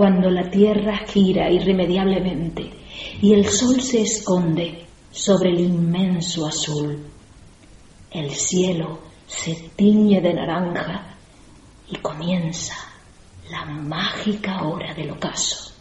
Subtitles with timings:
[0.00, 2.70] cuando la tierra gira irremediablemente
[3.20, 7.04] y el sol se esconde sobre el inmenso azul.
[8.10, 11.16] El cielo se tiñe de naranja
[11.90, 12.76] y comienza
[13.50, 15.74] la mágica hora del ocaso.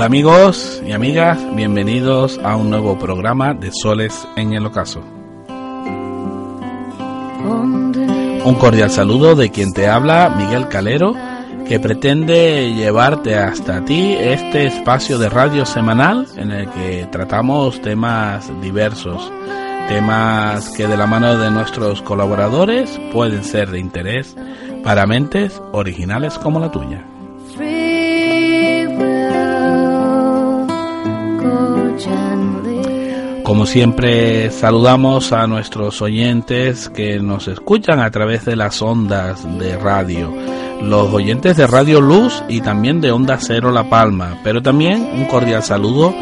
[0.00, 5.02] Hola amigos y amigas, bienvenidos a un nuevo programa de Soles en el Ocaso.
[8.42, 11.14] Un cordial saludo de quien te habla, Miguel Calero,
[11.68, 18.50] que pretende llevarte hasta ti este espacio de radio semanal en el que tratamos temas
[18.62, 19.30] diversos,
[19.86, 24.34] temas que de la mano de nuestros colaboradores pueden ser de interés
[24.82, 27.04] para mentes originales como la tuya.
[33.42, 39.76] Como siempre, saludamos a nuestros oyentes que nos escuchan a través de las ondas de
[39.76, 40.32] radio,
[40.82, 45.24] los oyentes de Radio Luz y también de Onda Cero La Palma, pero también un
[45.24, 46.14] cordial saludo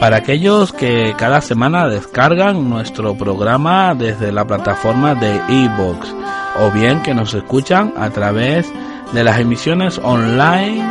[0.00, 6.12] para aquellos que cada semana descargan nuestro programa desde la plataforma de iVoox
[6.58, 8.68] o bien que nos escuchan a través
[9.12, 10.82] de las emisiones online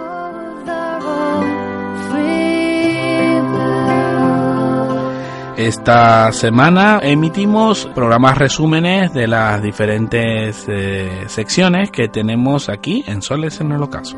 [5.55, 13.61] Esta semana emitimos programas resúmenes de las diferentes eh, secciones que tenemos aquí en Soles
[13.61, 14.17] en el Ocaso.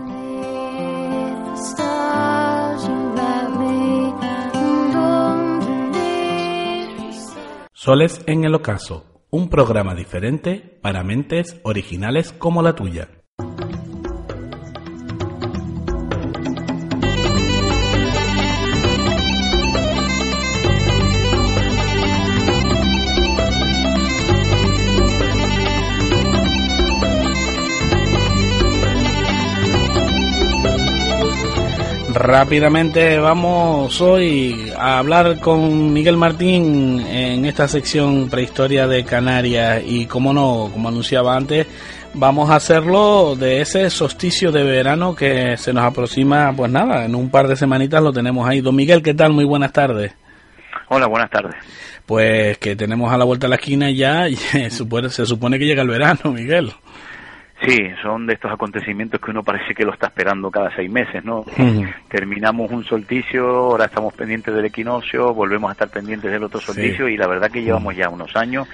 [7.73, 13.20] Soles en el Ocaso, un programa diferente para mentes originales como la tuya.
[32.21, 40.05] Rápidamente vamos hoy a hablar con Miguel Martín en esta sección prehistoria de Canarias y
[40.05, 41.65] como no, como anunciaba antes,
[42.13, 47.15] vamos a hacerlo de ese solsticio de verano que se nos aproxima, pues nada, en
[47.15, 48.61] un par de semanitas lo tenemos ahí.
[48.61, 49.33] Don Miguel, ¿qué tal?
[49.33, 50.13] Muy buenas tardes.
[50.89, 51.55] Hola, buenas tardes.
[52.05, 55.81] Pues que tenemos a la vuelta de la esquina ya y se supone que llega
[55.81, 56.71] el verano, Miguel.
[57.65, 61.23] Sí, son de estos acontecimientos que uno parece que lo está esperando cada seis meses,
[61.23, 61.45] ¿no?
[62.09, 67.07] Terminamos un solsticio, ahora estamos pendientes del equinoccio, volvemos a estar pendientes del otro solsticio
[67.07, 68.67] y la verdad que llevamos ya unos años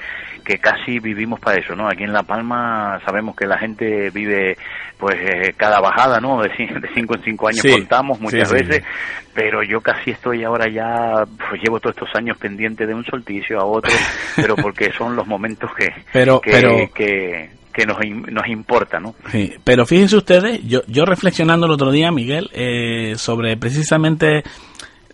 [0.46, 1.88] que casi vivimos para eso, ¿no?
[1.88, 4.58] Aquí en La Palma sabemos que la gente vive
[4.98, 6.42] pues eh, cada bajada, ¿no?
[6.42, 6.50] De,
[6.96, 8.86] cinco en cinco años contamos muchas veces,
[9.34, 13.60] pero yo casi estoy ahora ya, pues llevo todos estos años pendiente de un solsticio
[13.60, 13.92] a otro,
[14.38, 16.90] pero porque son los momentos que, pero, pero...
[16.94, 17.98] que que nos,
[18.32, 19.14] nos importa, ¿no?
[19.32, 24.44] Sí, pero fíjense ustedes, yo, yo reflexionando el otro día, Miguel, eh, sobre precisamente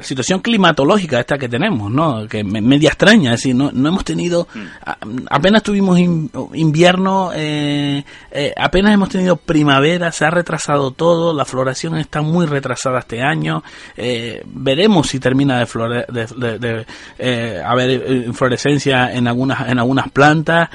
[0.04, 2.28] situación climatológica esta que tenemos, ¿no?
[2.28, 5.26] Que media extraña, es decir, no, no hemos tenido, mm.
[5.30, 6.00] apenas tuvimos
[6.54, 12.46] invierno, eh, eh, apenas hemos tenido primavera, se ha retrasado todo, la floración está muy
[12.46, 13.64] retrasada este año,
[13.96, 16.86] eh, veremos si termina de, flore de, de,
[17.18, 20.70] eh, haber inflorescencia en algunas, en algunas plantas,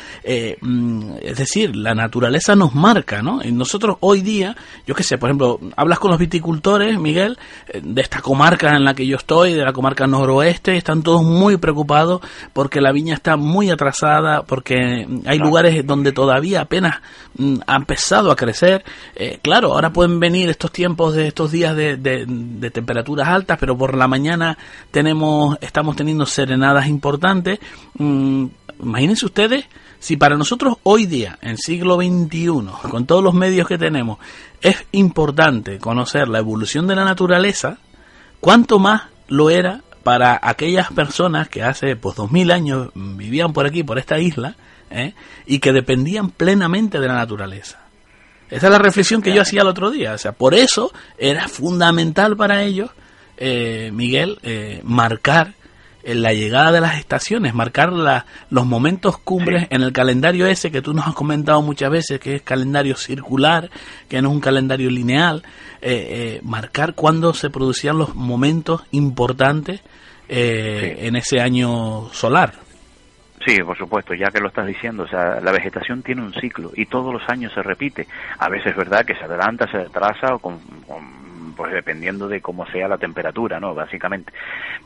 [0.60, 3.42] mm, es decir, la naturaleza nos marca, ¿no?
[3.42, 4.56] Y nosotros hoy día,
[4.86, 7.38] yo qué sé, por ejemplo, hablas con los viticultores, Miguel,
[7.80, 11.56] de esta comarca en la que yo estoy, de la comarca noroeste, están todos muy
[11.58, 12.20] preocupados
[12.52, 17.00] porque la viña está muy atrasada, porque hay lugares donde todavía apenas
[17.36, 18.84] mm, ha empezado a crecer.
[19.14, 23.76] Eh, claro, ahora pueden venir estos tiempos de estos días de, de, temperaturas altas, pero
[23.76, 24.56] por la mañana
[24.90, 27.58] tenemos, estamos teniendo serenadas importantes.
[27.98, 28.46] Mm,
[28.80, 29.66] imagínense ustedes
[29.98, 34.18] si para nosotros hoy día, en siglo XXI, con todos los medios que tenemos,
[34.60, 37.78] es importante conocer la evolución de la naturaleza,
[38.40, 43.66] ¿Cuánto más lo era para aquellas personas que hace pues dos mil años vivían por
[43.66, 44.56] aquí, por esta isla,
[44.90, 45.14] ¿eh?
[45.46, 47.80] y que dependían plenamente de la naturaleza?
[48.50, 50.14] Esa es la reflexión que yo hacía el otro día.
[50.14, 52.90] O sea, por eso era fundamental para ellos
[53.40, 55.54] eh, Miguel, eh, marcar
[56.16, 60.82] la llegada de las estaciones, marcar la, los momentos cumbres en el calendario ese que
[60.82, 63.70] tú nos has comentado muchas veces, que es calendario circular,
[64.08, 65.42] que no es un calendario lineal,
[65.80, 69.82] eh, marcar cuándo se producían los momentos importantes
[70.30, 72.52] en ese año solar.
[73.46, 76.72] Sí, por supuesto, ya que lo estás diciendo, o sea, la vegetación tiene un ciclo
[76.74, 78.06] y todos los años se repite.
[78.38, 80.58] A veces es verdad que se adelanta, se retrasa o con,
[81.58, 83.74] pues dependiendo de cómo sea la temperatura, ¿no?
[83.74, 84.32] Básicamente.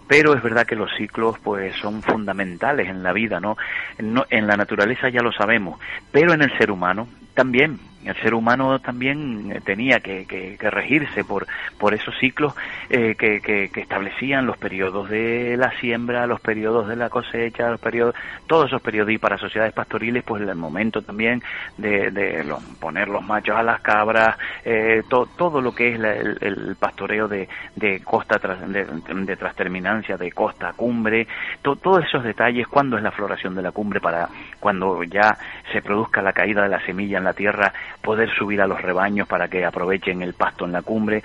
[0.08, 3.58] Pero es verdad que los ciclos pues son fundamentales en la vida, ¿no?
[3.98, 5.78] no en la naturaleza ya lo sabemos,
[6.10, 11.46] pero en el ser humano también el ser humano también eh, tenía que, regirse por,
[11.78, 12.54] por esos ciclos
[12.90, 18.14] eh, que, establecían los periodos de la siembra, los periodos de la cosecha, los periodos,
[18.46, 19.12] todos esos periodos.
[19.12, 21.42] Y para sociedades pastoriles, pues el momento también
[21.78, 22.44] de,
[22.80, 27.48] poner los machos a las cabras, eh, todo lo que es el, pastoreo de,
[28.04, 31.26] costa de, de trasterminancia, de costa a cumbre,
[31.62, 34.28] todos esos detalles, cuándo es la floración de la cumbre para
[34.60, 35.36] cuando ya
[35.72, 37.72] se produzca la caída de la semilla en la tierra,
[38.02, 41.22] poder subir a los rebaños para que aprovechen el pasto en la cumbre.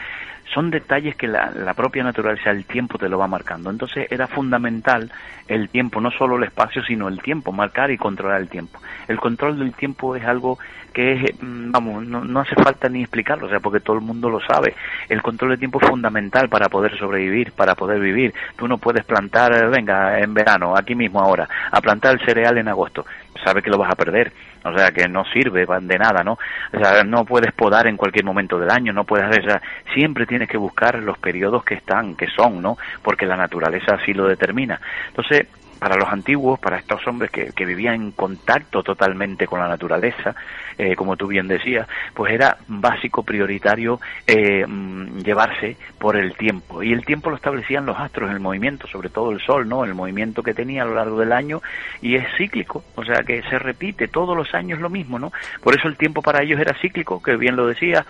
[0.53, 3.69] Son detalles que la, propia naturaleza, el tiempo te lo va marcando.
[3.69, 5.11] Entonces era fundamental
[5.47, 8.79] el tiempo, no solo el espacio, sino el tiempo, marcar y controlar el tiempo.
[9.09, 10.57] El control del tiempo es algo
[10.93, 14.01] que es, mm, vamos, no, no hace falta ni explicarlo, o sea, porque todo el
[14.01, 14.73] mundo lo sabe.
[15.09, 18.33] El control del tiempo es fundamental para poder sobrevivir, para poder vivir.
[18.55, 22.69] Tú no puedes plantar, venga, en verano, aquí mismo ahora, a plantar el cereal en
[22.69, 23.05] agosto.
[23.43, 24.31] Sabes que lo vas a perder
[24.67, 26.37] o sea que no sirve de nada, ¿no?
[26.73, 29.61] O sea, no puedes podar en cualquier momento del año, no puedes, o sea,
[29.93, 32.77] siempre tienes que buscar los periodos que están, que son, ¿no?
[33.01, 34.79] Porque la naturaleza así lo determina.
[35.09, 35.47] Entonces,
[35.79, 40.35] para los antiguos, para estos hombres que, que vivían en contacto totalmente con la naturaleza,
[40.77, 46.83] eh, como tú bien decías, pues era básico, prioritario eh, mm, llevarse por el tiempo.
[46.83, 49.83] Y el tiempo lo establecían los astros, el movimiento, sobre todo el sol, ¿no?
[49.83, 51.61] El movimiento que tenía a lo largo del año
[52.01, 55.31] y es cíclico, o sea que se repite todos los años lo mismo, ¿no?
[55.61, 58.05] Por eso el tiempo para ellos era cíclico, que bien lo decía,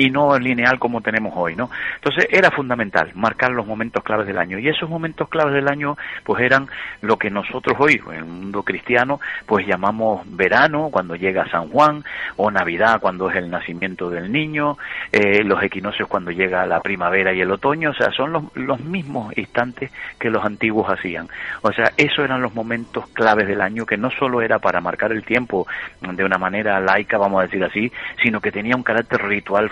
[0.00, 1.70] y no lineal como tenemos hoy, ¿no?
[1.96, 5.98] Entonces era fundamental marcar los momentos claves del año y esos momentos claves del año
[6.24, 6.68] pues eran
[7.02, 12.02] lo que nosotros hoy en el mundo cristiano pues llamamos verano cuando llega San Juan
[12.36, 14.78] o Navidad cuando es el nacimiento del niño,
[15.12, 18.80] eh, los equinoccios cuando llega la primavera y el otoño, o sea, son los, los
[18.80, 21.28] mismos instantes que los antiguos hacían.
[21.60, 25.12] O sea, esos eran los momentos claves del año que no solo era para marcar
[25.12, 25.66] el tiempo
[26.00, 27.92] de una manera laica, vamos a decir así,
[28.22, 29.70] sino que tenía un carácter ritual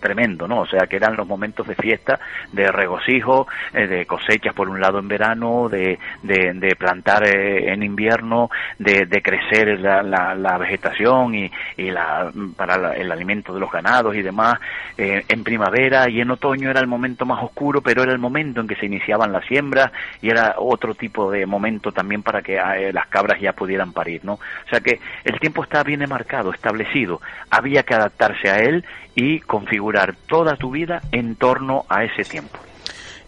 [0.00, 0.60] tremendo, ¿no?
[0.60, 2.18] O sea, que eran los momentos de fiesta,
[2.52, 7.82] de regocijo, eh, de cosechas por un lado en verano, de, de, plantar eh, en
[7.82, 13.70] invierno, de, de crecer la, la, vegetación y, y la, para el alimento de los
[13.70, 14.58] ganados y demás.
[14.96, 18.60] Eh, en primavera y en otoño era el momento más oscuro, pero era el momento
[18.60, 19.92] en que se iniciaban las siembras
[20.22, 22.56] y era otro tipo de momento también para que
[22.92, 24.34] las cabras ya pudieran parir, ¿no?
[24.34, 27.20] O sea que el tiempo está bien marcado, establecido,
[27.50, 28.84] había que adaptarse a él
[29.16, 32.58] y configurar toda tu vida en torno a ese tiempo.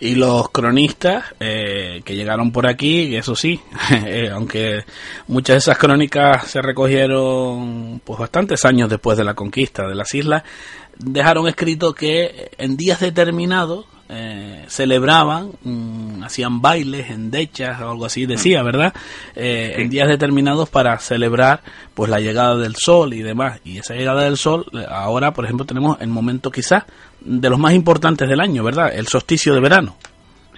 [0.00, 3.60] Y los cronistas eh, que llegaron por aquí, eso sí,
[4.06, 4.84] eh, aunque
[5.26, 10.14] muchas de esas crónicas se recogieron pues bastantes años después de la conquista de las
[10.14, 10.44] islas,
[10.96, 18.06] dejaron escrito que en días determinados eh, celebraban, mm, hacían bailes en dechas o algo
[18.06, 18.94] así, decía, ¿verdad?
[19.36, 21.62] Eh, en días determinados para celebrar
[21.94, 23.60] pues la llegada del sol y demás.
[23.64, 26.84] Y esa llegada del sol, eh, ahora, por ejemplo, tenemos el momento quizás
[27.20, 28.92] de los más importantes del año, ¿verdad?
[28.94, 29.96] El solsticio de verano.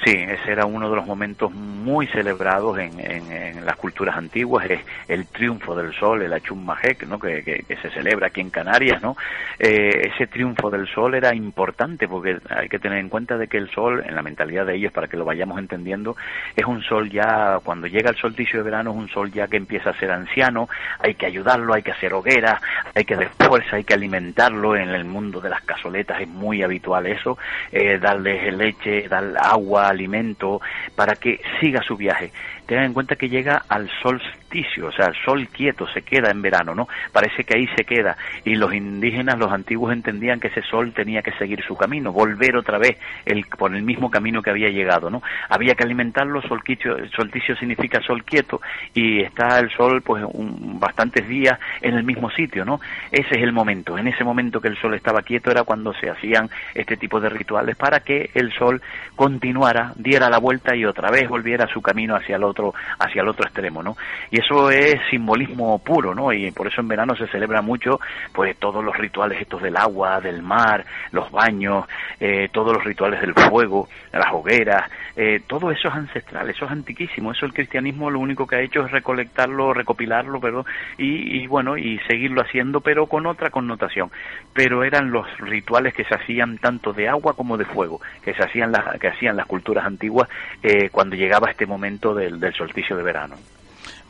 [0.04, 4.80] Sí, ese era uno de los momentos muy celebrados en, en, las culturas antiguas, es
[5.08, 7.18] el triunfo del sol, el Achum Majek, ¿no?
[7.18, 9.16] Que, que, se celebra aquí en Canarias, ¿no?
[9.58, 13.58] Eh, ese triunfo del sol era importante porque hay que tener en cuenta de que
[13.58, 16.16] el sol, en la mentalidad de ellos, para que lo vayamos entendiendo,
[16.56, 19.58] es un sol ya, cuando llega el solsticio de verano, es un sol ya que
[19.58, 22.58] empieza a ser anciano, hay que ayudarlo, hay que hacer hoguera,
[22.94, 26.62] hay que dar fuerza, hay que alimentarlo, en el mundo de las casoletas es muy
[26.62, 27.36] habitual eso,
[27.70, 30.60] eh, darle leche, darle agua, alimento,
[30.94, 32.32] para que siga su viaje.
[32.66, 34.49] Tengan en cuenta que llega al solsticio,
[34.82, 36.88] o sea, el sol quieto, se queda en verano, ¿no?
[37.12, 38.16] Parece que ahí se queda.
[38.44, 42.56] Y los indígenas, los antiguos, entendían que ese sol tenía que seguir su camino, volver
[42.56, 45.22] otra vez el, por el mismo camino que había llegado, ¿no?
[45.48, 48.60] Había que alimentarlo, solsticio, solsticio significa sol quieto,
[48.92, 52.80] y está el sol, pues, un, bastantes días en el mismo sitio, ¿no?
[53.12, 53.98] Ese es el momento.
[53.98, 57.28] En ese momento que el sol estaba quieto era cuando se hacían este tipo de
[57.28, 58.82] rituales para que el sol
[59.14, 63.28] continuara, diera la vuelta y otra vez volviera su camino hacia el otro hacia el
[63.28, 63.96] otro extremo, ¿no?
[64.40, 66.32] Eso es simbolismo puro, ¿no?
[66.32, 68.00] Y por eso en verano se celebra mucho,
[68.32, 71.86] pues todos los rituales estos del agua, del mar, los baños,
[72.18, 76.70] eh, todos los rituales del fuego, las hogueras, eh, todo eso es ancestral, eso es
[76.70, 80.64] antiquísimo, eso el cristianismo lo único que ha hecho es recolectarlo, recopilarlo, pero
[80.98, 84.10] y, y bueno, y seguirlo haciendo, pero con otra connotación.
[84.54, 88.42] Pero eran los rituales que se hacían tanto de agua como de fuego, que se
[88.42, 90.28] hacían las, que hacían las culturas antiguas
[90.62, 93.36] eh, cuando llegaba este momento del, del solsticio de verano.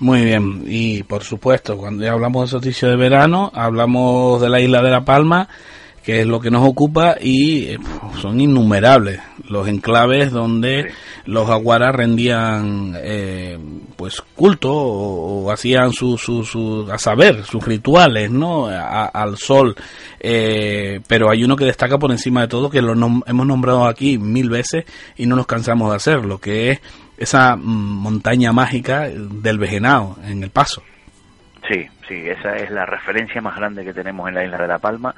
[0.00, 4.58] Muy bien, y por supuesto, cuando ya hablamos de solsticio de verano, hablamos de la
[4.58, 5.46] isla de La Palma,
[6.02, 7.78] que es lo que nos ocupa y eh,
[8.20, 10.90] son innumerables los enclaves donde
[11.26, 13.58] los aguaras rendían eh,
[13.96, 19.76] pues culto o, hacían su, su, su, a saber sus rituales no al sol.
[20.18, 24.16] Eh, pero hay uno que destaca por encima de todo que lo hemos nombrado aquí
[24.16, 24.84] mil veces
[25.16, 26.80] y no nos cansamos de hacerlo que es
[27.20, 30.82] esa montaña mágica del Vejenao en el paso.
[31.68, 34.78] Sí, sí, esa es la referencia más grande que tenemos en la isla de La
[34.78, 35.14] Palma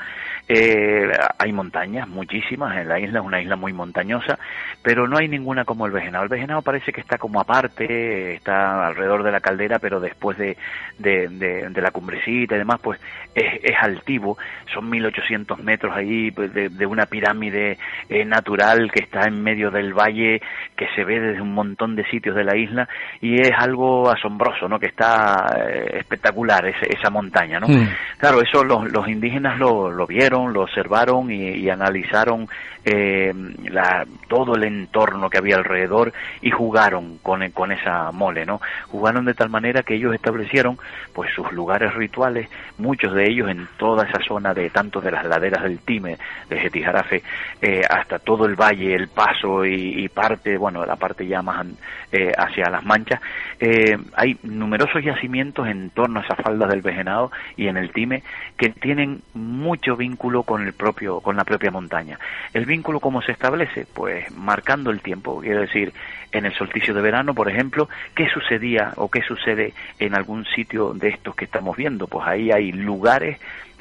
[0.48, 4.38] eh, hay montañas, muchísimas en la isla, es una isla muy montañosa,
[4.82, 6.24] pero no hay ninguna como el Vejenado.
[6.24, 10.56] El Vejenado parece que está como aparte, está alrededor de la caldera, pero después de,
[10.98, 13.00] de, de, la cumbrecita y demás, pues
[13.34, 14.36] es, es altivo,
[14.72, 19.94] son 1800 metros ahí pues, de, una pirámide eh, natural que está en medio del
[19.94, 20.42] valle,
[20.76, 22.88] que se ve desde un montón de sitios de la isla,
[23.20, 24.78] y es algo asombroso, ¿no?
[24.78, 27.68] Que está eh, espectacular esa montaña, ¿no?
[27.68, 27.88] Mm.
[28.18, 32.48] Claro, eso los, los indígenas lo, lo vieron lo observaron y, analizaron
[32.84, 33.32] eh,
[33.70, 38.60] la, todo el entorno que había alrededor y jugaron con, con esa mole, ¿no?
[38.88, 40.78] Jugaron de tal manera que ellos establecieron
[41.12, 45.24] pues sus lugares rituales, muchos de ellos en toda esa zona de tanto de las
[45.24, 46.18] laderas del Time,
[46.48, 47.22] de Jetijarafe,
[47.60, 51.66] eh, hasta todo el valle, el paso y, parte, bueno, la parte ya más
[52.12, 53.20] eh, hacia las manchas,
[53.58, 58.22] eh, hay numerosos yacimientos en torno a esas faldas del Vejenado y en el Time
[58.56, 62.18] que tienen mucho vínculo con el propio, con la propia montaña.
[62.52, 65.92] El vínculo cómo se establece, pues marcando el tiempo, quiero decir,
[66.32, 70.92] en el solsticio de verano, por ejemplo, qué sucedía o qué sucede en algún sitio
[70.94, 73.38] de estos que estamos viendo, pues ahí hay lugares,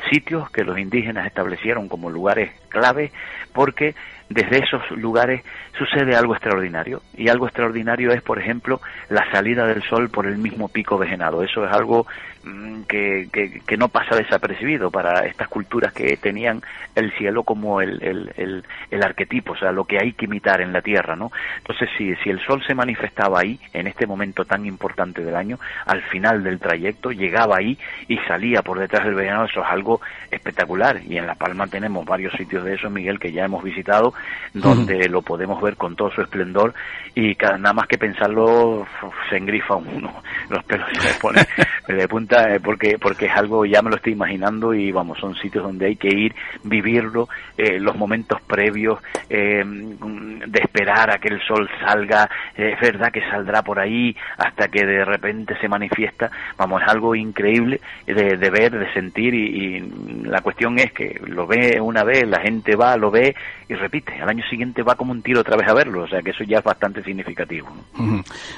[0.10, 3.12] sitios que los indígenas establecieron como lugares clave
[3.54, 3.96] porque
[4.32, 5.44] desde esos lugares
[5.78, 7.02] sucede algo extraordinario.
[7.16, 11.44] Y algo extraordinario es, por ejemplo, la salida del sol por el mismo pico vejenado.
[11.44, 12.08] Eso es algo
[12.44, 16.62] mm, que, que, no pasa desapercibido para estas culturas que tenían
[16.96, 20.72] el cielo como el, el, el, arquetipo, o sea, lo que hay que imitar en
[20.72, 21.32] la tierra, ¿no?
[21.58, 25.60] Entonces, si, si el sol se manifestaba ahí, en este momento tan importante del año,
[25.86, 27.78] al final del trayecto, llegaba ahí
[28.08, 29.91] y salía por detrás del vejenado, eso es algo
[30.30, 31.02] espectacular.
[31.08, 34.14] Y en La Palma tenemos varios sitios de eso, Miguel, que ya hemos visitado,
[34.54, 36.74] donde lo podemos ver con todo su esplendor.
[37.16, 38.86] Y cada, nada más que pensarlo
[39.30, 40.14] se engrifa uno,
[40.50, 41.46] los pelos se le ponen
[41.88, 45.36] de punta eh, porque porque es algo ya me lo estoy imaginando y vamos son
[45.36, 46.34] sitios donde hay que ir
[46.64, 52.30] vivirlo eh, los momentos previos eh, de esperar a que el sol salga.
[52.56, 56.32] Es verdad que saldrá por ahí hasta que de repente se manifiesta.
[56.58, 59.81] Vamos es algo increíble de, de ver de sentir y, y
[60.24, 63.36] la cuestión es que lo ve una vez la gente va lo ve
[63.68, 64.14] y repite.
[64.22, 66.44] Al año siguiente va como un tiro otra vez a verlo, o sea que eso
[66.44, 67.68] ya es bastante significativo.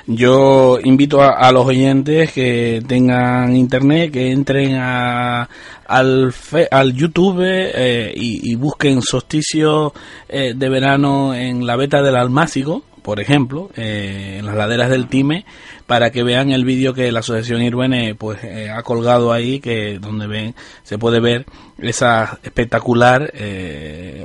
[0.08, 5.48] Yo invito a, los oyentes que tengan internet, que entren a,
[5.88, 6.34] al,
[6.72, 9.94] al YouTube eh, y, busquen solsticio
[10.28, 15.08] eh, de verano en la beta del Almácigo, por ejemplo, eh, en las laderas del
[15.08, 15.46] Time,
[15.86, 18.40] para que vean el vídeo que la Asociación Irwene pues
[18.74, 21.46] ha colgado ahí, que donde ven se puede ver
[21.78, 23.32] esa espectacular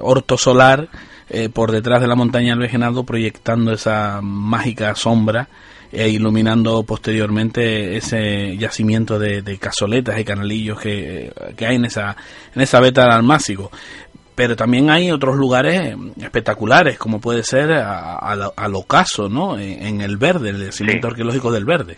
[0.01, 0.89] orto solar
[1.31, 5.49] eh, por detrás de la montaña del Vejenado proyectando esa mágica sombra
[5.93, 11.31] e iluminando posteriormente ese yacimiento de, casoletas y canalillos que,
[11.61, 12.17] hay en esa,
[12.55, 13.71] en esa beta del Almácigo.
[14.39, 19.59] Pero también hay otros lugares espectaculares, como puede ser al ocaso, ¿no?
[19.59, 21.97] En, el verde, el yacimiento arqueológico del verde.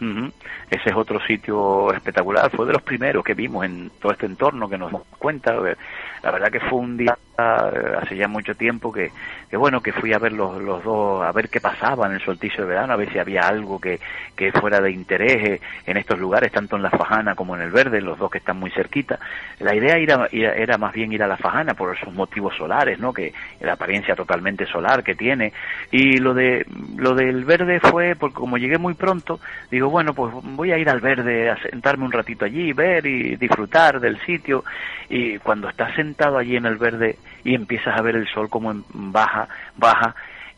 [0.00, 4.68] Ese es otro sitio espectacular, fue de los primeros que vimos en todo este entorno
[4.68, 5.52] que nos damos cuenta.
[5.52, 9.10] La verdad que fue un día hace ya mucho tiempo que,
[9.50, 12.20] que bueno, que fui a ver los, los dos, a ver qué pasaba en el
[12.20, 14.00] solsticio de verano, a ver si había algo que,
[14.36, 17.70] que fuera de interés eh, en estos lugares, tanto en la Fajana como en el
[17.70, 19.18] Verde, los dos que están muy cerquita.
[19.60, 23.12] La idea era, era más bien ir a la Fajana por esos motivos solares, ¿no?
[23.12, 25.52] Que la apariencia totalmente solar que tiene.
[25.90, 30.32] Y lo de lo del Verde fue porque como llegué muy pronto, digo, bueno, pues
[30.32, 34.64] voy a ir al Verde a sentarme un ratito allí, ver y disfrutar del sitio.
[35.08, 38.74] Y cuando estás sentado allí en el Verde y empiezas a ver el sol como
[38.92, 40.14] baja, baja,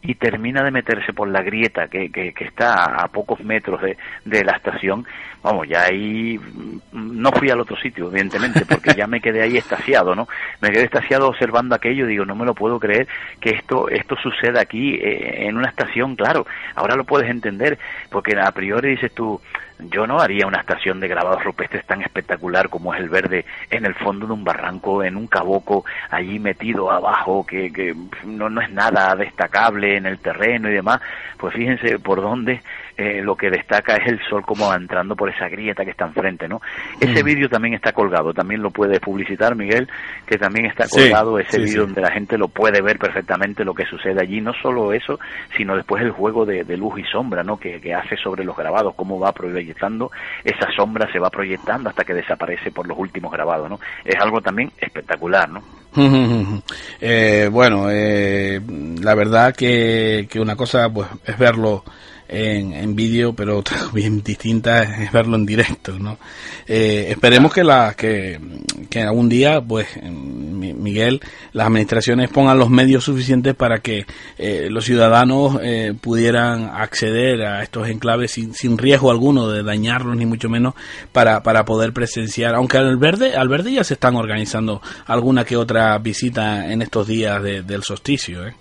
[0.06, 4.44] y termina de meterse por la grieta que, que, está a pocos metros de, de,
[4.44, 5.06] la estación,
[5.42, 9.56] vamos, ya ahí mm, no fui al otro sitio, evidentemente, porque ya me quedé ahí
[9.56, 10.28] estaciado, ¿no?
[10.60, 13.08] Me quedé estaciado observando aquello, digo, no me lo puedo creer
[13.40, 17.78] que esto, esto suceda aquí eh, en una estación, claro, ahora lo puedes entender,
[18.10, 19.40] porque a priori dices tú,
[19.78, 23.84] yo no haría una estación de grabados rupestres tan espectacular como es el verde en
[23.84, 28.60] el fondo de un barranco, en un caboco, allí metido abajo, que, que no, no
[28.60, 31.00] es nada destacable en el terreno y demás.
[31.38, 32.62] Pues fíjense por dónde
[32.96, 36.48] eh, lo que destaca es el sol como entrando por esa grieta que está enfrente,
[36.48, 36.60] ¿no?
[37.00, 37.26] Ese mm.
[37.26, 39.88] vídeo también está colgado, también lo puede publicitar Miguel,
[40.26, 43.84] que también está colgado ese vídeo donde la gente lo puede ver perfectamente lo que
[43.84, 45.18] sucede allí, no solo eso,
[45.56, 47.56] sino después el juego de, luz y sombra, ¿no?
[47.56, 50.10] Que, hace sobre los grabados, cómo va proyectando,
[50.44, 53.80] esa sombra se va proyectando hasta que desaparece por los últimos grabados, ¿no?
[54.04, 55.62] Es algo también espectacular, ¿no?
[57.00, 58.60] eh, bueno, eh,
[59.00, 61.84] la verdad que, que una cosa pues es verlo
[62.28, 63.62] en, en vídeo, pero
[63.92, 66.18] bien distinta es verlo en directo, ¿no?
[66.66, 68.40] Eh, esperemos que la que,
[68.88, 71.20] que algún día, pues, Miguel,
[71.52, 74.06] las administraciones pongan los medios suficientes para que
[74.38, 80.16] eh, los ciudadanos eh, pudieran acceder a estos enclaves sin, sin riesgo alguno de dañarlos
[80.16, 80.74] ni mucho menos
[81.12, 85.56] para, para poder presenciar, aunque al verde, al verde ya se están organizando alguna que
[85.56, 88.54] otra visita en estos días del solsticio, ¿eh?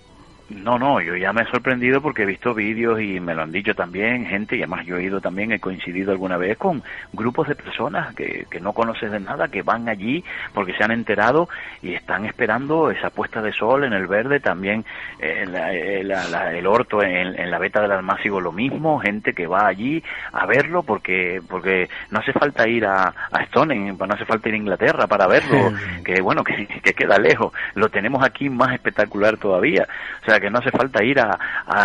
[0.50, 3.50] No, no, yo ya me he sorprendido porque he visto vídeos y me lo han
[3.50, 6.82] dicho también gente, y además yo he ido también, he coincidido alguna vez con
[7.14, 10.22] grupos de personas que, que no conoces de nada, que van allí
[10.52, 11.48] porque se han enterado
[11.80, 14.84] y están esperando esa puesta de sol en el verde, también
[15.18, 20.02] eh, el orto en, en, la beta del almácigo lo mismo, gente que va allí
[20.32, 24.56] a verlo porque porque no hace falta ir a, a Stone, no hace falta ir
[24.56, 25.72] a Inglaterra para verlo,
[26.04, 29.88] que bueno, que, que queda lejos, lo tenemos aquí más espectacular todavía,
[30.22, 31.38] o sea, que no hace falta ir a,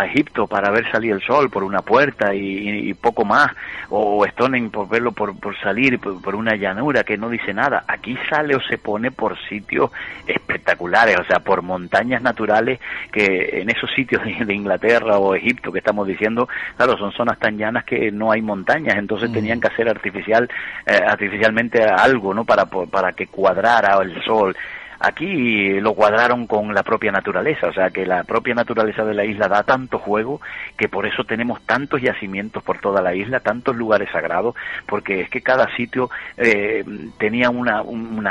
[0.06, 3.51] Egipto para ver salir el sol por una puerta y, poco más,
[3.89, 7.84] o Stonen por verlo por, salir por, una llanura que no dice nada.
[7.88, 9.91] Aquí sale o se pone por sitios
[10.25, 12.79] espectaculares, o sea, por montañas naturales
[13.12, 17.58] que en esos sitios de, Inglaterra o Egipto que estamos diciendo, claro, son zonas tan
[17.58, 19.34] llanas que no hay montañas, entonces mm.
[19.34, 20.50] tenían que hacer artificial,
[20.85, 22.46] eh, artificialmente algo, ¿no?
[22.46, 24.55] Para, para que cuadrara el sol.
[25.00, 29.24] Aquí lo cuadraron con la propia naturaleza, o sea que la propia naturaleza de la
[29.24, 30.42] isla da tanto juego
[30.75, 35.29] que por eso tenemos tantos yacimientos por toda la isla, tantos lugares sagrados, porque es
[35.29, 36.83] que cada sitio eh,
[37.18, 37.83] tenía una,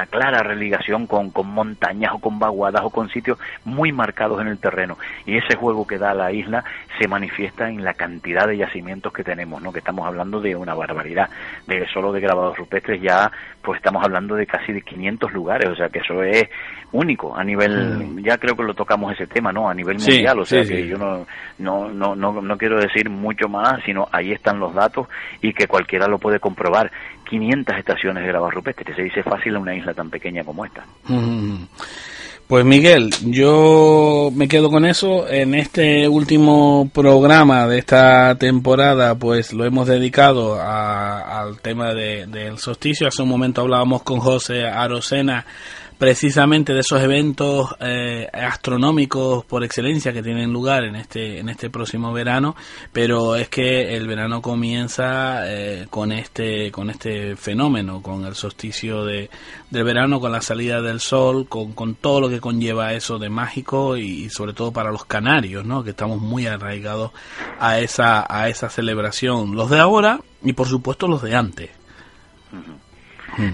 [0.06, 4.58] clara religación con, con montañas o con vaguadas o con sitios muy marcados en el
[4.58, 4.98] terreno.
[5.24, 6.64] Y ese juego que da la isla
[6.98, 9.72] se manifiesta en la cantidad de yacimientos que tenemos, ¿no?
[9.72, 11.30] que estamos hablando de una barbaridad.
[11.66, 13.30] De solo de grabados rupestres ya
[13.62, 16.48] pues estamos hablando de casi de 500 lugares, o sea que eso es
[16.92, 19.68] único a nivel, ya creo que lo tocamos ese tema, ¿no?
[19.68, 21.26] A nivel mundial, o sea que yo no,
[21.58, 25.06] no, no, no, no quiero decir mucho más, sino ahí están los datos
[25.42, 26.90] y que cualquiera lo puede comprobar.
[27.28, 30.64] 500 estaciones de grabados rupestres, que se dice fácil en una isla tan pequeña como
[30.64, 30.84] esta.
[32.48, 35.28] Pues Miguel, yo me quedo con eso.
[35.28, 43.06] En este último programa de esta temporada, pues lo hemos dedicado al tema del solsticio.
[43.06, 45.44] Hace un momento hablábamos con José Arocena
[45.98, 51.70] precisamente de esos eventos eh, astronómicos por excelencia que tienen lugar en este en este
[51.70, 52.54] próximo verano
[52.92, 59.04] pero es que el verano comienza eh, con este con este fenómeno con el solsticio
[59.04, 59.28] de,
[59.70, 63.28] del verano con la salida del sol con, con todo lo que conlleva eso de
[63.28, 67.10] mágico y, sobre todo para los canarios no que estamos muy arraigados
[67.58, 69.54] a esa a esa celebración.
[69.54, 71.70] Los de ahora y por supuesto los de antes.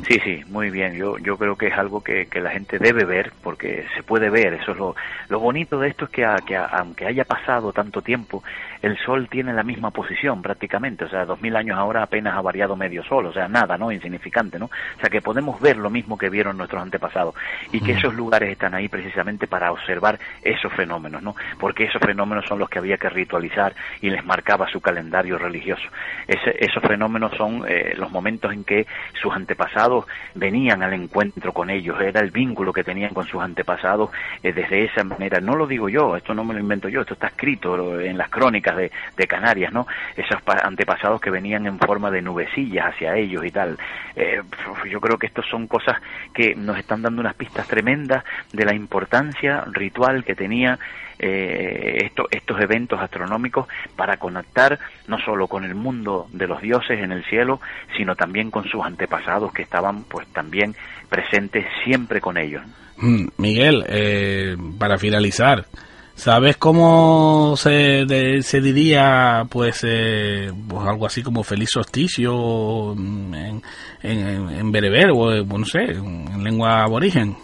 [0.09, 0.95] Sí, sí, muy bien.
[0.95, 4.31] Yo, yo creo que es algo que, que la gente debe ver porque se puede
[4.31, 4.55] ver.
[4.55, 4.97] Eso es lo,
[5.29, 8.43] lo bonito de esto es que, que aunque haya pasado tanto tiempo,
[8.85, 11.07] el Sol tiene la misma posición prácticamente.
[11.07, 13.25] O sea, dos mil años ahora apenas ha variado medio Sol.
[13.27, 13.91] O sea, nada, ¿no?
[13.91, 14.67] Insignificante, ¿no?
[14.67, 17.35] O sea, que podemos ver lo mismo que vieron nuestros antepasados
[17.73, 17.97] y que mm.
[17.97, 21.35] esos lugares están ahí precisamente para observar esos fenómenos, ¿no?
[21.59, 25.89] Porque esos fenómenos son los que había que ritualizar y les marcaba su calendario religioso.
[26.29, 31.71] Ese, esos fenómenos son eh, los momentos en que sus antepasados venían al encuentro con
[31.71, 34.11] ellos, era el vínculo que tenían con sus antepasados
[34.43, 35.41] eh, desde esa manera.
[35.41, 38.29] No lo digo yo, esto no me lo invento yo, esto está escrito en las
[38.29, 38.91] crónicas de,
[39.27, 39.87] Canarias, ¿no?
[40.17, 43.79] Esos antepasados que venían en forma de nubecillas hacia ellos y tal.
[44.15, 44.43] Eh,
[44.91, 45.97] yo creo que estos son cosas
[46.33, 50.79] que nos están dando unas pistas tremendas de la importancia ritual que tenía
[51.19, 57.13] eh, estos eventos astronómicos para conectar no solo con el mundo de los dioses en
[57.13, 57.61] el cielo,
[57.97, 60.75] sino también con sus antepasados que estaban pues también
[61.09, 62.63] presentes siempre con ellos.
[62.97, 65.67] Mm, Miguel, eh, para finalizar,
[66.15, 73.61] ¿Sabes cómo se, se diría, pues, eh, pues, algo así como feliz solsticio en,
[74.03, 77.37] en, en bereber o, eh, no sé, en lengua aborigen?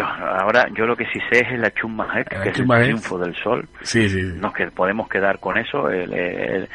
[0.00, 3.68] ahora yo lo que sí sé es la chumma que es el triunfo del sol.
[3.82, 4.22] Sí, sí.
[4.22, 5.88] Nos que podemos quedar con eso.
[5.88, 6.68] El, el,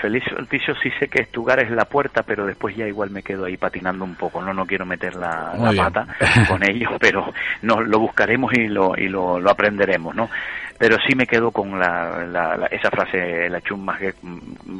[0.00, 3.44] feliz solsticio sí sé que Estugar es la puerta, pero después ya igual me quedo
[3.44, 4.42] ahí patinando un poco.
[4.42, 6.06] No, no quiero meter la, pata
[6.48, 10.28] con ellos, pero no, lo buscaremos y lo, y lo, lo aprenderemos, ¿no?
[10.80, 14.14] pero sí me quedo con la, esa frase, la chumma, que,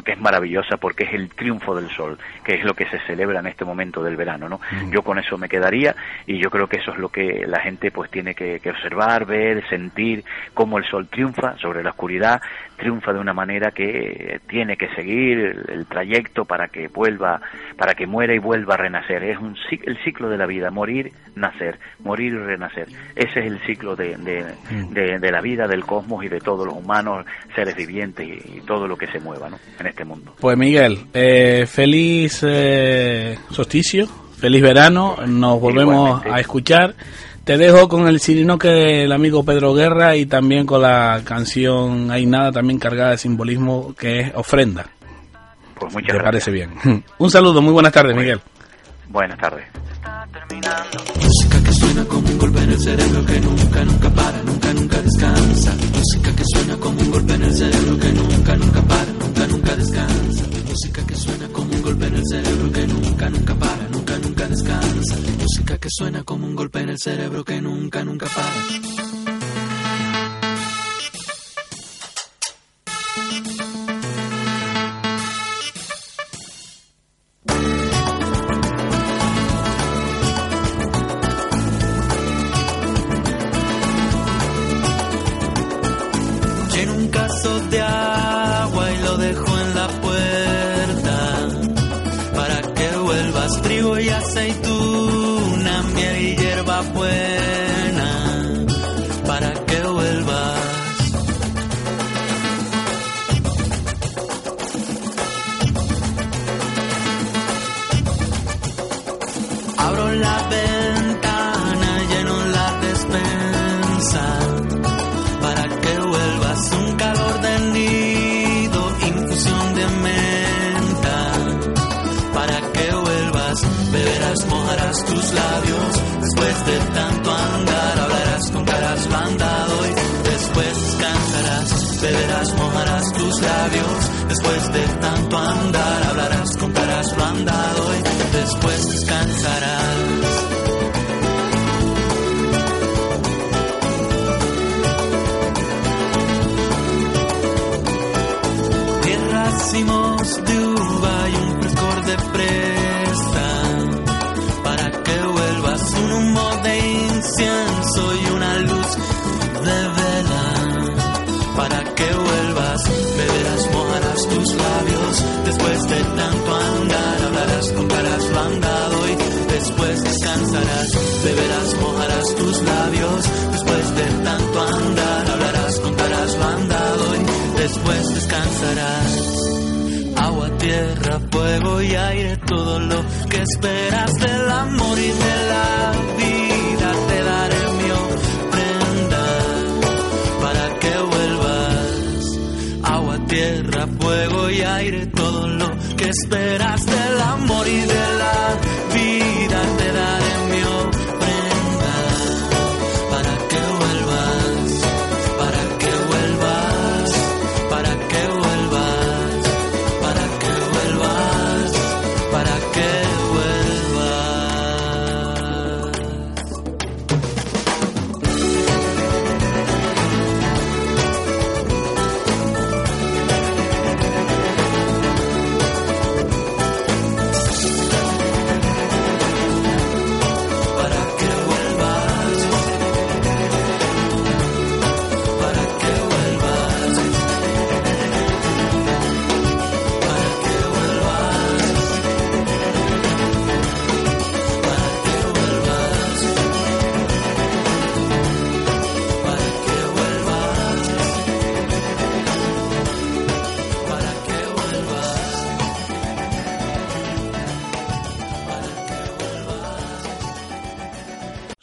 [0.03, 3.41] que, es maravillosa porque es el triunfo del sol, que es lo que se celebra
[3.41, 4.61] en este momento del verano, ¿no?
[4.71, 4.93] Mm.
[4.93, 5.95] Yo con eso me quedaría
[6.27, 9.63] y yo creo que eso es lo que la gente pues tiene que, observar, ver,
[9.69, 12.41] sentir cómo el sol triunfa sobre la oscuridad,
[12.81, 15.39] triunfa de una manera que tiene que seguir
[15.69, 17.41] el, trayecto para que vuelva,
[17.77, 19.23] para que muera y vuelva a renacer.
[19.23, 22.89] Es un, el ciclo de la vida, morir, nacer, morir y renacer.
[23.15, 25.21] Ese es el ciclo de, de, mm.
[25.21, 28.97] de la vida, del cosmos y de todos los humanos, seres vivientes y, todo lo
[28.97, 29.59] que se mueva ¿no?
[29.79, 30.35] en este mundo.
[30.41, 36.95] Pues Miguel, eh, feliz eh, solsticio, feliz verano, nos volvemos a escuchar.
[37.51, 42.09] Te dejo con el sirino que del amigo Pedro Guerra y también con la canción
[42.13, 44.87] Hay nada también cargada de simbolismo que es ofrenda.
[45.75, 46.71] Pues muchas ¿Te parece bien?
[47.19, 48.41] Un saludo, muy buenas tardes, Miguel.
[49.09, 49.65] Buenas tardes.
[51.17, 55.03] Música que suena como un golpe en el cerebro que nunca, nunca para, nunca, nunca
[55.03, 55.75] descansa.
[55.93, 59.75] Música que suena como un golpe en el cerebro que nunca, nunca para, nunca, nunca
[59.75, 60.45] descansa.
[60.69, 64.47] Música que suena como un golpe en el cerebro que nunca, nunca para, nunca, nunca
[64.47, 65.30] descansa.
[65.79, 69.00] Que suena como un golpe en el cerebro que nunca, nunca para.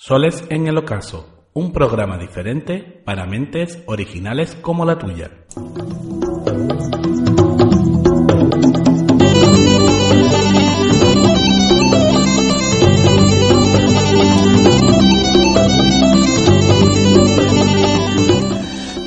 [0.08, 5.30] Soles en el ocaso, un programa diferente para mentes originales como la tuya.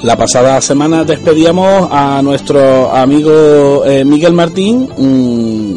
[0.02, 5.69] La pasada semana despedíamos a nuestro amigo eh, Miguel Martín, mm,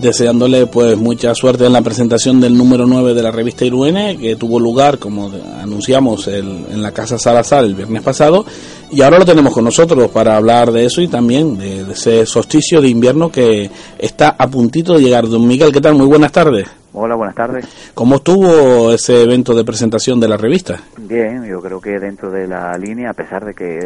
[0.00, 4.36] deseándole pues mucha suerte en la presentación del número 9 de la revista Iruene, que
[4.36, 8.44] tuvo lugar, como anunciamos, en la Casa Salazar el viernes pasado,
[8.90, 12.26] y ahora lo tenemos con nosotros para hablar de eso y también de, de ese
[12.26, 15.28] solsticio de invierno que está a puntito de llegar.
[15.28, 15.94] Don Miguel, ¿qué tal?
[15.94, 16.66] Muy buenas tardes.
[16.92, 17.68] Hola, buenas tardes.
[17.94, 20.80] ¿Cómo estuvo ese evento de presentación de la revista?
[20.98, 23.78] Bien, yo creo que dentro de la línea, a pesar de que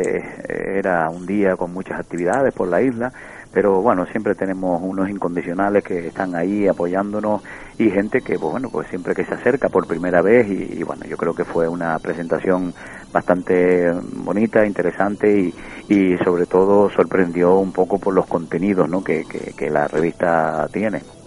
[0.79, 3.13] era un día con muchas actividades por la isla,
[3.55, 7.41] pero bueno, siempre tenemos unos incondicionales que están ahí apoyándonos
[7.79, 11.05] y gente que, pues bueno, pues siempre que se acerca por primera vez y, bueno,
[11.07, 12.75] yo creo que fue una presentación
[13.13, 15.55] bastante bonita, interesante y,
[15.89, 19.05] y sobre todo sorprendió un poco por los contenidos ¿no?
[19.05, 19.25] que,
[19.57, 21.24] que la revista tiene.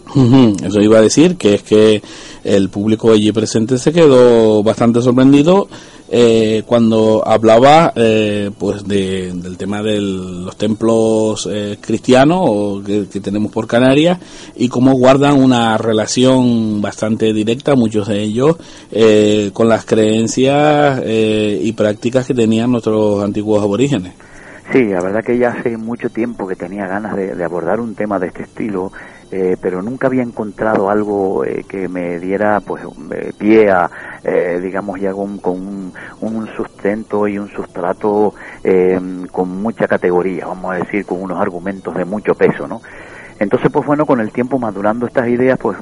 [0.63, 2.01] Eso iba a decir, que es que
[2.43, 5.67] el público allí presente se quedó bastante sorprendido
[6.09, 13.67] eh, cuando hablaba eh, pues del tema de los templos eh, cristianos que, tenemos por
[13.67, 14.17] Canarias
[14.55, 18.55] y cómo guardan una relación bastante directa, muchos de ellos,
[19.53, 24.13] con las creencias y prácticas que tenían nuestros antiguos aborígenes.
[24.71, 28.19] Sí, la verdad que ya hace mucho tiempo que tenía ganas de abordar un tema
[28.19, 28.91] de este estilo
[29.29, 33.89] eh, pero nunca había encontrado algo eh, que me diera pues eh, pie a
[34.61, 38.33] digamos ya con, con un, sustento y un sustrato
[39.31, 42.81] con mucha categoría vamos a decir con unos argumentos de mucho peso no
[43.39, 45.77] entonces pues bueno con el tiempo madurando estas ideas pues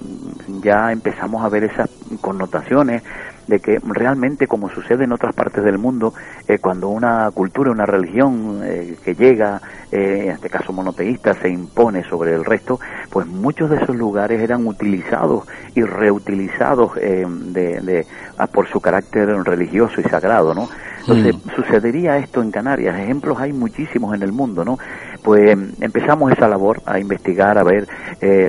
[0.62, 1.90] ya empezamos a ver esas
[2.22, 3.02] connotaciones
[3.48, 6.14] de que realmente, como sucede en otras partes del mundo,
[6.48, 11.50] eh, cuando una cultura, una religión eh, que llega, eh, en este caso monoteísta, se
[11.50, 12.80] impone sobre el resto,
[13.10, 18.06] pues muchos de esos lugares eran utilizados y reutilizados de, de,
[18.52, 20.68] por su carácter religioso y sagrado, ¿no?
[21.02, 21.50] Entonces, mm.
[21.56, 22.98] sucedería esto en Canarias.
[22.98, 24.80] Ejemplos hay muchísimos en el mundo, ¿no?
[25.22, 27.88] Pues empezamos esa labor a investigar, a ver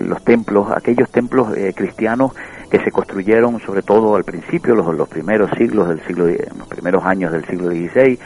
[0.02, 2.32] los templos, aquellos templos cristianos
[2.70, 7.04] que se construyeron sobre todo al principio, los, los primeros siglos del siglo, los primeros
[7.04, 8.18] años del siglo XVI,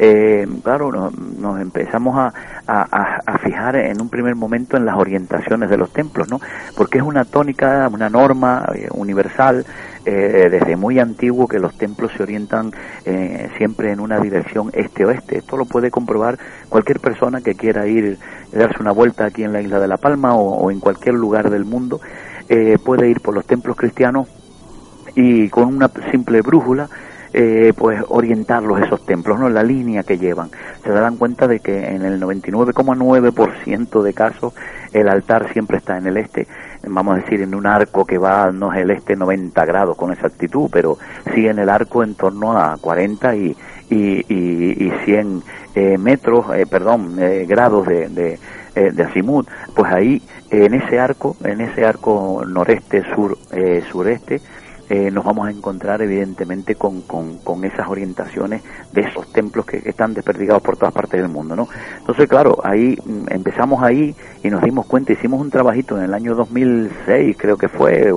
[0.00, 2.32] eh, claro, nos, empezamos a,
[2.68, 6.40] a, fijar en un primer momento en las orientaciones de los templos, ¿no?
[6.76, 9.66] Porque es una tónica, una norma eh, universal
[10.04, 12.72] eh, desde muy antiguo que los templos se orientan
[13.56, 15.38] siempre en una dirección este-oeste.
[15.38, 18.18] Esto lo puede comprobar cualquier persona que quiera ir,
[18.52, 21.64] darse una vuelta aquí en la isla de La Palma o en cualquier lugar del
[21.64, 22.00] mundo
[22.48, 24.28] eh, puede ir por los templos cristianos
[25.14, 26.88] y con una simple brújula
[27.34, 29.50] eh, pues orientarlos esos templos, ¿no?
[29.50, 30.48] La línea que llevan.
[30.82, 34.54] Se darán cuenta de que en el 99,9% de casos
[34.94, 36.46] el altar siempre está en el este,
[36.86, 40.10] vamos a decir en un arco que va, no es el este 90 grados con
[40.10, 40.96] exactitud, pero
[41.34, 43.56] sí en el arco en torno a 40 y,
[43.90, 45.42] y, y, 100
[45.74, 47.14] eh, metros, perdón,
[47.46, 48.38] grados de, de,
[48.90, 54.40] de azimut, pues ahí en ese arco, en ese arco noreste, sur, eh, sureste,
[54.90, 60.14] eh, nos vamos a encontrar evidentemente con, con, esas orientaciones de esos templos que, están
[60.14, 61.68] desperdigados por todas partes del mundo, ¿no?
[61.98, 66.14] Entonces, claro, ahí mm, empezamos ahí y nos dimos cuenta, hicimos un trabajito en el
[66.14, 68.10] año 2006, creo que fue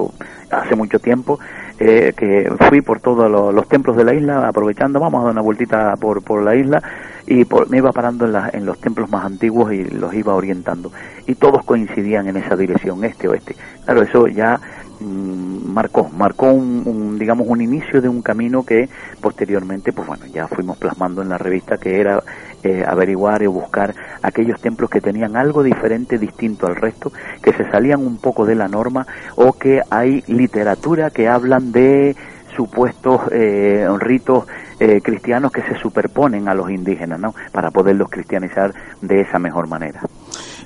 [0.50, 1.40] hace mucho tiempo,
[1.78, 5.42] eh, que fui por todos los, templos de la isla, aprovechando, vamos a dar una
[5.42, 6.82] vueltita por, por la isla
[7.28, 10.92] y me iba parando en, en, los templos más antiguos y los iba orientando.
[11.28, 13.56] Y todos coincidían en esa dirección, este oeste.
[13.86, 14.60] Claro, eso ya
[15.00, 20.48] mm, marcó, marcó un, digamos, un inicio de un camino que posteriormente, pues bueno, ya
[20.48, 22.24] fuimos plasmando en la revista que era
[22.64, 27.70] eh, averiguar y buscar aquellos templos que tenían algo diferente, distinto al resto, que se
[27.72, 32.16] salían un poco de la norma o que hay literatura que hablan de
[32.56, 34.46] supuestos eh, ritos
[34.82, 37.36] eh, cristianos que se superponen a los indígenas, ¿no?
[37.52, 40.02] Para poderlos cristianizar de esa mejor manera.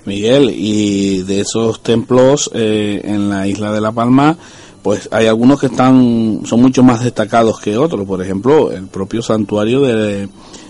[0.06, 4.38] Miguel, y de esos templos eh, en la isla de La Palma,
[4.82, 8.08] pues hay algunos que están son mucho más destacados que otros.
[8.08, 10.30] Por ejemplo, el propio santuario de,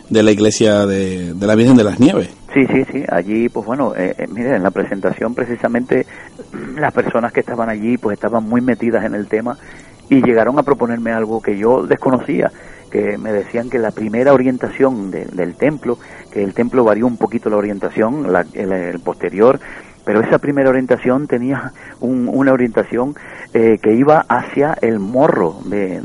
[0.09, 2.29] de la iglesia de, la Virgen de las Nieves.
[2.51, 3.03] Sí, sí, sí.
[3.09, 6.07] Allí, pues bueno, eh, eh en la presentación precisamente
[6.79, 9.55] las personas que estaban allí, pues estaban muy metidas en el tema
[10.09, 12.51] y llegaron a proponerme algo que yo desconocía
[12.95, 15.99] que me decían que la primera orientación del templo,
[16.31, 19.59] que el templo varió un poquito la orientación, el, posterior
[20.05, 23.15] pero esa primera orientación tenía una orientación
[23.53, 26.01] eh, que iba hacia el morro de,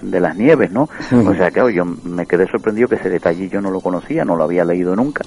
[0.00, 0.88] de, las nieves, ¿no?
[1.26, 4.36] O sea, que yo me quedé sorprendido que ese detalle yo no lo conocía, no
[4.36, 5.24] lo había leído nunca.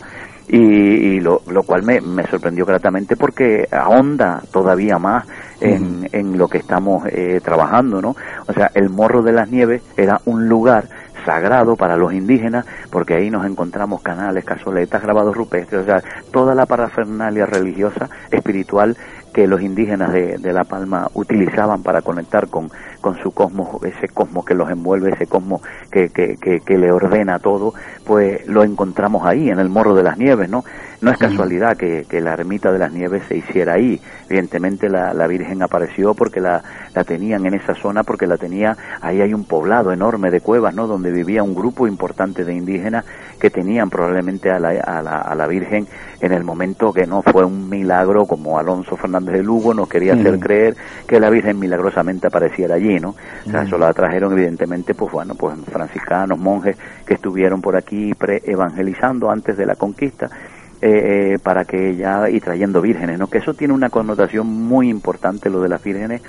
[0.47, 5.25] Y, lo, lo, cual me, me, sorprendió gratamente porque ahonda todavía más
[5.60, 8.15] en, en lo que estamos eh, trabajando, ¿no?
[8.47, 10.88] O sea, el morro de las nieves era un lugar
[11.25, 16.55] sagrado para los indígenas, porque ahí nos encontramos canales, casoletas, grabados rupestres, o sea, toda
[16.55, 18.95] la parafernalia religiosa, espiritual
[19.35, 24.45] que los indígenas de, La Palma utilizaban para conectar con, con su cosmos, ese cosmos
[24.45, 25.61] que los envuelve, ese cosmos
[25.91, 27.73] que, que, que, le ordena todo,
[28.05, 30.63] pues lo encontramos ahí, en el Morro de las Nieves, ¿no?
[31.05, 34.01] No es casualidad que, que la ermita de las Nieves se hiciera ahí.
[34.27, 36.63] Evidentemente la, la Virgen apareció porque la,
[36.95, 40.73] la, tenían en esa zona, porque la tenía, ahí hay un poblado enorme de cuevas,
[40.73, 40.87] ¿no?
[40.87, 43.05] Donde vivía un grupo importante de indígenas
[43.39, 45.87] que tenían probablemente a la, a la, a la Virgen
[46.21, 50.13] en el momento que no fue un milagro como Alonso Fernández de Lugo nos quería
[50.13, 50.75] hacer creer
[51.07, 53.15] que la Virgen milagrosamente apareciera allí, ¿no?
[53.45, 58.13] O sea, eso la trajeron evidentemente, pues bueno, pues franciscanos, monjes que estuvieron por aquí
[58.15, 60.29] pre-evangelizando antes de la conquista.
[60.81, 63.27] Eh, eh, para que ella y trayendo vírgenes, ¿no?
[63.27, 66.21] Que eso tiene una connotación muy importante lo de las vírgenes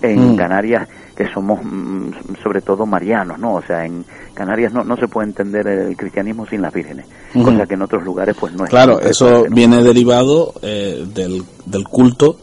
[0.00, 0.36] en mm.
[0.36, 3.54] Canarias que somos mm, sobre todo marianos, ¿no?
[3.54, 7.66] O sea, en Canarias no, no se puede entender el cristianismo sin las vírgenes, cosa
[7.66, 8.70] que en otros lugares pues no es.
[8.70, 12.36] Claro, eso viene derivado eh, del, del culto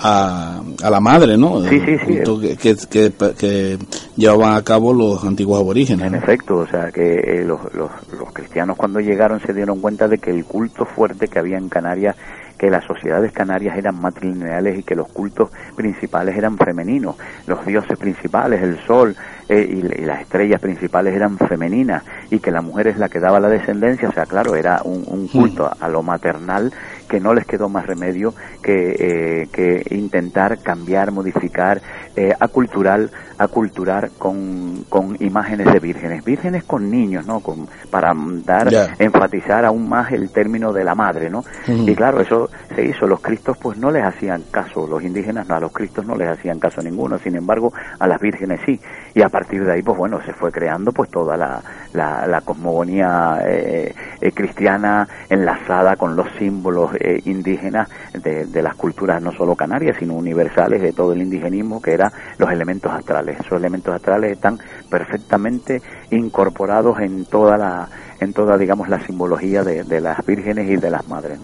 [0.00, 1.62] a, a, la madre, ¿no?
[1.62, 2.20] Sí, sí, sí.
[2.56, 3.78] Que, que, que,
[4.16, 6.06] llevaban a cabo los antiguos aborígenes.
[6.06, 10.08] En efecto, o sea, que eh, los, los, los cristianos cuando llegaron se dieron cuenta
[10.08, 12.16] de que el culto fuerte que había en Canarias
[12.60, 17.96] que las sociedades canarias eran matrilineales y que los cultos principales eran femeninos, los dioses
[17.96, 19.16] principales, el sol
[19.48, 23.40] eh, y, las estrellas principales eran femeninas y que la mujer es la que daba
[23.40, 26.70] la descendencia, o sea, claro, era un, culto a lo maternal
[27.10, 31.82] que no les quedó más remedio que, eh, que intentar cambiar, modificar,
[32.16, 37.40] eh, acultural, aculturar con, con imágenes de vírgenes, vírgenes con niños, ¿no?
[37.40, 38.12] Con, para
[38.44, 38.68] dar,
[38.98, 41.44] enfatizar aún más el término de la madre, ¿no?
[41.66, 45.56] Y claro, eso se hizo, los cristos pues no les hacían caso, los indígenas no,
[45.56, 48.78] a los cristos no les hacían caso ninguno, sin embargo, a las vírgenes sí,
[49.14, 53.40] y a partir de ahí pues bueno, se fue creando pues toda la, la, cosmogonía
[53.46, 59.96] eh, eh, cristiana enlazada con los símbolos eh, indígenas de, las culturas no solo canarias,
[59.98, 63.40] sino universales de todo el indigenismo, que eran los elementos astrales.
[63.40, 64.58] Esos elementos astrales están
[64.88, 67.88] perfectamente incorporados en toda la,
[68.20, 71.38] en toda, digamos, la simbología de, las vírgenes y de las madres.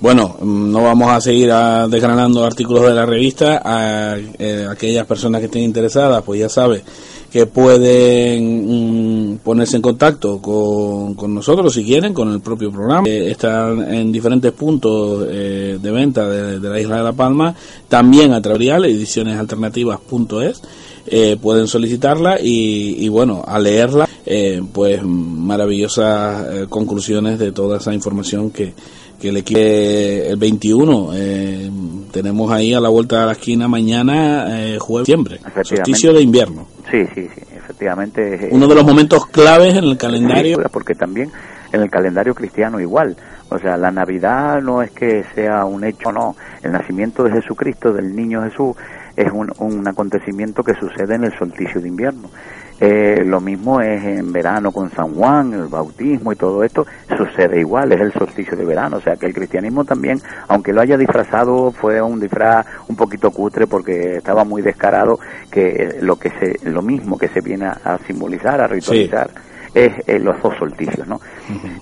[0.00, 3.62] Bueno, no vamos a seguir a, desgranando artículos de la revista.
[3.64, 4.16] A,
[4.70, 6.82] aquellas personas que estén interesadas, pues ya sabe
[7.34, 13.08] que pueden mm, ponerse en contacto con, nosotros si quieren, con el propio programa.
[13.08, 17.52] Eh, están en diferentes puntos eh, de venta de, la isla de La Palma,
[17.88, 20.62] también a través de edicionesalternativas.es.
[21.08, 24.08] Eh, pueden solicitarla y, bueno, a leerla,
[24.72, 28.74] pues maravillosas conclusiones de toda esa información que,
[29.20, 31.10] que el equipo el 21
[32.12, 34.46] tenemos ahí a la vuelta de la esquina mañana
[34.78, 38.48] jueves diciembre solsticio de invierno Sí, sí, sí, efectivamente.
[38.52, 40.58] Uno de los momentos claves en el calendario.
[40.70, 41.30] porque también
[41.72, 43.16] en el calendario cristiano igual.
[43.48, 46.36] O sea, la Navidad no es que sea un hecho, no.
[46.62, 48.76] El nacimiento de Jesucristo, del niño Jesús,
[49.16, 52.30] es un, un acontecimiento que sucede en el solsticio de invierno.
[52.80, 57.60] Eh, lo mismo es en verano con San Juan, el bautismo y todo esto, sucede
[57.60, 58.96] igual, es el solsticio de verano.
[58.96, 63.30] O sea que el cristianismo también, aunque lo haya disfrazado, fue un disfraz un poquito
[63.30, 65.18] cutre porque estaba muy descarado,
[65.50, 69.30] que lo, que se, lo mismo que se viene a, simbolizar, a ritualizar.
[69.74, 71.20] es los dos solsticios, ¿no?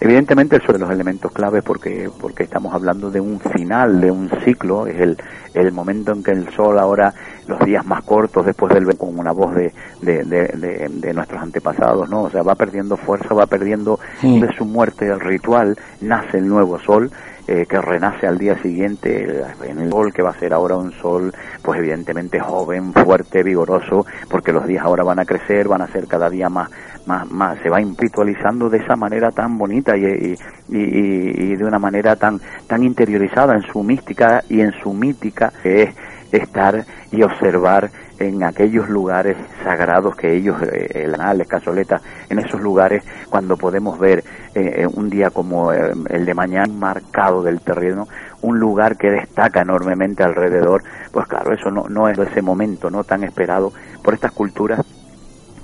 [0.00, 4.31] Evidentemente eso de los elementos claves porque porque estamos hablando de un final, de un
[4.44, 5.18] ciclo, es el,
[5.52, 7.12] el momento en que el sol ahora
[7.46, 12.09] los días más cortos después del con una voz de, de, de, de, nuestros antepasados,
[12.11, 12.24] ¿no?
[12.24, 16.78] O sea, va perdiendo fuerza, va perdiendo de su muerte el ritual, nace el nuevo
[16.78, 17.11] sol,
[17.48, 20.92] eh, que renace al día siguiente en el sol que va a ser ahora un
[20.92, 25.88] sol pues evidentemente joven, fuerte, vigoroso, porque los días ahora van a crecer, van a
[25.88, 26.70] ser cada día más
[27.07, 30.37] más, más se va ritualizando de esa manera tan bonita y, y,
[30.68, 35.52] y, y de una manera tan tan interiorizada en su mística y en su mítica
[35.64, 35.94] que es
[36.33, 42.61] estar y observar en aquellos lugares sagrados que ellos, eh, el anales, Casoleta, en esos
[42.61, 48.09] lugares cuando podemos ver eh, un día como eh, el de mañana marcado del terreno,
[48.42, 53.04] un lugar que destaca enormemente alrededor, pues claro, eso no, no es ese momento no
[53.04, 54.81] tan esperado por estas culturas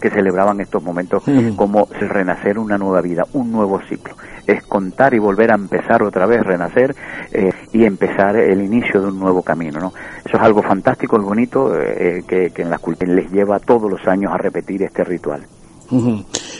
[0.01, 1.25] que celebraban estos momentos
[1.57, 4.15] como el renacer una nueva vida, un nuevo ciclo.
[4.49, 6.97] Es contar y volver a empezar otra vez, renacer
[7.33, 9.79] eh, y empezar el inicio de un nuevo camino.
[9.79, 9.93] ¿no?
[10.25, 13.91] Eso es algo fantástico, y bonito, eh, que, que en la cultura les lleva todos
[13.91, 15.47] los años a repetir este ritual.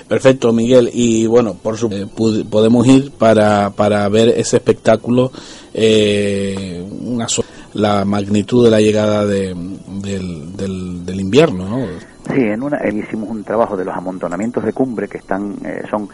[0.09, 0.91] Perfecto, Miguel.
[0.93, 5.31] Y bueno, por supuesto, eh, podemos ir para, para ver ese espectáculo,
[5.75, 7.27] eh, una
[7.75, 9.55] la magnitud de la llegada de,
[10.03, 11.87] del, del, invierno, ¿no?
[12.35, 15.57] Sí, en una, eh, hicimos un trabajo de los amontonamientos de cumbre que están,
[15.91, 16.09] son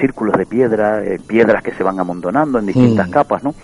[0.00, 3.10] círculos de piedra, piedras que se van amontonando en distintas mm.
[3.10, 3.54] capas, ¿no?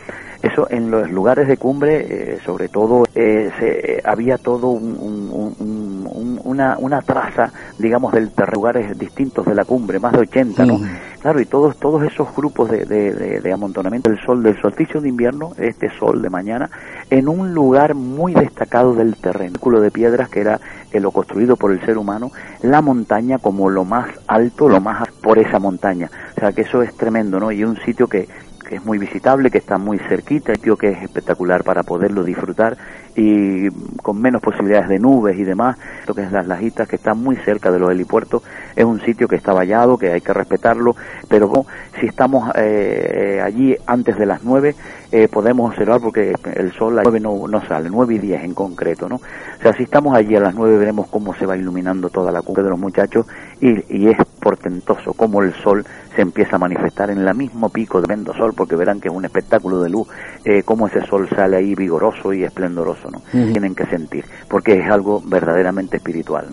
[0.42, 7.52] Eso en los lugares de cumbre, sobre todo, se, había todo un, una, una traza,
[7.78, 10.80] digamos, del lugares distintos de la cumbre, más de 80, ¿no?
[11.20, 15.52] Claro, y todos, todos esos grupos de, de, amontonamiento del sol, del solsticio de invierno,
[15.56, 16.68] este sol de mañana,
[17.08, 20.60] en un lugar muy destacado del terreno, círculo de piedras que era
[20.92, 22.32] lo construido por el ser humano,
[22.62, 26.10] la montaña como lo más alto, lo más por esa montaña.
[26.36, 27.52] O sea que eso es tremendo, ¿no?
[27.52, 28.28] Y un sitio que,
[28.72, 32.78] que es muy visitable, que está muy cerquita, sitio que es espectacular para poderlo disfrutar
[33.14, 33.68] y
[34.02, 37.36] con menos posibilidades de nubes y demás, lo que es las lajitas que está muy
[37.36, 38.42] cerca de los helipuertos,
[38.74, 40.96] es un sitio que está vallado, que hay que respetarlo,
[41.28, 41.66] pero
[42.00, 44.74] si estamos eh, allí antes de las nueve,
[45.10, 48.44] eh, podemos observar porque el sol a las 9 no, no sale, 9 y 10
[48.44, 49.16] en concreto, ¿no?
[49.16, 52.40] O sea, si estamos allí a las 9 veremos cómo se va iluminando toda la
[52.40, 53.26] cumbre de los muchachos
[53.60, 55.84] y, y es portentoso cómo el sol
[56.16, 59.24] se empieza a manifestar en la mismo pico de Sol, porque verán que es un
[59.24, 60.08] espectáculo de luz,
[60.44, 63.22] eh, cómo ese sol sale ahí vigoroso y esplendoroso, ¿no?
[63.30, 66.46] Tienen que sentir, porque es algo verdaderamente espiritual.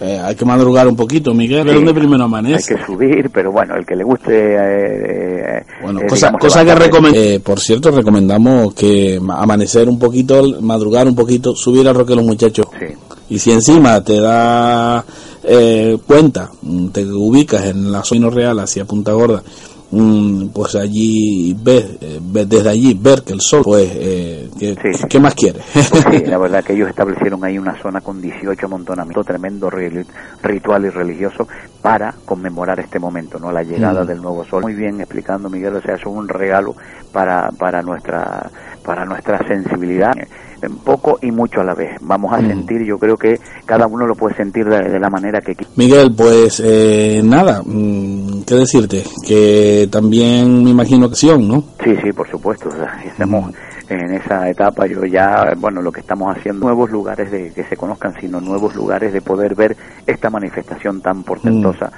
[0.00, 2.74] Eh, hay que madrugar un poquito, Miguel, ¿de dónde primero amanece?
[2.74, 4.54] Hay que subir, pero bueno, el que le guste...
[4.56, 11.14] Eh, bueno, cosa, cosa que recomendamos, por cierto, recomendamos que amanecer un poquito, madrugar un
[11.14, 12.66] poquito, subir a Roque los Muchachos.
[13.28, 15.04] Y si encima te da
[15.44, 16.50] eh, cuenta,
[16.92, 19.42] te ubicas en la zona real hacia Punta Gorda,
[19.90, 24.48] pues allí ves, eh, desde allí ver que el sol, pues, eh,
[25.08, 25.64] ¿qué, más quieres?
[25.90, 29.70] Pues la verdad que ellos establecieron ahí una zona con 18 amontonamientos, tremendo
[30.42, 31.48] ritual y religioso
[31.82, 34.06] para conmemorar este momento, no la llegada mm.
[34.06, 34.62] del nuevo sol.
[34.62, 36.76] Muy bien explicando, Miguel, o sea, es un regalo
[37.12, 38.50] para, para nuestra
[38.84, 40.12] para nuestra sensibilidad
[40.68, 41.96] poco y mucho a la vez.
[42.00, 42.48] Vamos a mm.
[42.48, 45.72] sentir, yo creo que cada uno lo puede sentir de, la manera que quiera.
[45.76, 49.04] Miguel, pues eh, nada, mm, ¿qué decirte?
[49.26, 51.64] Que también me imagino sí, ¿no?
[51.82, 52.68] Sí, sí, por supuesto.
[53.04, 53.52] estamos
[53.88, 54.86] en esa etapa.
[54.86, 58.74] Yo ya, bueno, lo que estamos haciendo, nuevos lugares de que se conozcan, sino nuevos
[58.74, 61.90] lugares de poder ver esta manifestación tan portentosa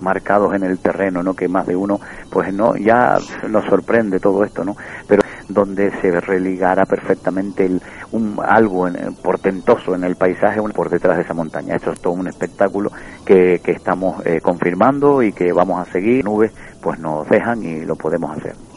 [0.00, 1.34] marcados en el terreno, ¿no?
[1.34, 3.18] Que más de uno, pues no, ya
[3.48, 4.76] nos sorprende todo esto, ¿no?
[5.06, 7.70] Pero donde se religara perfectamente
[8.12, 8.88] un, algo
[9.22, 11.76] portentoso en el paisaje por detrás de esa montaña.
[11.76, 12.92] Esto es todo un espectáculo
[13.24, 16.24] que, que estamos eh, confirmando y que vamos a seguir.
[16.24, 18.67] Nubes pues nos dejan y lo podemos hacer.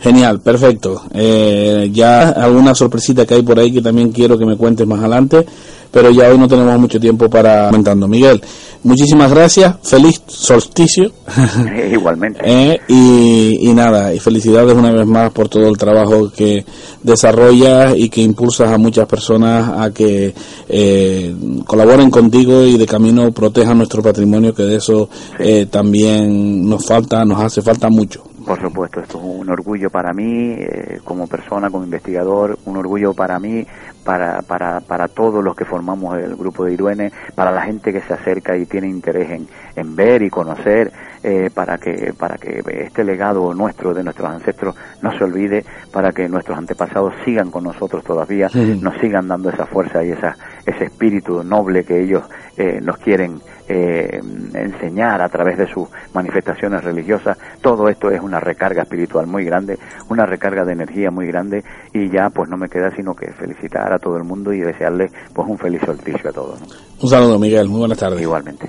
[0.00, 1.02] Genial, perfecto.
[1.12, 5.00] Eh, ya alguna sorpresita que hay por ahí que también quiero que me cuentes más
[5.00, 5.44] adelante,
[5.90, 8.06] pero ya hoy no tenemos mucho tiempo para comentando.
[8.06, 8.40] Miguel,
[8.84, 11.12] muchísimas gracias, feliz solsticio.
[11.92, 12.40] Igualmente.
[12.50, 16.64] Eh, y, nada, y felicidades una vez más por todo el trabajo que
[17.02, 20.34] desarrollas y que impulsas a muchas personas a que
[20.68, 21.34] eh,
[21.66, 25.08] colaboren contigo y de camino protejan nuestro patrimonio, que de eso
[25.38, 28.24] eh, también nos falta, nos hace falta mucho.
[28.48, 33.12] Por supuesto, esto es un orgullo para mí eh, como persona, como investigador, un orgullo
[33.12, 33.66] para mí,
[34.02, 38.00] para, para, para todos los que formamos el grupo de Iruene, para la gente que
[38.00, 39.46] se acerca y tiene interés en,
[39.76, 40.90] en ver y conocer,
[41.22, 46.12] eh, para, que, para que este legado nuestro, de nuestros ancestros, no se olvide, para
[46.12, 48.48] que nuestros antepasados sigan con nosotros todavía,
[48.80, 50.34] nos sigan dando esa fuerza y esa,
[50.64, 52.24] ese espíritu noble que ellos
[52.56, 54.20] eh, nos quieren eh,
[54.54, 57.38] enseñar a través de sus manifestaciones religiosas.
[57.60, 61.62] Todo esto es una recarga espiritual muy grande, una recarga de energía muy grande
[61.92, 65.10] y ya pues no me queda sino que felicitar a todo el mundo y desearle
[65.32, 66.60] pues un feliz solsticio a todos.
[67.00, 68.20] Un saludo Miguel, muy buenas tardes.
[68.20, 68.68] Igualmente.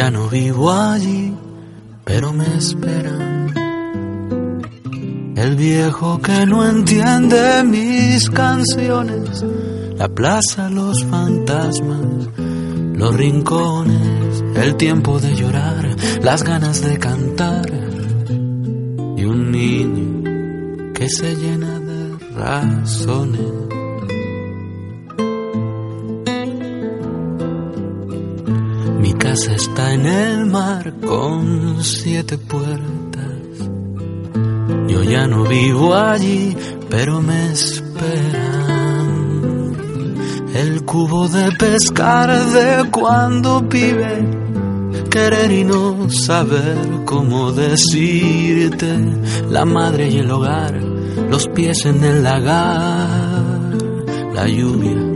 [0.00, 1.36] Ya no vivo allí,
[2.06, 3.52] pero me esperan.
[5.36, 9.44] el viejo que no entiende mis canciones,
[9.98, 12.30] la plaza, los fantasmas,
[12.94, 17.66] los rincones, el tiempo de llorar, las ganas de cantar
[19.18, 22.00] y un niño que se llena de
[22.36, 23.69] razones.
[29.20, 32.88] Casa está en el mar con siete puertas.
[34.88, 36.56] Yo ya no vivo allí,
[36.88, 39.10] pero me esperan.
[40.54, 44.26] El cubo de pescar de cuando vive,
[45.10, 48.98] querer y no saber cómo decirte.
[49.50, 50.74] La madre y el hogar,
[51.30, 53.70] los pies en el lagar,
[54.34, 55.09] la lluvia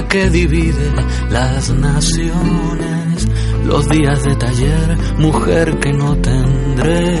[0.00, 0.90] que divide
[1.30, 3.28] las naciones.
[3.64, 7.18] Los días de taller, mujer que no tendré.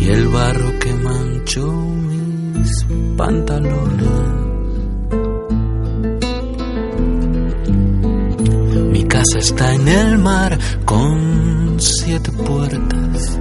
[0.00, 2.86] Y el barro que manchó mis
[3.16, 4.08] pantalones.
[8.90, 13.40] Mi casa está en el mar con siete puertas.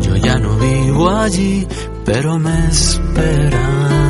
[0.00, 1.66] Yo ya no vivo allí,
[2.04, 4.07] pero me esperan.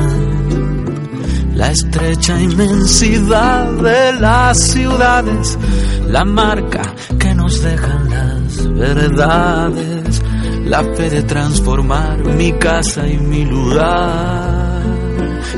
[1.58, 5.58] La estrecha inmensidad de las ciudades,
[6.06, 10.22] la marca que nos dejan las verdades,
[10.66, 14.82] la fe de transformar mi casa y mi lugar,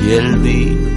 [0.03, 0.90] y el vino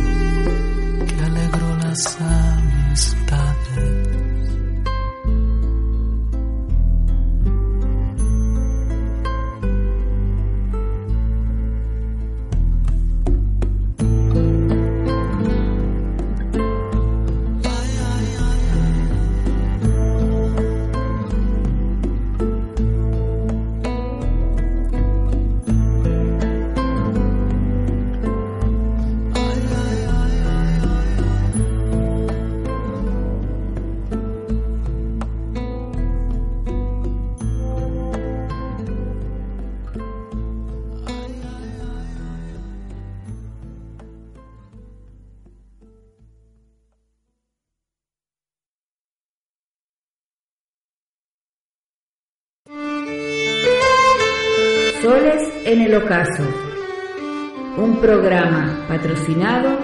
[58.04, 59.80] programa patrocinado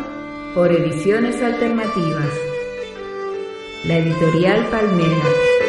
[0.54, 2.28] por Ediciones Alternativas,
[3.86, 5.69] la editorial Palmera.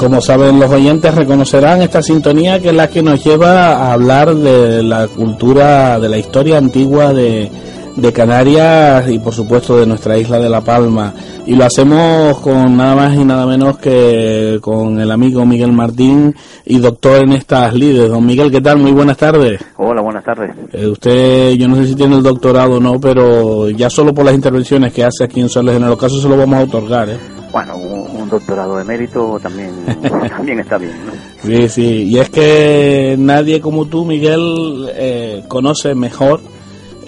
[0.00, 4.34] Como saben los oyentes, reconocerán esta sintonía que es la que nos lleva a hablar
[4.34, 7.50] de la cultura, de la historia antigua de,
[7.96, 11.12] de Canarias y por supuesto de nuestra isla de La Palma.
[11.44, 16.34] Y lo hacemos con nada más y nada menos que con el amigo Miguel Martín
[16.64, 18.08] y doctor en estas lides.
[18.08, 18.78] Don Miguel, ¿qué tal?
[18.78, 19.60] Muy buenas tardes.
[19.76, 20.50] Hola, buenas tardes.
[20.72, 24.24] Eh, usted, yo no sé si tiene el doctorado o no, pero ya solo por
[24.24, 27.10] las intervenciones que hace aquí en Soles en el Ocaso se lo vamos a otorgar,
[27.10, 27.39] ¿eh?
[27.52, 29.72] Bueno, un, doctorado de mérito también,
[30.28, 31.12] también está bien, ¿no?
[31.42, 36.40] Sí, sí, y es que nadie como tú, Miguel, eh, conoce mejor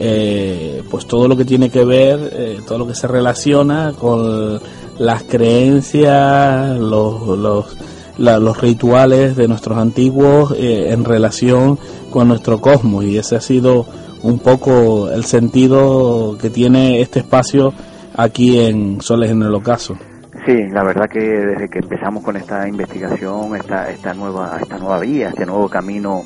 [0.01, 4.61] eh, pues todo lo que tiene que ver, eh, todo lo que se relaciona con
[4.99, 7.77] las creencias, los, los,
[8.19, 11.79] la- los rituales de nuestros antiguos eh, en relación
[12.11, 13.87] con nuestro cosmos y ese ha sido
[14.23, 17.73] un poco el sentido que tiene este espacio
[18.17, 19.97] aquí en Soles en el Ocaso.
[20.45, 24.99] Sí, la verdad que desde que empezamos con esta investigación, esta, esta nueva, esta nueva
[24.99, 26.25] vía, este nuevo camino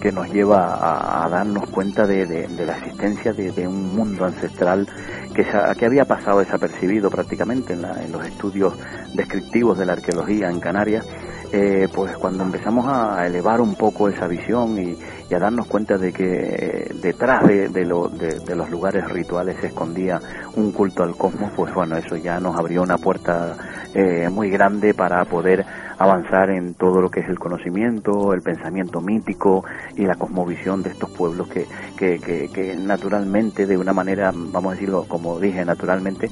[0.00, 4.88] que nos lleva a, darnos cuenta de, la existencia de, un mundo ancestral
[5.34, 5.44] que,
[5.78, 8.72] que había pasado desapercibido prácticamente en, en los estudios
[9.14, 11.04] descriptivos de la arqueología en Canarias
[11.50, 14.98] eh, pues cuando empezamos a elevar un poco esa visión y,
[15.34, 20.20] a darnos cuenta de que eh, detrás de, de, los lugares rituales se escondía
[20.56, 23.56] un culto al cosmos, pues bueno, eso ya nos abrió una puerta
[23.94, 25.64] eh, muy grande para poder
[25.98, 29.64] avanzar en todo lo que es el conocimiento, el pensamiento mítico
[29.96, 31.66] y la cosmovisión de estos pueblos que,
[31.96, 32.18] que,
[32.52, 36.30] que, naturalmente, de una manera, vamos a decirlo como dije, naturalmente,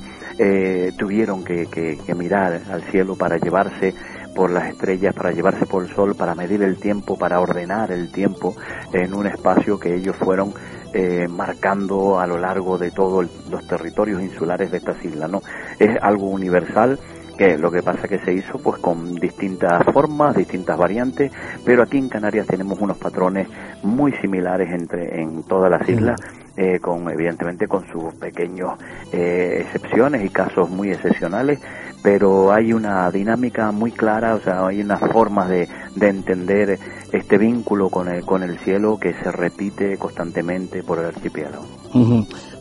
[0.97, 3.94] tuvieron que, que mirar al cielo para llevarse
[4.37, 8.12] por las estrellas, para llevarse por el sol, para medir el tiempo, para ordenar el
[8.12, 8.55] tiempo
[8.93, 10.53] en un espacio que ellos fueron
[10.93, 15.30] eh, marcando a lo largo de todos los territorios insulares de estas islas.
[15.30, 15.43] ¿no?
[15.78, 16.99] Es algo universal
[17.37, 21.32] que lo que pasa que se hizo pues con distintas formas, distintas variantes,
[21.64, 23.49] pero aquí en Canarias tenemos unos patrones
[23.82, 26.20] muy similares entre en todas las islas.
[26.59, 28.78] Eh, con evidentemente con sus pequeños
[29.12, 31.61] eh, excepciones y casos muy excepcionales,
[32.07, 36.78] pero hay una dinámica muy clara, o sea, hay unas formas de, de entender
[37.11, 41.66] este vínculo con el, con el cielo que se repite constantemente por el archipiélago.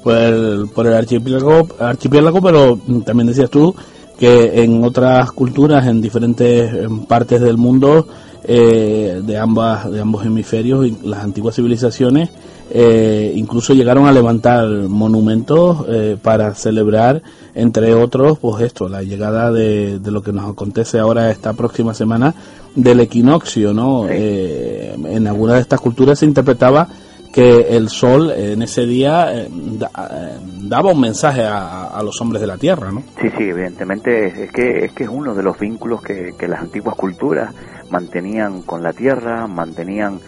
[0.04, 3.76] por, el, por el archipiélago, archipiélago, pero también decías tú
[4.18, 6.74] que en otras culturas, en diferentes
[7.08, 8.08] partes del mundo,
[8.46, 12.32] eh, de ambas de ambos hemisferios, las antiguas civilizaciones
[12.78, 17.22] eh, incluso llegaron a levantar monumentos eh, para celebrar,
[17.54, 22.36] entre otros, pues esto, la llegada de, lo que nos acontece ahora esta próxima semana
[22.76, 24.08] del equinoccio, ¿no?
[24.10, 26.90] Eh, en algunas de estas culturas se interpretaba
[27.32, 29.48] que el sol en ese día
[30.64, 33.04] daba un mensaje a, los hombres de la tierra, ¿no?
[33.22, 36.60] Sí, sí, evidentemente es que es que es uno de los vínculos que, que las
[36.60, 37.56] antiguas culturas
[37.90, 40.20] mantenían con la tierra, mantenían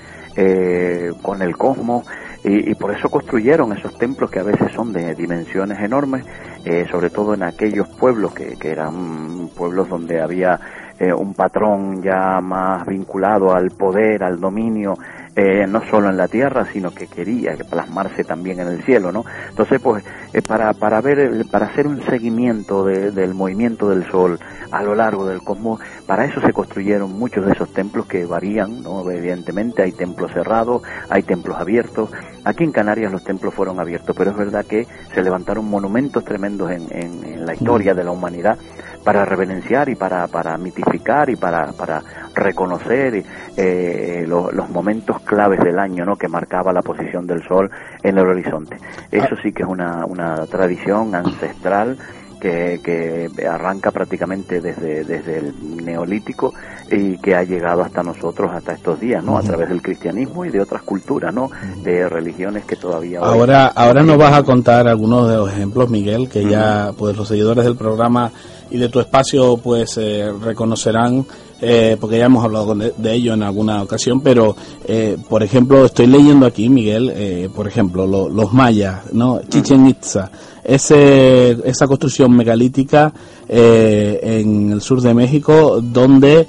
[1.24, 2.06] con el cosmos
[2.44, 6.26] y, por eso construyeron esos templos que a veces son de dimensiones enormes,
[6.64, 10.60] eh, sobre todo en aquellos pueblos que, que eran pueblos donde había
[11.00, 14.96] eh, un patrón ya más vinculado al poder, al dominio,
[15.40, 19.24] eh, no solo en la tierra, sino que quería plasmarse también en el cielo, ¿no?
[19.50, 24.40] Entonces, pues, eh, para, para ver, eh, para hacer un seguimiento del movimiento del sol
[24.72, 28.82] a lo largo del cosmos, para eso se construyeron muchos de esos templos que varían,
[28.82, 29.08] ¿no?
[29.12, 32.10] Evidentemente hay templos cerrados, hay templos abiertos.
[32.44, 36.72] Aquí en Canarias los templos fueron abiertos, pero es verdad que se levantaron monumentos tremendos
[36.72, 38.58] en, en, la historia de la humanidad
[39.08, 42.04] para reverenciar y para, para mitificar y para, para
[42.36, 43.24] reconocer
[43.56, 46.18] eh, los momentos claves del año ¿no?
[46.18, 47.72] que marcaba la posición del sol
[48.04, 48.76] en el horizonte.
[49.10, 51.98] Eso sí que es una, una tradición ancestral
[52.42, 56.54] que, que, arranca prácticamente desde, desde el neolítico
[56.92, 59.38] y que ha llegado hasta nosotros hasta estos días, ¿no?
[59.38, 61.50] A través del cristianismo y de otras culturas, ¿no?
[61.82, 66.30] De religiones que todavía ahora ahora nos vas a contar algunos de los ejemplos, Miguel,
[66.30, 68.32] que ya pues los seguidores del programa
[68.70, 71.26] y de tu espacio pues eh, reconocerán
[71.60, 74.56] eh, porque ya hemos hablado de, ello en alguna ocasión, pero
[74.86, 79.42] eh, por ejemplo estoy leyendo aquí, Miguel, por ejemplo, los mayas, ¿no?
[79.50, 80.30] Chichen Itza,
[80.64, 83.12] ese, esa construcción megalítica
[83.50, 86.46] en el sur de México, donde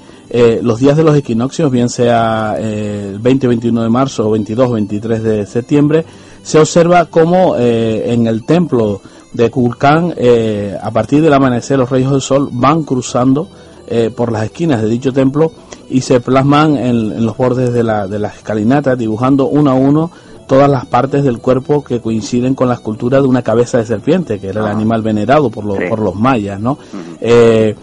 [0.61, 5.23] los días de los equinoccios, bien sea el 20 21 de marzo o 22 23
[5.23, 6.05] de septiembre,
[6.43, 9.01] se observa como en el templo
[9.33, 13.47] de Kulkan, eh, a partir del amanecer, los rayos del sol van cruzando
[13.87, 15.51] eh, por las esquinas de dicho templo
[15.89, 20.11] y se plasman en, los bordes de, la, de las escalinatas, dibujando uno a uno
[20.47, 24.39] todas las partes del cuerpo que coinciden con la escultura de una cabeza de serpiente,
[24.39, 24.71] que era el ah.
[24.71, 26.59] animal venerado por los, por los mayas.
[26.59, 26.79] ¿no?
[27.21, 27.75] Eh,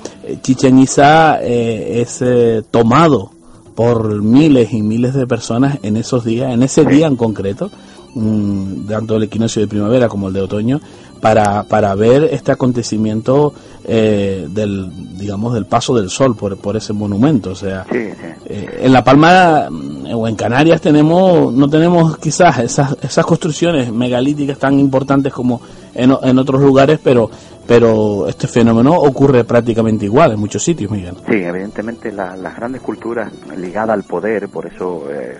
[0.42, 2.24] Chichen Itza es
[2.70, 3.30] tomado
[3.76, 7.70] por miles y miles de personas en esos días, en ese día en concreto,
[8.14, 10.80] mm, tanto el equinoccio de primavera como el de otoño,
[11.20, 13.52] para, para ver este acontecimiento
[13.84, 18.92] eh, del digamos del paso del sol por, por ese monumento o sea eh, en
[18.92, 24.78] la Palma mm, o en Canarias tenemos no tenemos quizás esas, esas construcciones megalíticas tan
[24.78, 25.60] importantes como
[25.94, 27.30] en, en otros lugares pero
[27.66, 31.16] pero este fenómeno ocurre prácticamente igual en muchos sitios Miguel.
[31.28, 35.36] Sí evidentemente las grandes culturas ligadas al poder por eso eh,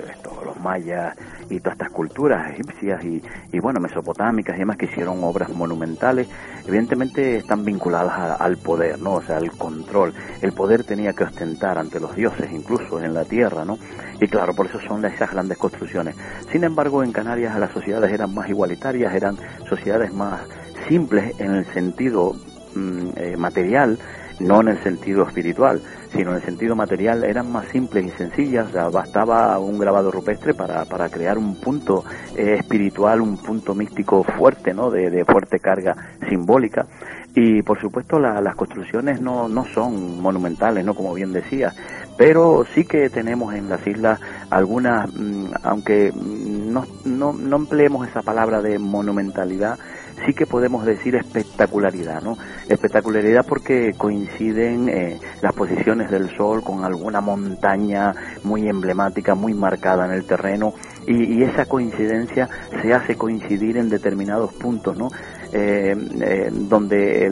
[0.47, 1.17] los mayas
[1.51, 3.23] y todas estas culturas egipcias y,
[3.53, 6.29] y bueno, mesopotámicas y demás que hicieron obras monumentales,
[6.67, 9.15] evidentemente están vinculadas al poder, ¿no?
[9.15, 10.15] O sea, al control.
[10.41, 13.79] El poder tenía que ostentar ante los dioses, incluso en la tierra, ¿no?
[14.21, 16.17] Y claro, por eso son esas grandes construcciones.
[16.51, 19.37] Sin embargo, en Canarias las sociedades eran más igualitarias, eran
[19.69, 20.41] sociedades más
[20.89, 22.35] simples en el sentido
[22.75, 23.99] mm, eh, material
[24.41, 25.81] no en el sentido espiritual,
[26.17, 30.85] sino en el sentido material, eran más simples y sencillas, bastaba un grabado rupestre para,
[30.87, 32.05] para crear un punto
[32.35, 34.91] eh, espiritual, un punto místico fuerte, ¿no?
[34.91, 35.95] De, de fuerte carga
[36.29, 36.87] simbólica.
[37.35, 40.95] Y por supuesto las construcciones no, no son monumentales, ¿no?
[40.95, 41.71] Como bien decía,
[42.17, 48.23] pero sí que tenemos en las islas algunas, mm, aunque no, no, no empleemos esa
[48.23, 49.79] palabra de monumentalidad,
[50.25, 52.39] sí que podemos decir espectacularidad, ¿no?
[52.69, 58.15] Espectacularidad porque coinciden eh, las posiciones del sol con alguna montaña
[58.45, 60.75] muy emblemática, muy marcada en el terreno
[61.07, 62.49] y, esa coincidencia
[62.83, 65.11] se hace coincidir en determinados puntos, ¿no?
[65.53, 67.31] Eh, eh, donde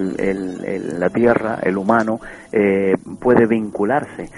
[0.96, 2.20] la tierra, el humano,
[3.18, 4.30] puede vincularse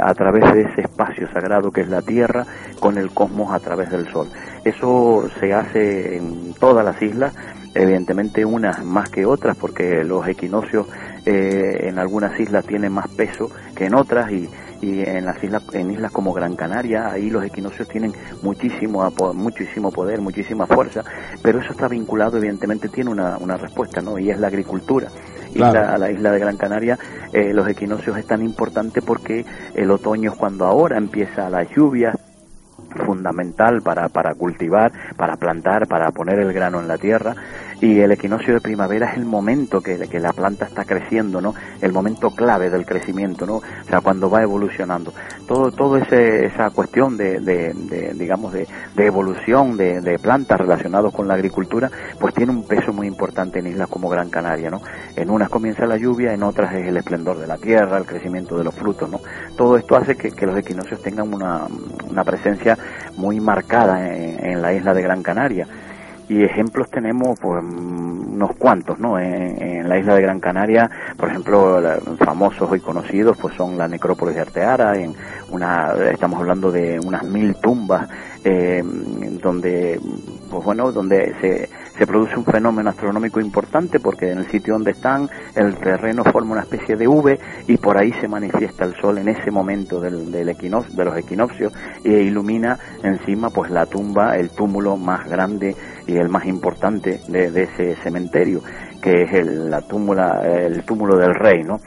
[0.00, 2.46] a través de ese espacio sagrado que es la tierra
[2.78, 4.28] con el cosmos a través del sol.
[4.64, 7.34] Eso se hace en todas las islas
[7.74, 10.86] evidentemente unas más que otras porque los equinoccios
[11.26, 14.48] eh, en algunas islas tienen más peso que en otras y,
[14.80, 18.12] y en las islas en islas como Gran Canaria ahí los equinoccios tienen
[18.42, 21.02] muchísimo muchísimo poder muchísima fuerza
[21.42, 25.08] pero eso está vinculado evidentemente tiene una, una respuesta no y es la agricultura.
[25.54, 26.98] Y a la isla de Gran Canaria
[27.32, 29.44] eh, los equinoccios es tan importante porque
[29.74, 32.14] el otoño es cuando ahora empieza la lluvia
[32.90, 37.34] fundamental para, para cultivar, para plantar, para poner el grano en la tierra
[37.80, 41.54] y el equinoccio de primavera es el momento que, la planta está creciendo, ¿no?
[41.80, 43.56] El momento clave del crecimiento, ¿no?
[43.56, 45.12] O sea, cuando va evolucionando.
[45.46, 47.38] Todo, todo ese, esa cuestión de,
[48.14, 48.66] digamos, de,
[48.96, 53.88] evolución de, plantas relacionados con la agricultura, pues tiene un peso muy importante en islas
[53.88, 54.82] como Gran Canaria, ¿no?
[55.14, 58.58] En unas comienza la lluvia, en otras es el esplendor de la tierra, el crecimiento
[58.58, 59.20] de los frutos, ¿no?
[59.56, 61.66] Todo esto hace que, los equinoccios tengan una,
[62.10, 62.76] una presencia
[63.16, 65.66] muy marcada en, la isla de Gran Canaria
[66.28, 71.80] y ejemplos tenemos pues unos cuantos no en, la isla de Gran Canaria por ejemplo
[72.18, 75.14] famosos y conocidos pues son la necrópolis de Arteara en
[75.50, 78.08] una estamos hablando de unas mil tumbas
[78.44, 78.82] eh,
[79.42, 79.98] donde
[80.50, 81.68] pues bueno donde se
[81.98, 86.52] se produce un fenómeno astronómico importante porque en el sitio donde están el terreno forma
[86.52, 90.30] una especie de V y por ahí se manifiesta el sol en ese momento del,
[90.30, 91.72] de los equinoccios
[92.04, 95.74] e ilumina encima pues la tumba, el túmulo más grande
[96.06, 98.62] y el más importante de, ese cementerio
[99.00, 101.80] que es el, la túmula, el túmulo del rey, ¿no?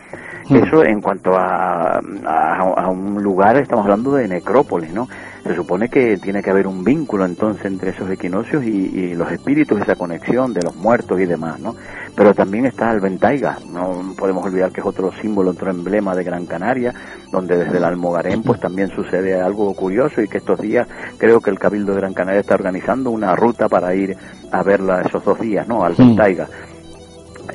[0.49, 0.55] Mm.
[0.55, 5.07] Eso en cuanto a, a, un lugar, estamos hablando de necrópolis, ¿no?
[5.43, 9.81] Se supone que tiene que haber un vínculo entonces entre esos equinoccios y, los espíritus,
[9.81, 11.75] esa conexión de los muertos y demás, ¿no?
[12.15, 16.23] Pero también está el Ventaiga, no podemos olvidar que es otro símbolo, otro emblema de
[16.23, 16.93] Gran Canaria,
[17.31, 20.87] donde desde el Almogarén pues también sucede algo curioso y que estos días
[21.17, 24.15] creo que el Cabildo de Gran Canaria está organizando una ruta para ir
[24.51, 25.83] a verla esos dos días, ¿no?
[25.83, 26.47] Al Ventaiga.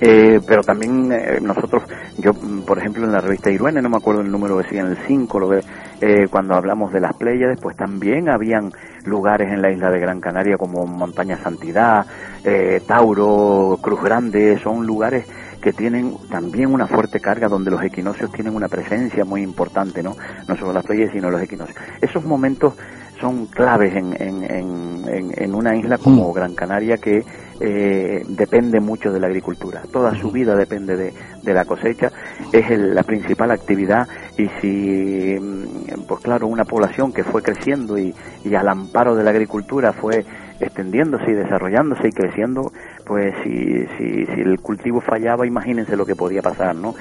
[0.01, 1.83] Eh, pero también eh, nosotros,
[2.19, 4.99] yo por ejemplo en la revista Iruene, no me acuerdo el número que en el
[5.07, 5.63] 5, lo ve,
[6.01, 8.73] eh, cuando hablamos de las playas, pues también habían
[9.05, 12.07] lugares en la isla de Gran Canaria como Montaña Santidad,
[12.45, 15.27] eh, Tauro, Cruz Grande, son lugares
[15.61, 20.17] que tienen también una fuerte carga donde los equinoccios tienen una presencia muy importante, ¿no?
[20.47, 21.79] No solo las playas, sino los equinoccios.
[22.01, 22.75] Esos momentos
[23.21, 26.35] son claves en, en, en, una isla como mm.
[26.35, 27.25] Gran Canaria que
[27.61, 29.83] eh, depende mucho de la agricultura.
[29.93, 32.11] Toda su vida depende de, de la cosecha,
[32.53, 38.15] es la principal actividad y si, mm, pues claro, una población que fue creciendo y,
[38.45, 40.25] y al amparo de la agricultura fue
[40.61, 42.73] extendiéndose y desarrollándose y creciendo,
[43.05, 46.95] pues si, si, si el cultivo fallaba, imagínense lo que podía pasar, ¿no?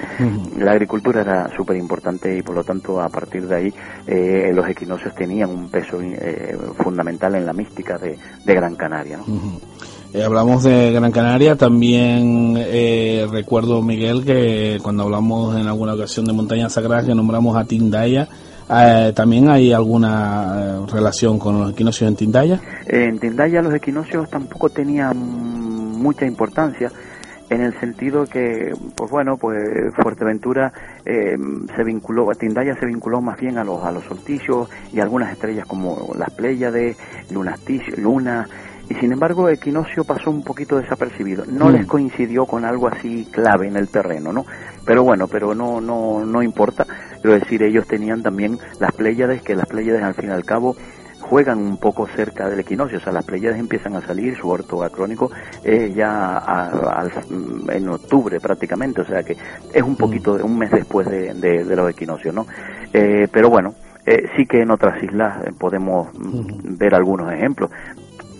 [0.58, 3.74] La agricultura era súper importante y por lo tanto a partir de ahí
[4.06, 9.18] eh, los equinoccios tenían un peso eh, fundamental en la mística de, de Gran Canaria,
[9.18, 9.24] ¿no?
[10.16, 16.24] Eh, hablamos de Gran Canaria, también eh, recuerdo, Miguel, que cuando hablamos en alguna ocasión
[16.24, 18.26] de montañas sagradas que nombramos a Tindaya,
[18.70, 22.58] eh, ¿también hay alguna relación con los equinoccios en Tindaya?
[22.86, 26.90] En Tindaya los equinoccios tampoco tenían mucha importancia
[27.50, 29.62] en el sentido que, pues bueno, pues
[30.02, 30.72] Fuerteventura
[31.04, 35.66] se vinculó, Tindaya se vinculó más bien a los a los solsticios y algunas estrellas
[35.66, 36.96] como las Pléyades,
[37.30, 37.60] Lunas,
[37.98, 38.48] Luna,
[38.88, 41.44] y sin embargo Equinoccio pasó un poquito desapercibido.
[41.46, 41.88] No les mm.
[41.88, 44.46] coincidió con algo así clave en el terreno, ¿no?
[44.84, 46.86] Pero bueno, pero no, no, no importa.
[47.20, 50.76] Quiero decir, ellos tenían también las Pléyades, que las Pléyades al fin y al cabo
[51.20, 54.84] juegan un poco cerca del equinoccio, o sea, las Pléyades empiezan a salir, su orto
[54.84, 55.30] acrónico
[55.64, 56.70] es ya
[57.68, 59.36] en octubre prácticamente, o sea que
[59.72, 59.96] es un mm.
[59.96, 62.46] poquito, un mes después de, de, los equinoccios, ¿no?
[62.92, 63.74] Eh, pero bueno,
[64.04, 67.70] eh, sí que en otras islas podemos mm, ver algunos ejemplos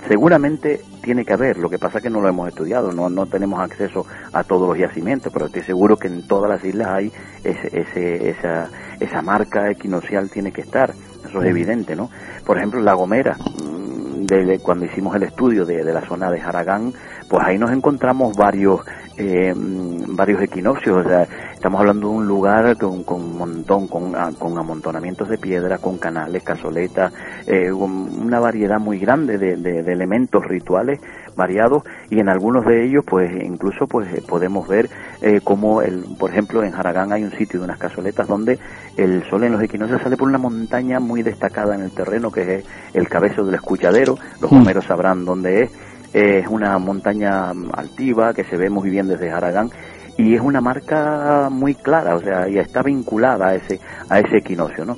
[0.08, 3.26] Seguramente tiene que haber, lo que pasa es que no lo hemos estudiado, no, no
[3.26, 7.12] tenemos acceso a todos los yacimientos, pero estoy seguro que en todas las islas hay
[7.42, 10.92] ese, ese, esa, esa marca equinocial tiene que estar,
[11.28, 12.08] eso es evidente, ¿no?
[12.44, 16.40] Por ejemplo, La Gomera, mm, de, cuando hicimos el estudio de, de la zona de
[16.40, 16.92] Jaragán,
[17.28, 18.82] pues ahí nos encontramos varios
[19.16, 24.14] eh, varios equinoccios, o sea, estamos hablando de un lugar con, con un montón, con,
[24.14, 27.12] ah, con, amontonamientos de piedra, con canales, cazoletas,
[27.46, 31.00] eh, una variedad muy grande de, de, elementos rituales
[31.36, 34.88] variados y en algunos de ellos pues incluso pues eh, podemos ver
[35.20, 38.58] eh, como el, por ejemplo en Jaragán hay un sitio de unas cazoletas donde
[38.96, 42.56] el sol en los equinoccios sale por una montaña muy destacada en el terreno que
[42.56, 42.64] es
[42.94, 44.54] el cabezo del escuchadero, los mm.
[44.54, 45.70] bomberos sabrán dónde es,
[46.12, 49.70] es una montaña altiva que se ve muy bien desde Aragán
[50.16, 54.38] y es una marca muy clara, o sea, ya está vinculada a ese a ese
[54.38, 54.96] equinoccio, ¿no?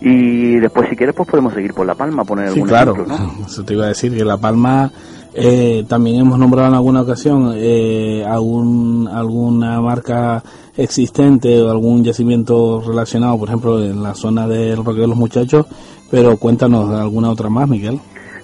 [0.00, 3.04] Y después, si quieres, pues podemos seguir por La Palma, poner sí, claro.
[3.46, 4.90] Eso te iba a decir, que La Palma
[5.34, 10.42] eh, también hemos nombrado en alguna ocasión eh, algún, alguna marca
[10.76, 15.66] existente o algún yacimiento relacionado, por ejemplo, en la zona del Roque de los Muchachos,
[16.10, 18.00] pero cuéntanos alguna otra más, Miguel.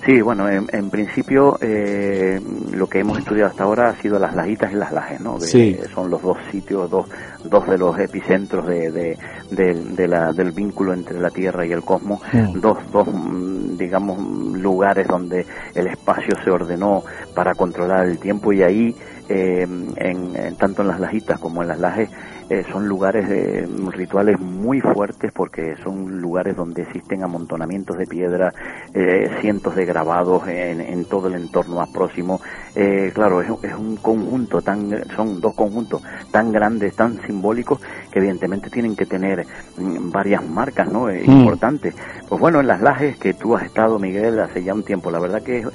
[0.06, 2.40] Sí, bueno, en, principio eh,
[2.72, 5.40] lo que hemos estudiado hasta ahora ha sido las lajitas y las lajes, ¿no?
[5.40, 5.76] sí.
[5.92, 7.08] Son los dos sitios, dos,
[7.44, 9.18] dos de los epicentros de,
[9.50, 12.60] de, la, del vínculo entre la Tierra y el cosmos, mm.
[12.60, 14.16] dos, dos, mm, digamos,
[14.56, 15.44] lugares donde
[15.74, 17.02] el espacio se ordenó
[17.34, 18.94] para controlar el tiempo y ahí,
[19.28, 19.66] eh,
[19.96, 22.10] en, tanto en las lajitas como en las lajes,
[22.48, 28.54] eh, son lugares de rituales muy fuertes porque son lugares donde existen amontonamientos de piedra,
[28.94, 32.40] eh, cientos de grabados en, en, todo el entorno más próximo.
[32.76, 37.80] Eh, claro, es, es, un conjunto tan, son dos conjuntos tan grandes, tan simbólicos
[38.12, 39.44] que evidentemente tienen que tener
[39.76, 41.06] mm, varias marcas, ¿no?
[41.06, 41.28] Mm.
[41.28, 41.96] Importantes.
[42.28, 45.18] Pues bueno, en las lajes que tú has estado, Miguel, hace ya un tiempo, la
[45.18, 45.66] verdad que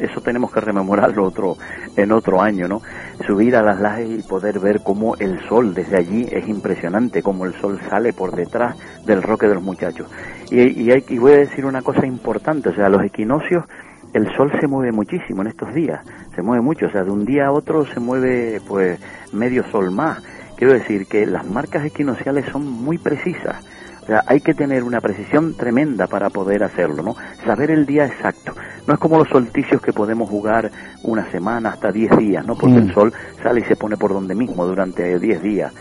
[0.00, 1.56] eso tenemos que rememorarlo otro,
[1.96, 2.82] en otro año, ¿no?
[3.26, 7.44] Subir a las lajes y poder ver cómo el sol desde allí es impresionante, cómo
[7.44, 10.08] el sol sale por detrás del roque de los muchachos.
[10.50, 13.64] Y, y, hay, y voy a decir una cosa importante, o sea, los equinoccios,
[14.12, 16.00] el sol se mueve muchísimo en estos días,
[16.34, 18.98] se mueve mucho, o sea, de un día a otro se mueve pues
[19.32, 20.22] medio sol más.
[20.56, 23.62] Quiero decir que las marcas equinociales son muy precisas
[24.06, 27.16] o sea, hay que tener una precisión tremenda para poder hacerlo, ¿no?
[27.44, 28.54] Saber el día exacto.
[28.86, 30.70] No es como los solsticios que podemos jugar
[31.02, 32.54] una semana hasta 10 días, ¿no?
[32.54, 32.94] Porque el mm.
[32.94, 35.72] sol sale y se pone por donde mismo durante 10 días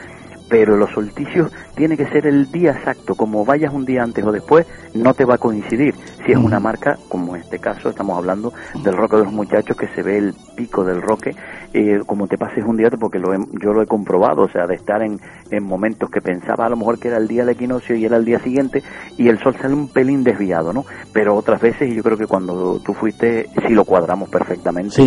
[0.47, 4.32] pero los solsticios tiene que ser el día exacto, como vayas un día antes o
[4.32, 5.93] después, no te va a coincidir.
[6.26, 8.53] Si es una marca, como en este caso estamos hablando
[8.84, 11.36] del roque de los muchachos, que se ve el pico del roque,
[11.73, 14.76] eh, como te pases un día, porque lo yo lo he comprobado, o sea, de
[14.76, 15.19] estar en,
[15.51, 18.17] en momentos que pensaba a lo mejor que era el día del equinoccio y era
[18.17, 18.82] el día siguiente,
[19.17, 20.86] y el sol sale un pelín desviado, ¿no?
[21.11, 25.01] Pero otras veces, y yo creo que cuando tú fuiste, sí lo cuadramos perfectamente,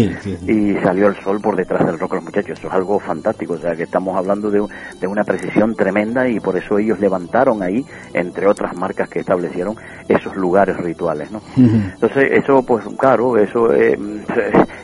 [0.47, 3.55] y salió el sol por detrás del roque de los muchachos, eso es algo fantástico,
[3.55, 4.63] o sea, que estamos hablando de,
[5.01, 7.85] de una precisión tremenda y por eso ellos levantaron ahí,
[8.15, 9.77] entre otras marcas que establecieron,
[10.09, 11.41] esos lugares rituales, ¿no?
[11.57, 13.99] Entonces, eso, pues claro, eso eh,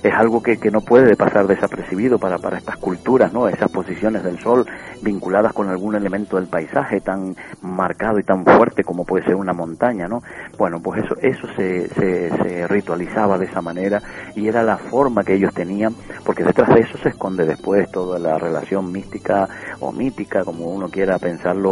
[0.03, 3.49] es algo que, que, no puede pasar desapercibido para, para estas culturas, ¿no?
[3.49, 4.67] Esas posiciones del sol
[5.03, 9.53] vinculadas con algún elemento del paisaje tan marcado y tan fuerte como puede ser una
[9.53, 10.23] montaña, ¿no?
[10.59, 14.03] Bueno, pues eso, eso se, se, se ritualizaba de esa manera
[14.35, 15.95] y era la forma que ellos tenían,
[16.25, 19.49] porque detrás de eso se esconde después toda la relación mística
[19.81, 21.64] o mítica como uno quiera pensarlo,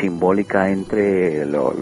[0.00, 1.74] simbólica entre los,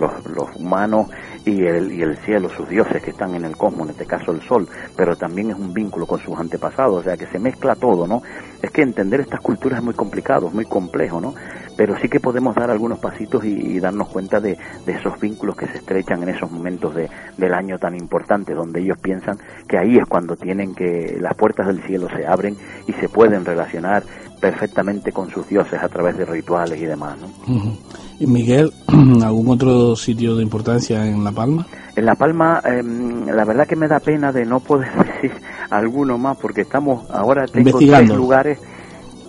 [0.55, 1.09] humanos
[1.45, 4.33] y el, y el cielo, sus dioses que están en el cosmos, en este caso
[4.33, 7.75] el sol, pero también es un vínculo con sus antepasados, o sea que se mezcla
[7.75, 8.23] todo, ¿no?
[8.63, 11.35] Es que entender estas culturas es muy complicado, es muy complejo, ¿no?
[11.77, 14.57] Pero sí que podemos dar algunos pasitos y, darnos cuenta de,
[14.87, 18.81] de, esos vínculos que se estrechan en esos momentos de, del año tan importante, donde
[18.81, 22.57] ellos piensan que ahí es cuando tienen que las puertas del cielo se abren
[22.87, 24.03] y se pueden relacionar
[24.41, 27.17] perfectamente con sus dioses a través de rituales y demás.
[27.19, 27.77] ¿no?
[28.19, 28.73] ¿Y Miguel,
[29.23, 31.67] algún otro sitio de importancia en La Palma?
[31.95, 34.91] En La Palma, em, la verdad que me da pena de no poder
[35.23, 35.33] decir
[35.71, 38.59] alguno más porque estamos ahora tengo tres lugares.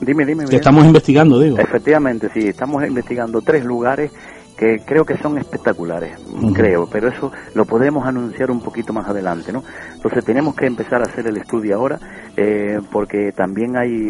[0.02, 0.46] Dime, dime.
[0.46, 1.58] Que estamos investigando, digo.
[1.58, 4.12] Efectivamente, sí, estamos investigando tres lugares
[4.58, 6.18] que creo que son espectaculares,
[6.54, 9.64] creo, pero eso lo podremos anunciar un poquito más adelante, ¿no?
[9.94, 12.00] Entonces tenemos que empezar a hacer el estudio ahora,
[12.36, 14.10] eh, porque también hay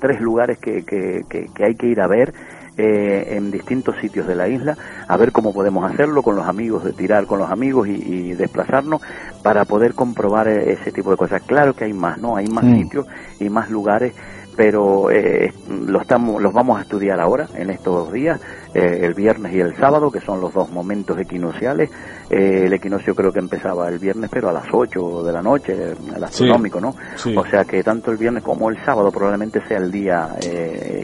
[0.00, 2.32] tres lugares que, que, que, hay que ir a ver
[2.78, 4.74] eh, en distintos sitios de la isla,
[5.06, 9.02] a ver cómo podemos hacerlo con los amigos, de tirar con los amigos y, desplazarnos
[9.42, 11.42] para poder comprobar ese tipo de cosas.
[11.42, 12.36] Claro que hay más, ¿no?
[12.36, 13.06] Hay más sitios
[13.38, 14.14] y más lugares
[14.56, 18.40] pero eh, lo estamos, los vamos a estudiar ahora, en estos días,
[18.74, 21.90] eh, el viernes y el sábado, que son los dos momentos equinociales.
[22.30, 25.74] Eh, el equinoccio creo que empezaba el viernes, pero a las 8 de la noche,
[26.14, 26.94] el astronómico, ¿no?
[27.36, 30.28] O sea que tanto el viernes como el sábado probablemente sea el día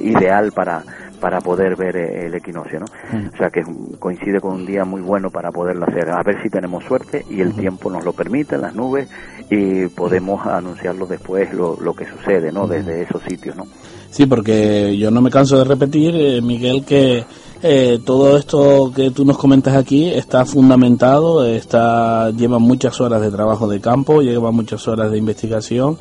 [0.00, 0.82] ideal para
[1.20, 2.86] para poder ver el equinoccio, ¿no?
[3.32, 3.62] O sea que
[3.98, 6.10] coincide con un día muy bueno para poderlo hacer.
[6.10, 9.08] A ver si tenemos suerte y el tiempo nos lo permite, las nubes,
[9.50, 12.66] y podemos anunciarlo después lo, lo que sucede, ¿no?
[12.66, 13.66] Desde esos sitios, ¿no?
[14.10, 17.24] Sí, porque yo no me canso de repetir, eh, Miguel, que
[17.62, 23.30] eh, todo esto que tú nos comentas aquí está fundamentado, está lleva muchas horas de
[23.30, 25.96] trabajo de campo, lleva muchas horas de investigación,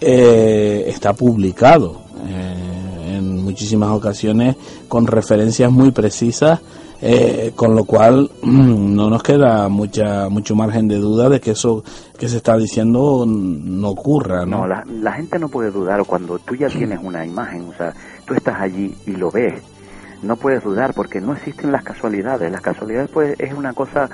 [0.00, 2.04] eh, está publicado
[3.16, 4.56] en muchísimas ocasiones
[4.88, 6.60] con referencias muy precisas
[7.02, 11.84] eh, con lo cual no nos queda mucha mucho margen de duda de que eso
[12.18, 14.46] que se está diciendo no ocurra.
[14.46, 17.92] No, la, la gente no puede dudar cuando tú ya tienes una imagen, o sea,
[18.24, 19.62] tú estás allí y lo ves,
[20.22, 22.50] no puedes dudar porque no existen las casualidades.
[22.50, 24.08] Las casualidades pues es una cosa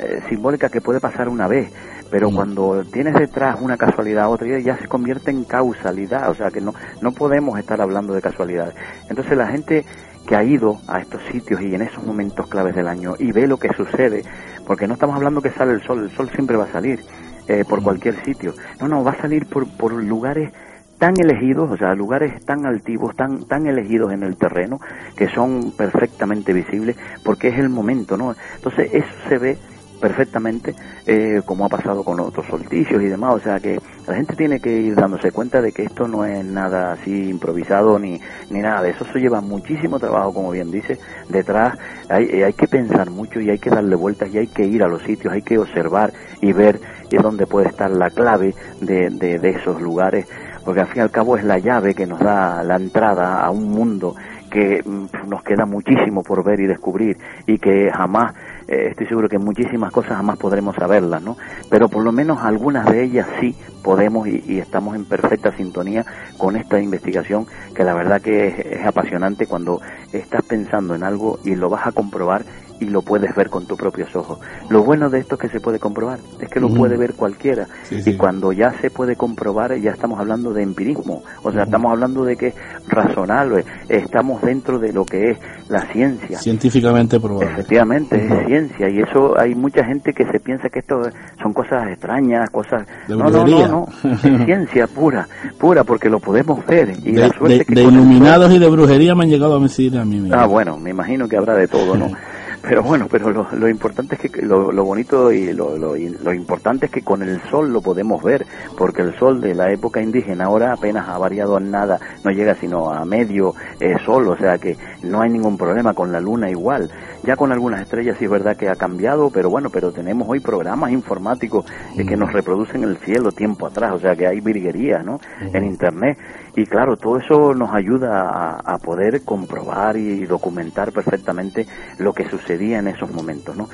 [0.00, 1.70] eh, simbólica que puede pasar una vez,
[2.14, 2.34] pero mm.
[2.36, 6.72] cuando tienes detrás una casualidad otra ya se convierte en causalidad, o sea que no
[7.02, 8.72] no podemos estar hablando de casualidades.
[9.08, 9.84] Entonces la gente
[10.24, 13.48] que ha ido a estos sitios y en esos momentos claves del año y ve
[13.48, 14.22] lo que sucede,
[14.64, 17.00] porque no estamos hablando que sale el sol, el sol siempre va a salir
[17.48, 20.52] eh, por cualquier sitio, no, no, va a salir por, por lugares
[20.98, 24.80] tan elegidos, o sea, lugares tan altivos, tan, tan elegidos en el terreno,
[25.16, 28.36] que son perfectamente visibles, porque es el momento, ¿no?
[28.54, 29.58] Entonces eso se ve
[30.04, 30.74] perfectamente,
[31.06, 33.36] eh, como ha pasado con otros solsticios y demás.
[33.36, 36.44] O sea que la gente tiene que ir dándose cuenta de que esto no es
[36.44, 39.04] nada así improvisado ni, ni nada de eso.
[39.04, 40.98] Eso lleva muchísimo trabajo, como bien dice.
[41.30, 41.78] Detrás
[42.10, 44.88] hay, hay que pensar mucho y hay que darle vueltas y hay que ir a
[44.88, 46.80] los sitios, hay que observar y ver
[47.10, 50.26] y dónde puede estar la clave de, de, de esos lugares.
[50.66, 53.50] Porque al fin y al cabo es la llave que nos da la entrada a
[53.50, 54.14] un mundo
[54.54, 58.34] que mm, nos queda muchísimo por ver y descubrir y que jamás
[58.68, 61.36] eh, estoy seguro que muchísimas cosas jamás podremos saberlas, ¿no?
[61.70, 66.04] Pero por lo menos algunas de ellas sí podemos y, estamos en perfecta sintonía
[66.38, 69.80] con esta investigación que la verdad que es, apasionante cuando
[70.12, 72.44] estás pensando en algo y lo vas a comprobar
[72.80, 74.38] y lo puedes ver con tus propios ojos.
[74.68, 77.66] Lo bueno de esto es que se puede comprobar, es que lo puede ver cualquiera.
[77.90, 82.24] Y cuando ya se puede comprobar, ya estamos hablando de empirismo, o sea, estamos hablando
[82.24, 82.54] de que es
[82.88, 86.38] razonable, estamos dentro de lo que es la ciencia.
[86.38, 87.52] Científicamente probable.
[87.52, 91.02] Efectivamente, es ciencia, y eso hay mucha gente que se piensa que esto
[91.42, 92.86] son cosas extrañas, cosas...
[93.08, 95.26] De no, no, no, no, es ciencia pura,
[95.58, 96.92] pura, porque lo podemos ver.
[97.04, 97.30] Y de,
[97.68, 100.28] de iluminados y de brujería me han llegado a decir a mí.
[100.32, 102.10] Ah, bueno, me imagino que habrá de todo, ¿no?
[102.66, 106.32] Pero bueno, pero lo, lo importante es que lo, lo bonito y lo, lo, lo,
[106.32, 108.46] importante es que con el sol lo podemos ver,
[108.78, 112.54] porque el sol de la época indígena ahora apenas ha variado en nada, no llega
[112.54, 116.48] sino a medio eh, sol, o sea que no hay ningún problema con la luna
[116.48, 116.90] igual.
[117.22, 120.40] Ya con algunas estrellas sí es verdad que ha cambiado, pero bueno, pero tenemos hoy
[120.40, 121.66] programas informáticos
[121.98, 125.20] eh, que nos reproducen el cielo tiempo atrás, o sea que hay virguerías, ¿no?
[125.52, 126.18] En internet
[126.56, 131.66] y claro, todo eso nos ayuda a, a poder comprobar y documentar perfectamente
[131.98, 133.68] lo que sucede en esos momentos, ¿no?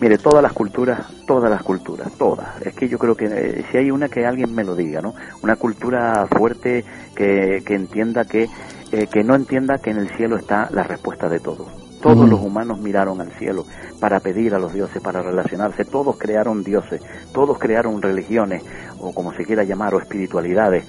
[0.00, 2.60] Mire, todas las culturas, todas las culturas, todas.
[2.62, 5.14] Es que yo creo que eh, si hay una que alguien me lo diga, ¿no?
[5.42, 8.48] Una cultura fuerte que, que entienda que,
[8.92, 11.66] eh, que no entienda que en el cielo está la respuesta de todo.
[12.00, 13.64] Todos los humanos miraron al cielo
[13.98, 15.86] para pedir a los dioses, para relacionarse.
[15.86, 17.00] Todos crearon dioses,
[17.32, 18.62] todos crearon religiones,
[19.00, 20.84] o como se quiera llamar, o espiritualidades.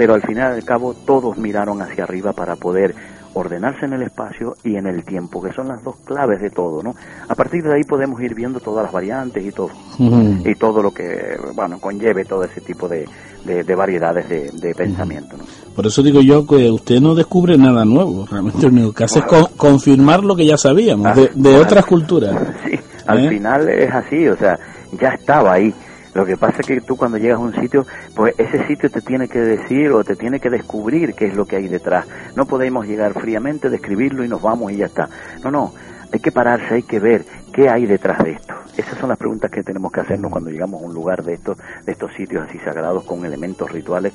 [0.00, 2.94] Pero al final al cabo todos miraron hacia arriba para poder
[3.34, 6.82] ordenarse en el espacio y en el tiempo, que son las dos claves de todo,
[6.82, 6.94] ¿no?
[7.28, 10.90] A partir de ahí podemos ir viendo todas las variantes y todo, y todo lo
[10.90, 13.06] que, bueno, conlleve todo ese tipo de,
[13.44, 15.44] de, variedades de, pensamiento, ¿no?
[15.76, 19.18] Por eso digo yo que usted no descubre nada nuevo, realmente lo único que hace
[19.18, 22.34] es confirmar lo que ya sabíamos de, ah, otras culturas.
[22.64, 23.28] Sí, al ¿Eh?
[23.28, 24.58] final es así, o sea,
[24.98, 25.74] ya estaba ahí
[26.14, 29.00] lo que pasa es que tú cuando llegas a un sitio, pues ese sitio te
[29.00, 32.06] tiene que decir o te tiene que descubrir qué es lo que hay detrás.
[32.34, 35.08] No podemos llegar fríamente, describirlo y nos vamos y ya está.
[35.44, 35.72] No, no,
[36.12, 38.54] hay que pararse, hay que ver qué hay detrás de esto.
[38.76, 41.58] Esas son las preguntas que tenemos que hacernos cuando llegamos a un lugar de estos,
[41.84, 44.12] de estos sitios así sagrados con elementos rituales.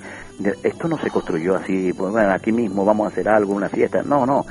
[0.64, 4.04] Esto no se construyó así, pues bueno, aquí mismo vamos a hacer algo, una fiesta.
[4.04, 4.46] No, no.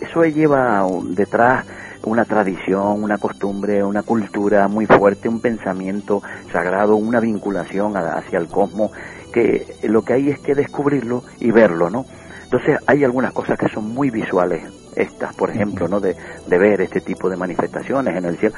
[0.00, 1.66] Eso lleva detrás
[2.04, 6.22] una tradición, una costumbre, una cultura muy fuerte, un pensamiento
[6.52, 8.90] sagrado, una vinculación hacia el cosmos,
[9.32, 12.06] que lo que hay es que descubrirlo y verlo, ¿no?
[12.44, 14.62] Entonces hay algunas cosas que son muy visuales,
[14.96, 16.00] estas, por ejemplo, ¿no?
[16.00, 18.54] De, de ver este tipo de manifestaciones en el cielo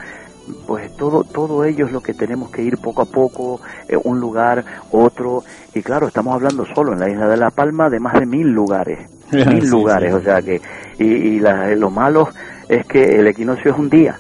[0.67, 4.19] pues todo todo ello es lo que tenemos que ir poco a poco eh, un
[4.19, 8.15] lugar otro y claro estamos hablando solo en la isla de la Palma de más
[8.15, 10.61] de mil lugares mil lugares o sea que
[10.99, 11.41] y, y
[11.77, 12.29] lo malo
[12.73, 14.19] es que el equinoccio es un día.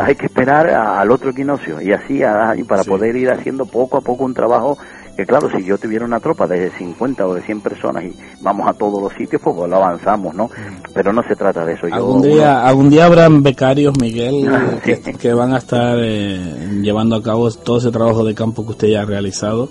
[0.00, 2.20] Hay que esperar al otro equinoccio y así
[2.68, 4.78] para poder ir haciendo poco a poco un trabajo
[5.16, 8.68] que claro, si yo tuviera una tropa de 50 o de 100 personas y vamos
[8.68, 10.50] a todos los sitios, pues, lo avanzamos, ¿no?
[10.92, 11.86] Pero no se trata de eso.
[11.90, 17.22] algún, día, algún día habrán becarios, Miguel, ah, que, van a estar eh, llevando a
[17.22, 19.70] cabo todo ese trabajo de campo que usted ya ha realizado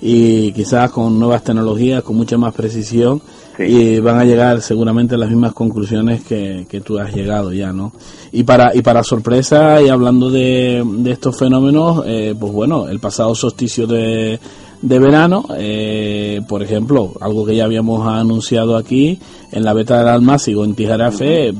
[0.00, 3.20] y quizás con nuevas tecnologías, con mucha más precisión
[3.58, 7.72] y van a llegar seguramente a las mismas conclusiones que, que, tú has llegado ya,
[7.72, 7.92] ¿no?
[8.32, 13.00] Y para, y para sorpresa, y hablando de, de estos fenómenos, eh, pues bueno, el
[13.00, 14.40] pasado solsticio de
[14.82, 19.18] de verano, eh, por ejemplo, algo que ya habíamos anunciado aquí,
[19.52, 21.52] en la Beta del Almácigo, en Tijarafe,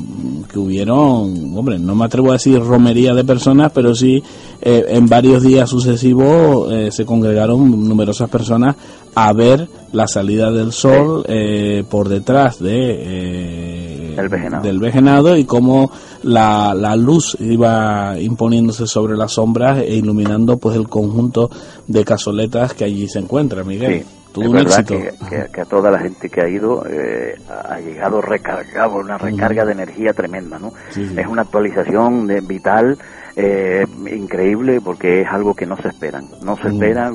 [0.51, 4.23] que hubieron, hombre, no me atrevo a decir romería de personas, pero sí
[4.63, 8.77] eh, en varios días sucesivos eh, se congregaron numerosas personas
[9.15, 11.25] a ver la salida del sol
[11.89, 13.80] por detrás de
[14.63, 15.91] del vejenado y cómo
[16.23, 21.51] la, la luz iba imponiéndose sobre las sombras e iluminando pues el conjunto
[21.87, 24.05] de casoletas que allí se encuentra, Miguel.
[24.35, 24.41] Sí.
[24.41, 24.95] un éxito.
[25.29, 29.73] Que, a toda la gente que ha ido eh, ha llegado recargado, una recarga de
[29.73, 30.73] energía tremenda, ¿no?
[30.95, 32.99] Es una actualización de, vital
[33.43, 36.27] eh, increíble porque es algo que no se esperan.
[36.43, 37.11] No se espera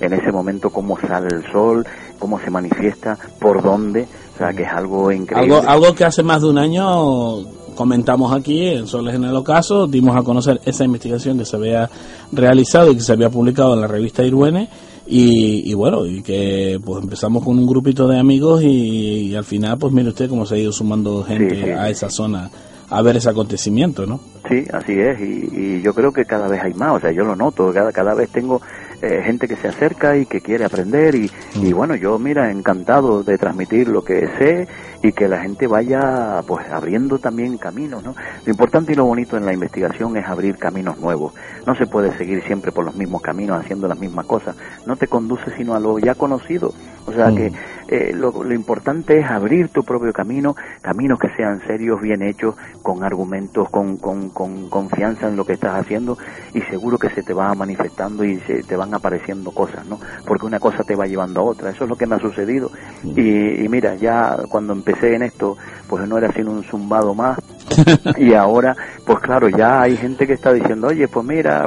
[0.00, 1.86] en ese momento cómo sale el sol,
[2.18, 4.06] cómo se manifiesta, por dónde.
[4.34, 5.56] O sea, que es algo increíble.
[5.56, 7.44] Algo, algo que hace más de un año
[7.76, 11.88] comentamos aquí en Soles en el Ocaso, dimos a conocer esa investigación que se había
[12.32, 14.68] realizado y que se había publicado en la revista Iruene
[15.06, 19.92] y, bueno, y que pues empezamos con un grupito de amigos y, al final pues
[19.92, 22.50] mire usted cómo se ha ido sumando gente a esa zona
[22.90, 24.20] a ver ese acontecimiento, ¿no?
[24.48, 27.36] Sí, así es, y, yo creo que cada vez hay más, o sea, yo lo
[27.36, 28.60] noto, cada, cada vez tengo
[29.02, 31.76] eh, gente que se acerca y que quiere aprender y, y, mm.
[31.76, 34.68] bueno, yo mira, encantado de transmitir lo que sé
[35.02, 38.14] y que la gente vaya pues abriendo también caminos, ¿no?
[38.44, 41.34] Lo importante y lo bonito en la investigación es abrir caminos nuevos.
[41.66, 44.56] No se puede seguir siempre por los mismos caminos haciendo las mismas cosas.
[44.86, 46.72] No te conduce sino a lo ya conocido.
[47.06, 47.54] O sea que mm.
[47.88, 52.56] eh, lo, lo, importante es abrir tu propio camino, caminos que sean serios, bien hechos,
[52.82, 56.18] con argumentos, con, con, con confianza en lo que estás haciendo
[56.52, 59.98] y seguro que se te va manifestando y se te van apareciendo cosas, ¿no?
[60.24, 61.70] Porque una cosa te va llevando a otra.
[61.70, 62.70] Eso es lo que me ha sucedido.
[63.04, 65.56] Y, y mira, ya cuando empecé en esto,
[65.88, 67.38] pues no era sino un zumbado más.
[68.18, 71.66] y ahora, pues claro, ya hay gente que está diciendo, oye, pues mira,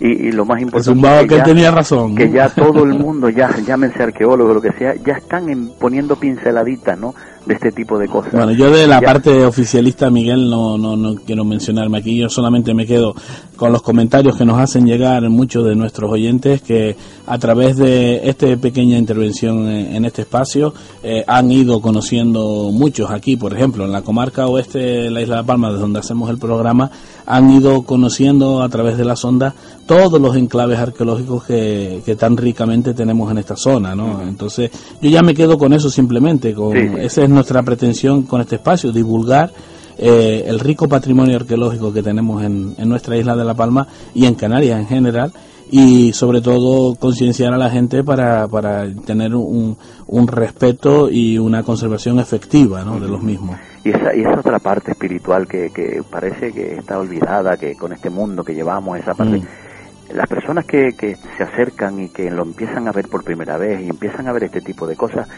[0.00, 4.54] y, lo más importante que, tenía razón que ya todo el mundo ya llámense arqueólogos
[4.54, 7.14] lo que sea ya están poniendo pinceladitas no
[7.48, 8.32] de este tipo de cosas.
[8.32, 12.74] Bueno, yo de la parte oficialista, Miguel, no, no, no quiero mencionarme aquí, yo solamente
[12.74, 13.14] me quedo
[13.56, 16.94] con los comentarios que nos hacen llegar muchos de nuestros oyentes que
[17.26, 23.36] a través de esta pequeña intervención en, este espacio eh, han ido conociendo muchos aquí,
[23.36, 26.38] por ejemplo, en la comarca oeste de la isla de Palma, de donde hacemos el
[26.38, 26.90] programa,
[27.28, 29.54] han ido conociendo a través de la sonda
[29.86, 34.22] todos los enclaves arqueológicos que, que tan ricamente tenemos en esta zona, ¿no?
[34.22, 34.70] Entonces,
[35.00, 38.92] yo ya me quedo con eso simplemente, con ese es nuestra pretensión con este espacio,
[38.92, 39.52] divulgar
[39.98, 44.36] eh, el rico patrimonio arqueológico que tenemos en, nuestra isla de La Palma y en
[44.36, 45.32] Canarias en general
[45.70, 51.62] y sobre todo concienciar a la gente para, para tener un, un, respeto y una
[51.62, 52.98] conservación efectiva ¿no?
[52.98, 53.56] de los mismos.
[53.84, 57.92] Y esa, y esa otra parte espiritual que, que parece que está olvidada, que con
[57.92, 59.38] este mundo que llevamos, esa parte...
[59.38, 59.46] Mm.
[60.14, 63.82] Las personas que, que se acercan y que lo empiezan a ver por primera vez
[63.82, 65.28] y empiezan a ver este tipo de cosas,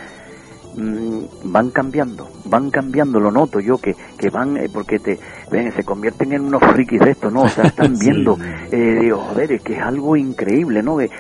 [0.72, 5.18] Mm, van cambiando, van cambiando, lo noto yo, que, que van, eh, porque te,
[5.50, 7.42] ven, se convierten en unos frikis de esto, ¿no?
[7.42, 8.38] O sea, están viendo,
[8.70, 11.00] eh, digo, joder, es que es algo increíble, ¿no?
[11.00, 11.10] Eh,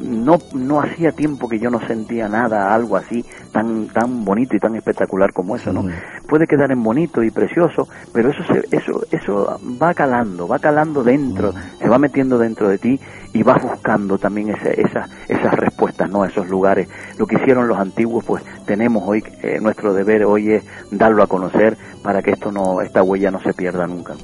[0.00, 4.58] no, no hacía tiempo que yo no sentía nada, algo así, tan, tan bonito y
[4.58, 5.84] tan espectacular como eso, ¿no?
[6.26, 11.04] Puede quedar en bonito y precioso, pero eso, se, eso, eso va calando, va calando
[11.04, 13.00] dentro, se va metiendo dentro de ti
[13.36, 16.24] y vas buscando también esas, esas respuestas, ¿no?
[16.24, 16.88] Esos lugares.
[17.18, 21.26] Lo que hicieron los antiguos, pues tenemos hoy, eh, nuestro deber hoy es darlo a
[21.26, 24.14] conocer para que esto no, esta huella no se pierda nunca.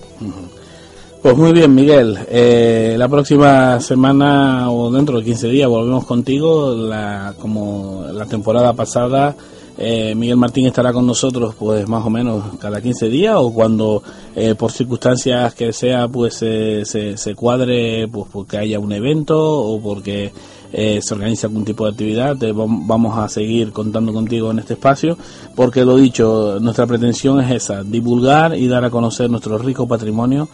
[1.20, 2.18] Pues muy bien, Miguel.
[2.26, 6.74] Eh, la próxima semana o dentro de 15 días volvemos contigo.
[6.74, 9.36] La, como la temporada pasada
[9.78, 14.02] eh, Miguel Martín estará con nosotros pues más o menos cada 15 días o cuando
[14.36, 19.80] eh, por circunstancias que sea pues se, se, cuadre pues porque haya un evento o
[19.80, 20.30] porque
[20.72, 25.16] eh, se organiza algún tipo de actividad vamos a seguir contando contigo en este espacio
[25.54, 30.48] porque lo dicho nuestra pretensión es esa divulgar y dar a conocer nuestro rico patrimonio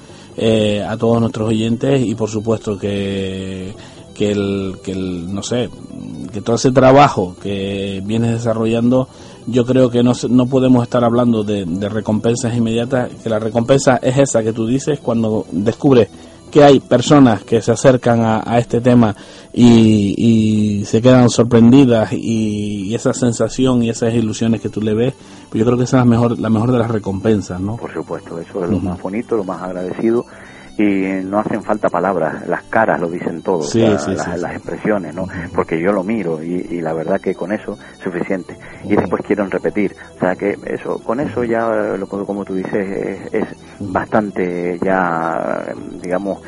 [0.87, 3.75] a todos nuestros oyentes y por supuesto que
[4.19, 5.71] que el, que el, no sé,
[6.33, 9.09] que todo ese trabajo que vienes desarrollando,
[9.47, 14.19] yo creo que no, no podemos estar hablando de, recompensas inmediatas, que la recompensa es
[14.19, 16.09] esa que tú dices cuando descubres
[16.51, 19.15] que hay personas que se acercan a, este tema
[19.53, 25.15] y, se quedan sorprendidas y, esa sensación y esas ilusiones que tú le ves,
[25.49, 27.77] pues yo creo que esa es la mejor, la mejor de las recompensas, ¿no?
[27.77, 30.27] Por supuesto, eso es lo más bonito, lo más agradecido
[30.79, 34.07] y no hacen falta palabras, las caras lo dicen todo, las,
[34.55, 35.27] expresiones, ¿no?
[35.53, 38.57] Porque yo lo miro y, la verdad que con eso es suficiente.
[38.85, 41.69] Y después quieren repetir, o sea que eso, con eso ya,
[41.99, 43.45] lo, como tú dices, es
[43.81, 45.65] bastante ya,
[46.01, 46.41] digamos,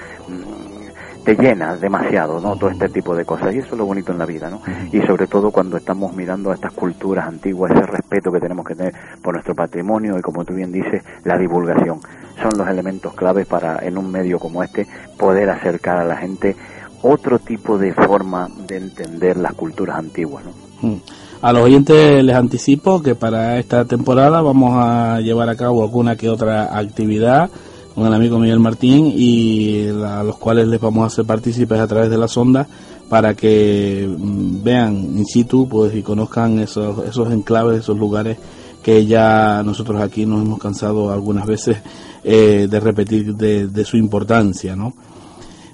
[1.24, 2.56] te llena demasiado, ¿no?
[2.56, 3.54] Todo este tipo de cosas.
[3.54, 4.62] Y eso es lo bonito en la vida, ¿no?
[4.92, 8.74] Y sobre todo cuando estamos mirando a estas culturas antiguas, ese respeto que tenemos que
[8.74, 12.00] tener por nuestro patrimonio y, como tú bien dices, la divulgación.
[12.42, 14.86] Son los elementos claves para, en un medio como este,
[15.18, 16.56] poder acercar a la gente
[17.02, 21.00] otro tipo de forma de entender las culturas antiguas, ¿no?
[21.42, 26.16] A los oyentes les anticipo que para esta temporada vamos a llevar a cabo alguna
[26.16, 27.50] que otra actividad
[27.94, 31.86] con el amigo Miguel Martín y a los cuales les vamos a hacer partícipes a
[31.86, 32.66] través de la sonda
[33.08, 38.38] para que mm, vean in situ pues y conozcan esos, esos enclaves, esos lugares
[38.82, 41.78] que ya nosotros aquí nos hemos cansado algunas veces
[42.24, 44.94] eh, de repetir de, su importancia, ¿no?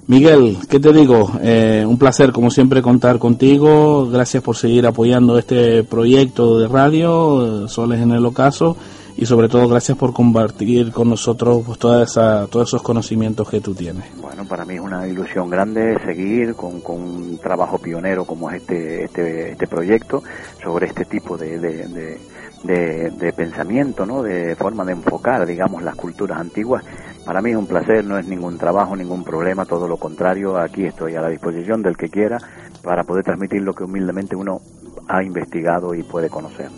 [0.07, 1.33] Miguel, ¿qué te digo?
[1.41, 4.09] Eh, un placer, como siempre, contar contigo.
[4.09, 8.77] Gracias por seguir apoyando este proyecto de radio, Soles en el Ocaso
[9.17, 13.59] y sobre todo gracias por compartir con nosotros pues, toda esa, todos esos conocimientos que
[13.59, 14.05] tú tienes.
[14.21, 18.61] Bueno, para mí es una ilusión grande seguir con, con un trabajo pionero como es
[18.61, 20.21] este, este, este proyecto
[20.61, 22.19] sobre este tipo de, de,
[22.63, 24.21] de, pensamiento, ¿no?
[24.21, 26.83] de forma de enfocar, digamos, las culturas antiguas.
[27.25, 30.85] Para mí es un placer, no es ningún trabajo, ningún problema, todo lo contrario, aquí
[30.85, 32.37] estoy a la disposición del que quiera
[32.83, 34.61] para poder transmitir lo que humildemente uno
[35.07, 36.69] ha investigado y puede conocer.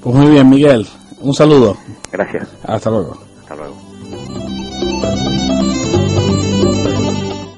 [0.00, 0.86] Pues muy bien, Miguel.
[1.24, 1.74] Un saludo.
[2.12, 2.46] Gracias.
[2.64, 3.18] Hasta luego.
[3.40, 3.76] Hasta luego.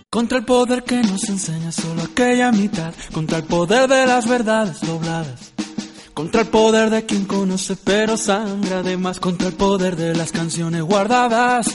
[0.08, 4.80] Contra el poder que nos enseña solo aquella mitad, contra el poder de las verdades
[4.80, 5.52] dobladas,
[6.14, 10.82] contra el poder de quien conoce pero sangra además, contra el poder de las canciones
[10.82, 11.66] guardadas,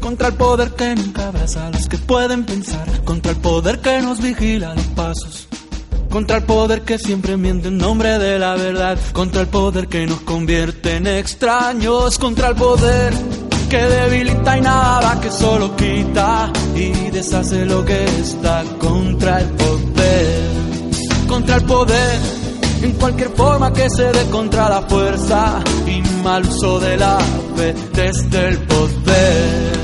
[0.00, 4.00] contra el poder que nunca abraza a los que pueden pensar, contra el poder que
[4.00, 5.48] nos vigila los pasos
[6.14, 10.06] contra el poder que siempre miente en nombre de la verdad, contra el poder que
[10.06, 13.12] nos convierte en extraños, contra el poder
[13.68, 16.52] que debilita y nada que solo quita.
[16.76, 20.50] Y deshace lo que está, contra el poder,
[21.26, 22.20] contra el poder
[22.82, 27.18] en cualquier forma que se dé contra la fuerza y mal uso de la
[27.56, 29.83] fe desde el poder.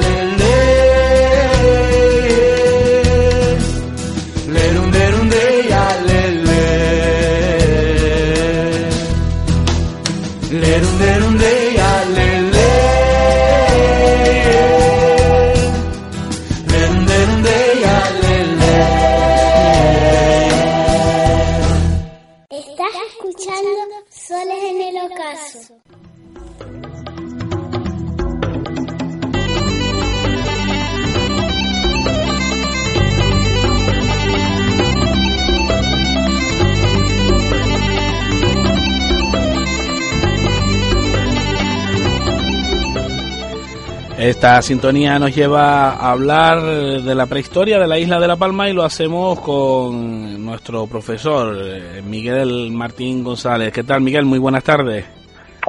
[44.41, 48.67] Esta sintonía nos lleva a hablar de la prehistoria de la isla de La Palma
[48.67, 53.71] y lo hacemos con nuestro profesor eh, Miguel Martín González.
[53.71, 54.25] ¿Qué tal, Miguel?
[54.25, 55.20] Muy buenas tardes.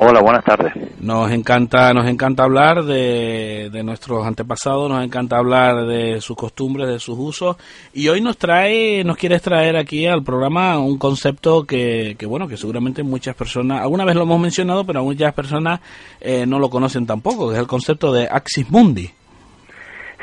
[0.05, 0.73] Hola, buenas tardes.
[1.01, 6.99] Nos encanta, nos encanta hablar de, nuestros antepasados, nos encanta hablar de sus costumbres, de
[6.99, 7.57] sus usos,
[7.95, 12.49] y hoy nos trae, nos quieres traer aquí al programa un concepto que, que bueno,
[12.49, 15.79] que seguramente muchas personas, alguna vez lo hemos mencionado, pero muchas personas
[16.21, 19.09] eh, no lo conocen tampoco, que es el concepto de Axis Mundi.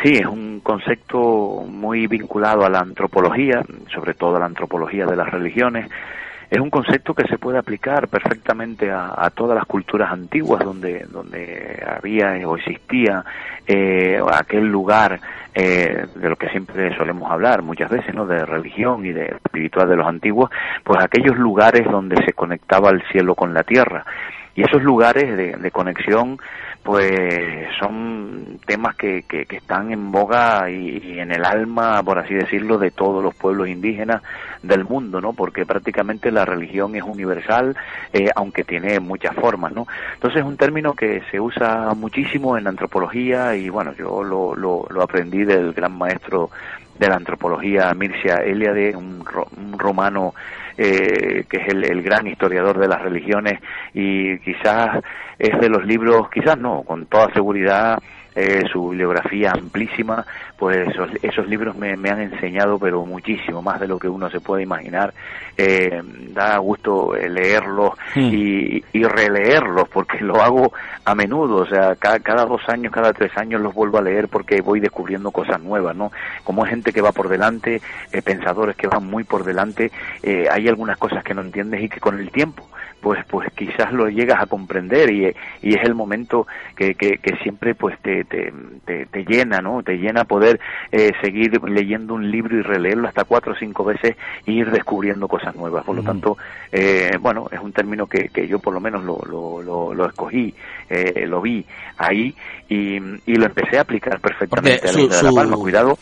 [0.03, 5.15] Sí, es un concepto muy vinculado a la antropología, sobre todo a la antropología de
[5.15, 5.89] las religiones,
[6.49, 11.83] es un concepto que se puede aplicar perfectamente a, todas las culturas antiguas donde, donde
[11.85, 13.23] había o existía
[13.67, 15.19] eh, aquel lugar
[15.53, 18.25] eh, de lo que siempre solemos hablar muchas veces, ¿no?
[18.25, 20.49] De religión y de espiritual de los antiguos,
[20.83, 24.05] pues aquellos lugares donde se conectaba el cielo con la tierra.
[24.55, 26.39] Y esos lugares de conexión
[26.89, 32.79] pues son temas que, que, están en boga y, en el alma, por así decirlo,
[32.79, 34.23] de todos los pueblos indígenas
[34.63, 35.33] del mundo, ¿no?
[35.33, 37.77] Porque prácticamente la religión es universal,
[38.11, 39.85] eh, aunque tiene muchas formas, ¿no?
[40.15, 44.87] Entonces es un término que se usa muchísimo en antropología y bueno, yo lo, lo,
[44.89, 46.49] lo aprendí del gran maestro
[46.97, 49.23] de la antropología Mircea Eliade, un,
[49.57, 50.33] un romano
[50.81, 53.59] eh, que es el, gran historiador de las religiones
[53.93, 55.03] y quizás
[55.37, 57.99] es de los libros, quizás no, con toda seguridad
[58.35, 60.25] eh, su bibliografía amplísima,
[60.57, 60.87] pues
[61.21, 65.13] esos, libros me, han enseñado, pero muchísimo, más de lo que uno se puede imaginar.
[65.57, 68.29] Eh, da gusto eh, leerlos hmm.
[68.31, 70.71] y, releerlos, porque lo hago
[71.05, 74.61] a menudo, o sea, cada, dos años, cada tres años los vuelvo a leer porque
[74.61, 76.11] voy descubriendo cosas nuevas, ¿no?
[76.43, 77.81] Como gente que va por delante,
[78.23, 79.91] pensadores que van muy por delante,
[80.51, 82.67] hay algunas cosas que no entiendes y que con el tiempo
[83.01, 85.27] pues pues quizás lo llegas a comprender y,
[85.61, 88.51] y es el momento que, que, siempre pues te, te,
[88.85, 90.59] te, llena no te llena poder
[90.91, 94.15] eh, seguir leyendo un libro y releerlo hasta cuatro o cinco veces
[94.45, 95.85] e ir descubriendo cosas nuevas.
[95.85, 96.37] Por lo tanto
[96.71, 100.53] eh, bueno es un término que, que yo por lo menos lo, lo, lo, escogí
[100.89, 101.65] eh, lo vi
[101.97, 102.35] ahí
[102.67, 105.57] y, y lo empecé a aplicar perfectamente a la de La Palma.
[105.57, 105.97] Cuidado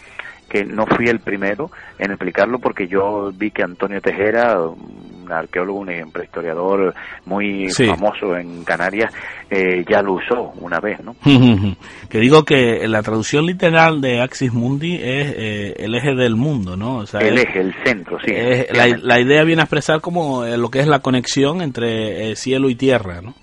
[0.49, 5.79] que no fui el primero en explicarlo porque yo vi que Antonio Tejera, un arqueólogo,
[5.79, 5.91] un
[6.23, 6.93] historiador
[7.25, 9.13] muy famoso en Canarias,
[9.49, 11.15] eh, ya lo usó una vez, ¿no?
[12.09, 16.77] que digo que la traducción literal de Axis Mundi es eh, el eje del mundo,
[16.77, 17.03] ¿no?
[17.19, 18.33] el eje, el centro, sí.
[18.71, 22.75] la, idea viene a expresar como eh, lo que es la conexión entre cielo y
[22.75, 23.33] tierra, ¿no?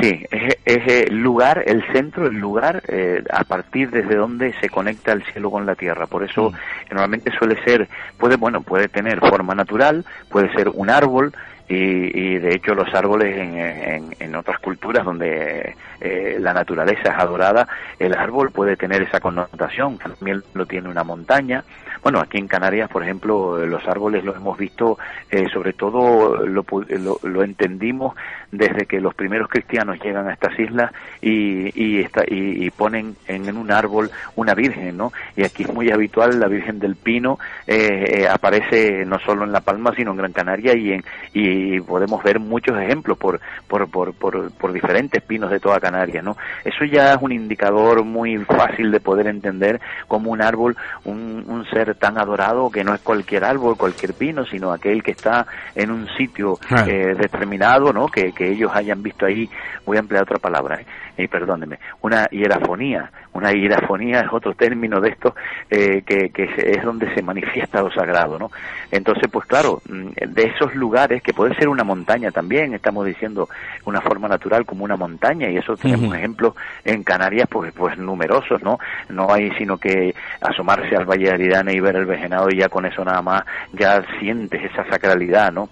[0.00, 5.12] Sí, es, el lugar, el centro, el lugar eh, a partir desde donde se conecta
[5.12, 6.06] el cielo con la tierra.
[6.06, 6.54] Por eso mm.
[6.90, 7.88] normalmente suele ser,
[8.18, 11.32] puede, bueno, puede tener forma natural, puede ser un árbol,
[11.68, 17.66] y, de hecho los árboles en, en, otras culturas donde eh, la naturaleza es adorada,
[17.98, 21.64] el árbol puede tener esa connotación, también lo tiene una montaña.
[22.02, 24.96] Bueno, aquí en Canarias, por ejemplo, los árboles los hemos visto,
[25.28, 26.64] eh, sobre todo lo,
[27.24, 28.14] lo, entendimos
[28.52, 33.72] desde que los primeros cristianos llegan a estas islas y, y, y, ponen en, un
[33.72, 35.12] árbol una virgen, ¿no?
[35.34, 39.62] Y aquí es muy habitual la Virgen del Pino, eh, aparece no solo en La
[39.62, 43.88] Palma, sino en Gran Canaria y en, y y podemos ver muchos ejemplos por, por,
[43.90, 46.36] por, por, por diferentes pinos de toda Canarias, ¿no?
[46.64, 51.64] Eso ya es un indicador muy fácil de poder entender como un árbol, un, un
[51.70, 55.90] ser tan adorado que no es cualquier árbol, cualquier pino, sino aquel que está en
[55.90, 56.84] un sitio Ah.
[56.86, 58.08] eh, determinado, ¿no?
[58.08, 59.48] Que, que ellos hayan visto ahí,
[59.84, 60.86] voy a emplear otra palabra, ¿eh?
[61.24, 63.10] y perdóneme, una hierafonía.
[63.36, 65.34] Una hierafonía es otro término de esto
[65.70, 68.50] eh, que, que es donde se manifiesta lo sagrado, ¿no?
[68.90, 73.48] Entonces, pues claro, mm, de esos lugares, que puede ser una montaña también, estamos diciendo
[73.84, 76.14] una forma natural como una montaña, y eso tenemos Ujú.
[76.14, 76.54] ejemplos
[76.84, 78.78] en Canarias, pues, pues numerosos, ¿no?
[79.10, 82.68] No hay sino que asomarse al Valle de Aridane y ver el Vejenado y ya
[82.68, 83.42] con eso nada más
[83.72, 85.68] ya sientes esa sacralidad, ¿no?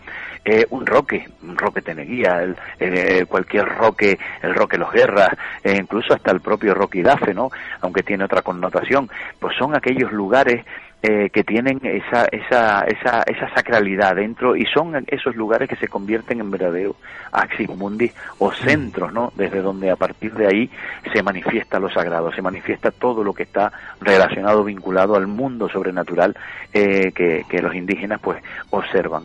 [0.46, 5.30] Eh, un roque, un roque Teneguía, el, eh, cualquier roque, el roque Los Guerras,
[5.62, 7.48] eh, incluso hasta el propio Roque Idafe, ¿no?
[7.80, 9.08] Aunque tiene otra connotación,
[9.38, 10.62] pues son aquellos lugares
[11.06, 15.86] eh, que tienen esa, esa, esa, esa sacralidad dentro y son esos lugares que se
[15.86, 16.96] convierten en verdaderos
[17.30, 19.30] axis mundi o centros, ¿no?
[19.36, 20.70] Desde donde a partir de ahí
[21.12, 23.70] se manifiesta lo sagrado, se manifiesta todo lo que está
[24.00, 26.34] relacionado, vinculado al mundo sobrenatural
[26.72, 29.24] eh, que, que los indígenas pues observan.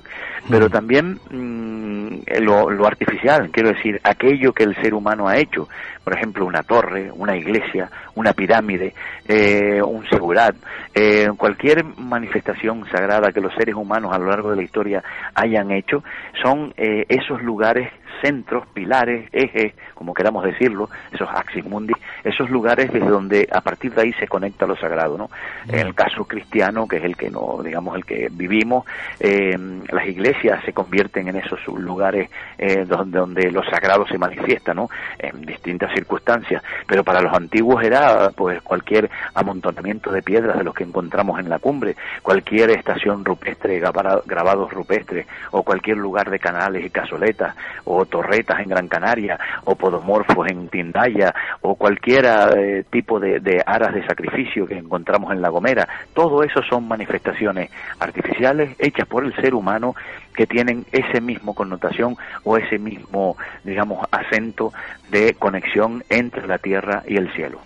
[0.50, 5.70] Pero también mm, lo, lo artificial, quiero decir, aquello que el ser humano ha hecho,
[6.04, 8.96] por ejemplo, una torre, una iglesia, una pirámide,
[9.28, 10.56] eh, un segurat,
[10.96, 15.04] eh, cualquier manifestación sagrada que los seres humanos a lo largo de la historia
[15.36, 16.04] hayan hecho,
[16.44, 17.92] son eh, esos lugares,
[18.22, 23.94] centros, pilares, ejes, como queramos decirlo, esos axis mundi, esos lugares desde donde a partir
[23.94, 25.30] de ahí se conecta lo sagrado, ¿no?
[25.68, 28.86] En el caso cristiano, que es el que no, digamos, el que vivimos,
[29.20, 29.58] eh,
[29.92, 34.90] las iglesias se convierten en esos lugares eh, donde, donde lo sagrado se manifiesta, ¿no?
[35.18, 36.64] En distintas circunstancias.
[36.88, 41.50] Pero para los antiguos era, pues, cualquier amontonamiento de piedras de los que encontramos en
[41.50, 47.56] la cumbre, cualquier estación rupestre, grabados rupestres, o cualquier lugar de canales y cazoletas,
[47.86, 53.94] o torretas en Gran Canaria, o podomorfos en Tindaya, o cualquier eh, tipo de aras
[53.94, 55.88] de sacrificio que encontramos en La Gomera.
[56.14, 59.96] Todo eso son manifestaciones artificiales hechas por el ser humano
[60.36, 64.72] que tienen ese mismo connotación o ese mismo, digamos, acento
[65.12, 67.60] de conexión entre la tierra y el cielo.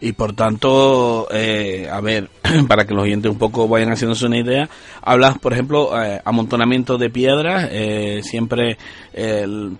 [0.00, 2.28] Y por tanto, eh, a ver,
[2.68, 4.68] para que los oyentes un poco vayan haciéndose una idea,
[5.00, 8.78] hablas, por ejemplo, eh, amontonamiento de piedras, eh, siempre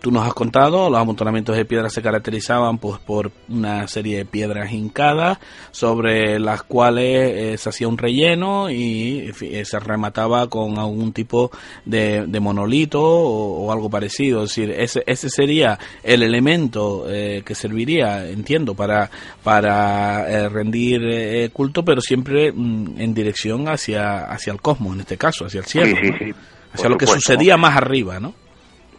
[0.00, 4.24] tú nos has contado, los amontonamientos de piedras se caracterizaban pues por una serie de
[4.26, 5.38] piedras hincadas
[5.70, 11.50] sobre las cuales eh, se hacía un relleno y eh, se remataba con algún tipo
[11.84, 17.42] de, de monolito o, o algo parecido, es decir, ese, ese sería el elemento eh,
[17.44, 19.10] que serviría, entiendo, para
[19.42, 25.00] para eh, rendir eh, culto, pero siempre mm, en dirección hacia hacia el cosmos, en
[25.00, 26.18] este caso, hacia el cielo, sí, sí, ¿no?
[26.18, 26.34] sí.
[26.72, 28.34] hacia lo que supuesto, sucedía más arriba, ¿no?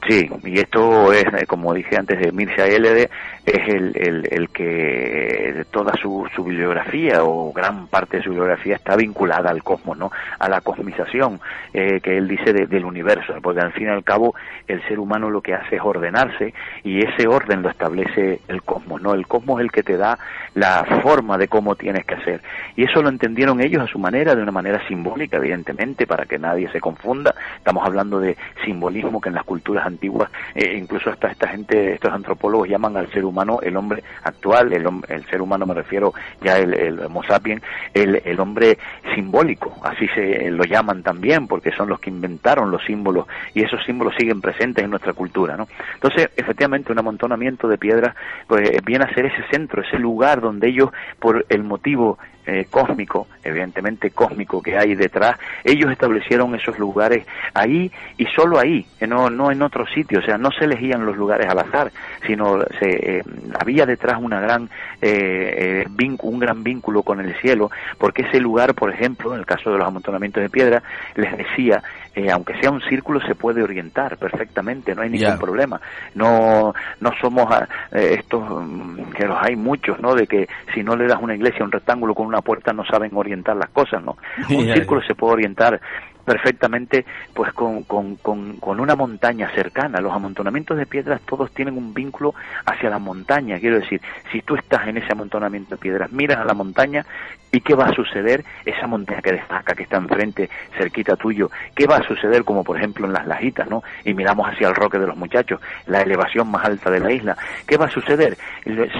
[0.08, 3.10] Sí, y esto es, eh, como dije antes de Mircea Eliade,
[3.45, 8.76] es el, el, el que toda su, su bibliografía o gran parte de su bibliografía
[8.76, 10.11] está vinculada al cosmos, ¿no?
[10.40, 11.41] A la cosmización
[11.74, 14.34] eh, que él dice de- del universo, porque al fin y al cabo
[14.68, 16.53] el ser humano lo que hace es ordenarse
[16.84, 19.14] y ese orden lo establece el cosmos, ¿no?
[19.14, 20.18] El cosmos es el que te da
[20.56, 22.41] la forma de cómo tienes que hacer.
[22.78, 26.40] Y eso lo entendieron ellos a su manera, de una manera simbólica, evidentemente, para que
[26.40, 27.36] nadie se confunda.
[27.57, 32.14] Estamos hablando de simbolismo que en las culturas antiguas, eh, incluso hasta esta gente, estos
[32.14, 36.58] antropólogos llaman al ser humano el hombre actual, el, el ser humano me refiero ya
[36.58, 37.62] el, el Homo sapiens,
[37.94, 38.78] el, el hombre
[39.16, 43.84] simbólico, así se lo llaman también, porque son los que inventaron los símbolos y esos
[43.86, 45.68] símbolos siguen presentes en nuestra cultura, ¿no?
[45.96, 48.16] Entonces, efectivamente, un amontonamiento de piedras
[48.48, 50.90] pues, viene a ser ese centro, ese lugar donde ellos,
[51.20, 57.91] por el motivo eh, cósmico, evidentemente cósmico que hay detrás, ellos establecieron esos lugares ahí
[58.18, 61.18] y solo ahí, eh, no, no en otro sitio, o sea, no se elegían los
[61.18, 61.91] lugares al azar,
[62.26, 63.24] sino se, eh,
[63.60, 64.70] había detrás una gran,
[65.02, 69.45] eh, eh, un gran vínculo con el cielo, porque ese lugar, por ejemplo, en el
[69.45, 70.84] caso de los amontonamientos de piedra,
[71.15, 71.82] les decía,
[72.15, 75.81] eh, aunque sea un círculo, se puede orientar perfectamente, no hay ningún problema.
[76.14, 80.14] No, no somos ah, eh, estos, mm, que los hay muchos, ¿no?
[80.14, 83.11] De que si no le das una iglesia, un rectángulo con una puerta, no saben
[83.15, 84.18] orientar las cosas, ¿no?
[84.49, 85.80] Un círculo se puede orientar
[86.23, 89.99] perfectamente pues con, con, con, con una montaña cercana.
[89.99, 92.34] Los amontonamientos de piedras todos tienen un vínculo
[92.65, 93.60] hacia la montaña.
[93.60, 97.06] Quiero decir, si tú estás en ese amontonamiento de piedras, miras a la montaña,
[97.54, 98.44] ¿Y qué va a suceder?
[98.66, 102.78] Esa montaña que destaca, que está enfrente, cerquita tuyo, ¿qué va a suceder como por
[102.78, 103.84] ejemplo en las lajitas, ¿no?
[104.04, 107.38] Y miramos hacia el roque de los muchachos, la elevación más alta de la isla.
[107.68, 108.40] ¿Qué va a suceder?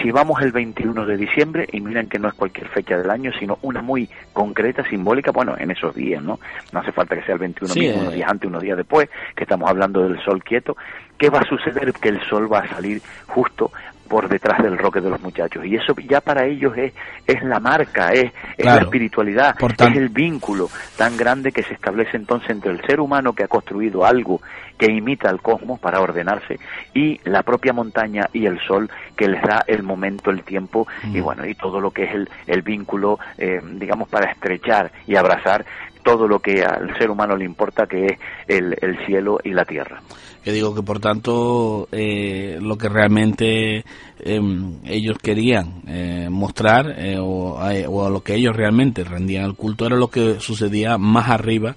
[0.04, 3.32] Si vamos el 21 de diciembre, y miren que no es cualquier fecha del año,
[3.40, 6.40] sino una muy concreta, simbólica, bueno, en esos días, ¿no?
[6.72, 8.18] No hace falta que sea el 21 mismo, unos eh.
[8.18, 10.78] días antes, unos días después, que estamos hablando del sol quieto.
[11.18, 11.92] ¿Qué va a suceder?
[11.94, 13.72] Que el sol va a salir justo
[14.14, 15.65] por detrás del roque de los muchachos.
[15.65, 16.94] Y eso ya para ellos es,
[17.26, 22.15] es la marca, es, es la espiritualidad, es el vínculo tan grande que se establece
[22.15, 24.40] entonces entre el ser humano que ha construido algo
[24.77, 26.60] que imita al cosmos para ordenarse
[26.94, 28.88] y la propia montaña y el sol
[29.18, 31.23] que les da el momento, el tiempo y mm.
[31.23, 35.65] bueno, y todo lo que es el, el vínculo, eh, digamos, para estrechar y abrazar
[36.03, 39.65] todo lo que al ser humano le importa, que es el, el cielo y la
[39.65, 40.02] tierra.
[40.44, 43.86] Que digo que por tanto eh, lo que realmente
[44.20, 49.56] em, ellos querían eh, mostrar eh, o, o, a lo que ellos realmente rendían el
[49.56, 51.76] culto era lo que sucedía más arriba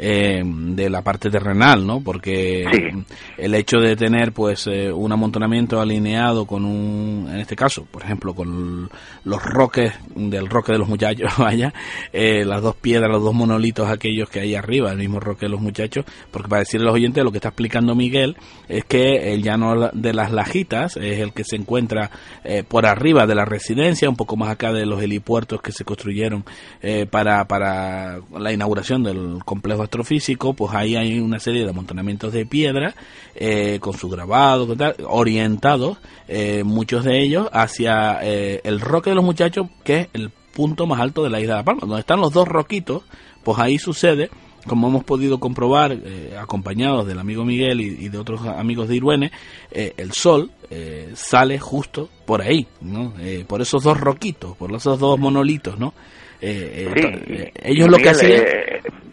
[0.00, 2.00] eh, de la parte terrenal, ¿no?
[2.00, 2.64] Porque
[3.36, 8.04] el hecho de tener, pues, eh, un amontonamiento alineado con un, en este caso, por
[8.04, 8.88] ejemplo, con
[9.24, 11.74] los roques del roque de los muchachos, vaya,
[12.12, 15.50] eh, las dos piedras, los dos monolitos aquellos que hay arriba, el mismo roque de
[15.50, 18.36] los muchachos, porque para decirle a los oyentes lo que está explicando Miguel
[18.68, 22.12] es que el llano de las lajitas es el que se encuentra
[22.68, 26.44] por arriba de la residencia, un poco más acá de los helipuertos que se construyeron
[27.10, 32.44] para, para la inauguración del complejo astrofísico, pues ahí hay una serie de amontonamientos de
[32.44, 32.94] piedra
[33.34, 35.98] eh, con su grabado, orientados,
[36.28, 40.86] eh, muchos de ellos hacia eh, el roque de los muchachos, que es el punto
[40.86, 43.02] más alto de la isla de Palma, donde están los dos roquitos,
[43.42, 44.30] pues ahí sucede
[44.66, 45.96] como hemos podido comprobar,
[46.38, 49.32] acompañados del amigo Miguel y, de otros amigos de Iruene,
[49.70, 50.50] el sol
[51.14, 53.14] sale justo por ahí, ¿no?
[53.46, 55.94] por esos dos roquitos, por esos dos monolitos, ¿no?
[56.42, 58.42] ellos lo que hacían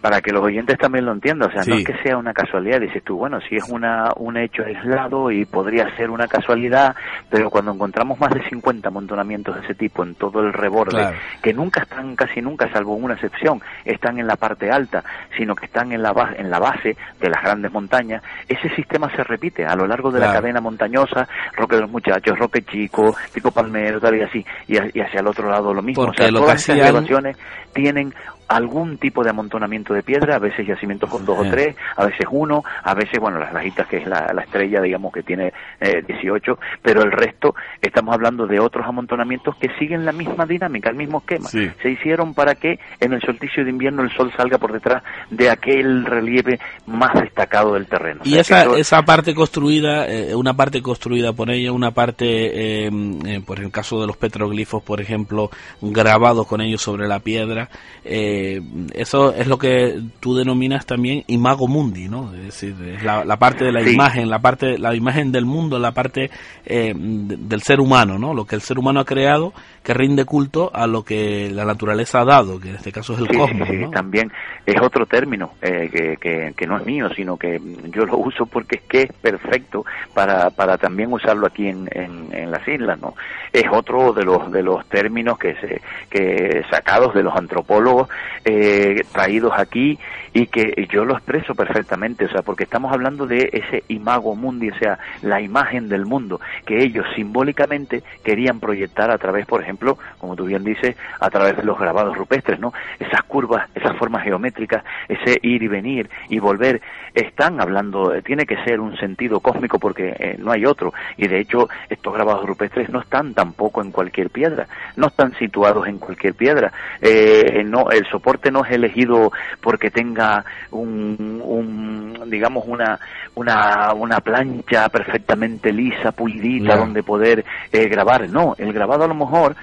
[0.05, 2.79] para que los oyentes también lo entiendan, o sea, no es que sea una casualidad,
[2.79, 6.95] dices tú, bueno, si es una, un hecho aislado y podría ser una casualidad,
[7.27, 11.11] pero cuando encontramos más de 50 amontonamientos de ese tipo en todo el reborde,
[11.41, 15.03] que nunca están, casi nunca, salvo una excepción, están en la parte alta,
[15.35, 19.09] sino que están en la, base, en la base de las grandes montañas, ese sistema
[19.15, 23.15] se repite a lo largo de la cadena montañosa, Roque de los Muchachos, Roque Chico,
[23.33, 26.61] Pico Palmero, tal y así, y, hacia el otro lado lo mismo, o sea, todas
[26.61, 27.35] esas elevaciones
[27.73, 28.13] tienen
[28.47, 32.27] algún tipo de amontonamiento de piedra, a veces yacimientos con dos o tres, a veces
[32.29, 36.59] uno, a veces, bueno, las lajitas que es la, estrella, digamos, que tiene eh, 18,
[36.81, 41.19] pero el resto, estamos hablando de otros amontonamientos que siguen la misma dinámica, el mismo
[41.19, 41.49] esquema.
[41.49, 45.49] Se hicieron para que en el solsticio de invierno el sol salga por detrás de
[45.49, 48.21] aquel relieve más destacado del terreno.
[48.23, 52.91] Y esa, esa parte construida, eh, una parte construida por ella, una parte, eh,
[53.25, 55.49] eh, por el caso de los petroglifos, por ejemplo,
[55.81, 57.69] grabados con ellos sobre la piedra,
[58.03, 58.61] eh, eh,
[58.93, 62.33] eso es lo que tú denominas también imago mundi, ¿no?
[62.33, 65.93] Es decir, es la, parte de la imagen, la parte, la imagen del mundo, la
[65.93, 66.29] parte
[66.65, 68.33] eh, del ser humano, ¿no?
[68.33, 69.53] Lo que el ser humano ha creado
[69.85, 73.19] que rinde culto a lo que la naturaleza ha dado, que en este caso es
[73.19, 73.67] el cosmos.
[73.69, 74.31] Sí, también
[74.65, 75.89] es otro término eh,
[76.19, 79.85] que, que, no es mío, sino que yo lo uso porque es que es perfecto
[80.13, 83.15] para, para también usarlo aquí en, en, las islas, ¿no?
[83.53, 88.09] Es otro de los de los términos que se que sacados de los antropólogos
[88.43, 89.97] eh, traídos aquí
[90.33, 94.69] y que yo lo expreso perfectamente, o sea, porque estamos hablando de ese imago mundi,
[94.69, 99.97] o sea, la imagen del mundo que ellos simbólicamente querían proyectar a través, por ejemplo,
[100.17, 102.73] como tú bien dices, a través de los grabados rupestres, ¿no?
[102.99, 106.81] Esas curvas, esas formas geométricas, ese ir y venir y volver,
[107.13, 111.39] están hablando, tiene que ser un sentido cósmico porque eh, no hay otro, y de
[111.39, 116.33] hecho estos grabados rupestres no están tampoco en cualquier piedra, no están situados en cualquier
[116.33, 119.31] piedra, eh, no, el soporte no es elegido
[119.61, 122.99] porque tenga un, digamos una,
[123.35, 128.29] una, una plancha perfectamente lisa, pulidita, donde poder eh, grabar.
[128.29, 129.55] No, el grabado a lo mejor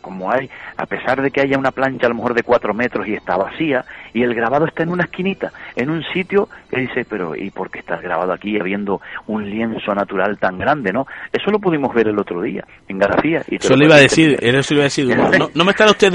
[0.00, 3.06] como hay, a pesar de que haya una plancha a lo mejor de cuatro metros
[3.06, 7.04] y está vacía, y el grabado está en una esquinita, en un sitio que dice,
[7.08, 11.06] pero ¿y por qué estás grabado aquí habiendo un lienzo natural tan grande, no?
[11.32, 13.42] Eso lo pudimos ver el otro día, en García.
[13.48, 15.16] Y eso le iba a decir, eso iba a decir,
[15.54, 16.12] ¿no, me está usted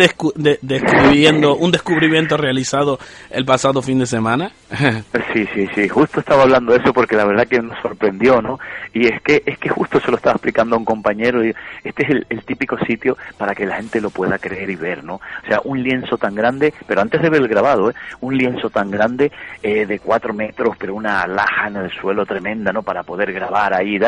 [0.61, 4.51] descubriendo un descubrimiento realizado el pasado fin de semana?
[5.33, 8.59] sí, sí, sí, justo estaba hablando de eso porque la verdad que nos sorprendió, ¿no?
[8.93, 12.03] Y es que, es que justo se lo estaba explicando a un compañero, y este
[12.03, 15.15] es el, el típico sitio para que la gente lo pueda creer y ver, ¿no?
[15.15, 17.93] O sea, un lienzo tan grande, pero antes de ver el grabado, ¿eh?
[18.21, 19.31] un lienzo tan grande
[19.63, 22.83] eh, de cuatro metros, pero una laja en el suelo tremenda, ¿no?
[22.83, 23.99] Para poder grabar ahí,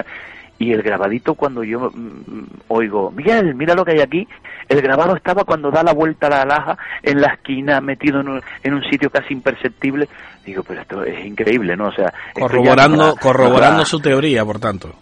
[0.59, 4.27] y el grabadito cuando yo mm, oigo, Miguel, mira lo que hay aquí,
[4.69, 8.29] el grabado estaba cuando da la vuelta a la alhaja en la esquina, metido en
[8.29, 10.07] un, en un sitio casi imperceptible.
[10.45, 11.87] Digo, pero esto es increíble, ¿no?
[11.87, 14.95] O sea, corroborando, corroborando su teoría, por tanto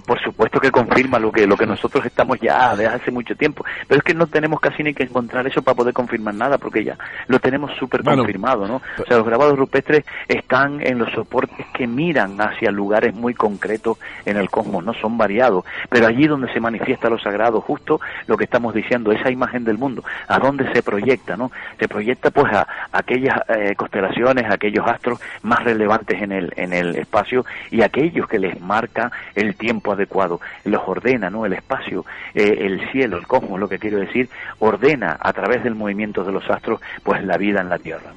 [0.00, 3.64] por supuesto que confirma lo que lo que nosotros estamos ya desde hace mucho tiempo
[3.86, 6.84] pero es que no tenemos casi ni que encontrar eso para poder confirmar nada porque
[6.84, 6.96] ya
[7.28, 11.86] lo tenemos súper confirmado no o sea los grabados rupestres están en los soportes que
[11.86, 16.60] miran hacia lugares muy concretos en el cosmos no son variados pero allí donde se
[16.60, 20.82] manifiesta lo sagrado justo lo que estamos diciendo esa imagen del mundo a dónde se
[20.82, 26.32] proyecta no se proyecta pues a, aquellas eh, constelaciones a aquellos astros más relevantes en
[26.32, 31.46] el en el espacio y aquellos que les marca el tiempo adecuado, los ordena, ¿no?
[31.46, 32.04] El espacio,
[32.34, 34.28] eh, el cielo, el cosmos, lo que quiero decir,
[34.58, 38.12] ordena a través del movimiento de los astros, pues la vida en la Tierra.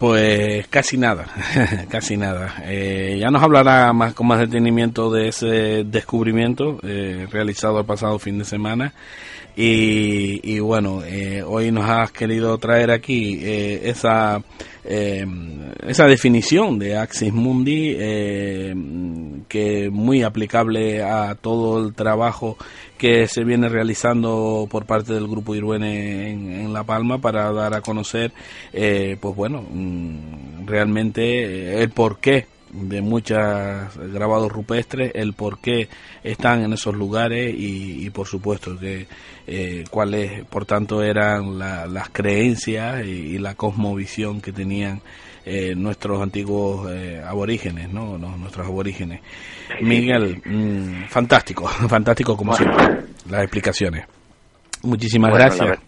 [0.00, 1.26] Pues casi nada,
[1.90, 2.54] casi nada.
[2.64, 8.18] Eh, ya nos hablará más con más detenimiento de ese descubrimiento eh, realizado el pasado
[8.18, 8.94] fin de semana.
[9.56, 11.02] Y, bueno,
[11.46, 14.42] hoy nos has querido traer aquí esa
[14.84, 15.26] eh,
[15.86, 18.74] esa definición de Axis Mundi, eh,
[19.48, 22.56] que muy aplicable a todo el trabajo
[22.96, 27.80] que se viene realizando por parte del Grupo Iruene en, La Palma para dar a
[27.80, 28.32] conocer,
[28.72, 33.38] eh, pues bueno, mm, realmente el porqué de muchos
[33.96, 35.88] grabados rupestres, el por qué
[36.22, 39.06] están en esos lugares y, por supuesto que
[39.46, 45.00] eh, cuáles, por tanto, eran las creencias y, la cosmovisión que tenían
[45.44, 48.18] eh, nuestros antiguos eh, aborígenes, ¿no?
[48.18, 49.20] nuestros aborígenes.
[49.80, 54.06] Miguel, mm, fantástico, fantástico como siempre, las explicaciones.
[54.82, 55.78] Muchísimas gracias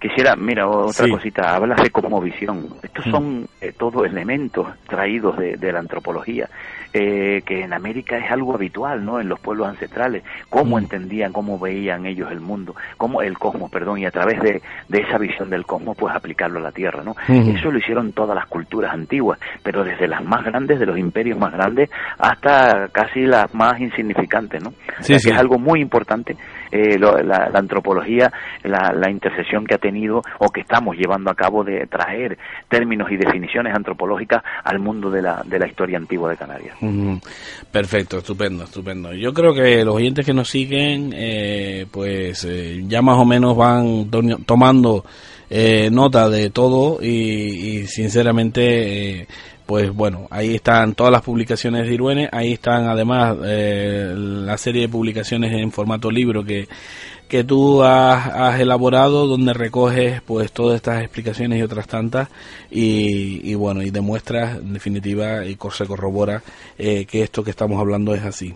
[0.00, 2.68] quisiera, mira, otra cosita, hablas de cosmovisión.
[2.82, 3.10] Estos mm.
[3.10, 6.48] son eh, todos elementos traídos de, la antropología,
[6.92, 9.20] eh, que en América es algo habitual, ¿no?
[9.20, 10.80] En los pueblos ancestrales, cómo mm.
[10.80, 14.62] entendían, cómo veían ellos el mundo, cómo el cosmos, perdón, y a través de,
[14.92, 17.14] esa visión del cosmos, pues aplicarlo a la Tierra, ¿no?
[17.28, 21.38] Eso lo hicieron todas las culturas antiguas, pero desde las más grandes, de los imperios
[21.38, 24.72] más grandes, hasta casi las más insignificantes, ¿no?
[25.00, 26.36] Sí, es algo muy importante
[26.72, 28.32] eh, la, antropología,
[28.64, 32.38] la, la intersección que ha tenido o que estamos llevando a cabo de traer
[32.68, 36.76] términos y definiciones antropológicas al mundo de la, de la historia antigua de Canarias.
[37.70, 39.12] Perfecto, estupendo, estupendo.
[39.12, 43.54] Yo creo que los oyentes que nos siguen, eh, pues eh, ya más o menos
[43.54, 44.10] van
[44.46, 45.04] tomando
[45.90, 49.28] nota de todo y, y sinceramente
[49.66, 54.82] pues bueno, ahí están todas las publicaciones de Iruene, ahí están además eh, la serie
[54.82, 56.68] de publicaciones en formato libro que,
[57.28, 62.28] que tú has, elaborado donde recoges pues todas estas explicaciones y otras tantas
[62.70, 66.42] y, bueno y demuestras en definitiva y se corrobora
[66.76, 68.54] eh, que esto que estamos hablando es así.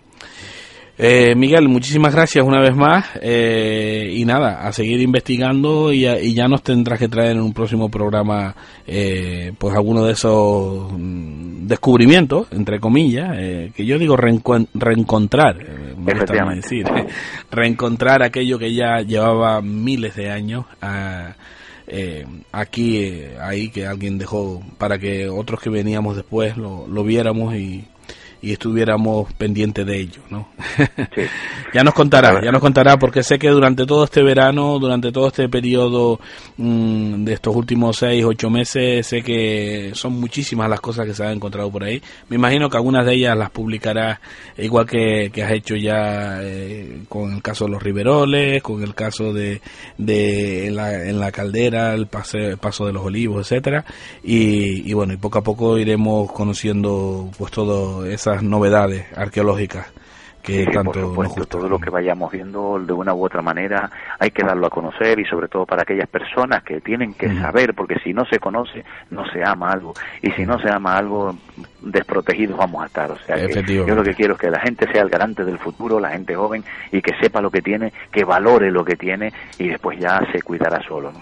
[0.98, 6.48] Eh, Miguel, muchísimas gracias una vez más eh, y nada, a seguir investigando y, ya
[6.48, 8.56] nos tendrás que traer en un próximo programa
[8.86, 13.30] eh, pues alguno de esos mm, descubrimientos, entre comillas,
[13.74, 15.56] que yo digo reencontrar,
[15.98, 16.14] me
[16.56, 16.86] decir,
[17.50, 20.64] reencontrar aquello que ya llevaba miles de años
[22.52, 27.84] aquí, ahí que alguien dejó para que otros que veníamos después lo, lo viéramos y
[28.46, 30.48] y estuviéramos pendientes de ello, ¿no?
[31.74, 35.28] ya nos contará, ya nos contará, porque sé que durante todo este verano, durante todo
[35.28, 36.20] este periodo
[36.56, 41.24] mm, de estos últimos seis, ocho meses, sé que son muchísimas las cosas que se
[41.24, 42.00] han encontrado por ahí.
[42.28, 44.20] Me imagino que algunas de ellas las publicarás
[44.58, 49.32] igual que, has hecho ya eh, con el caso de los Riveroles, con el caso
[49.32, 49.60] de,
[49.98, 53.84] de en, la, caldera, el, pase, paso de los olivos, etcétera,
[54.22, 58.06] y, y bueno, y poco a poco iremos conociendo pues todo
[58.42, 59.92] novedades arqueológicas
[60.46, 64.30] que tanto por supuesto, todo lo que vayamos viendo de una u otra manera hay
[64.30, 67.96] que darlo a conocer y sobre todo para aquellas personas que tienen que saber porque
[68.04, 69.92] si no se conoce no se ama algo.
[70.22, 71.36] Y si no se ama algo
[71.82, 73.10] desprotegidos vamos a estar.
[73.10, 75.98] O sea yo lo que quiero es que la gente sea el garante del futuro
[75.98, 79.66] la gente joven y que sepa lo que tiene que valore lo que tiene y
[79.68, 81.12] después ya se cuidará solo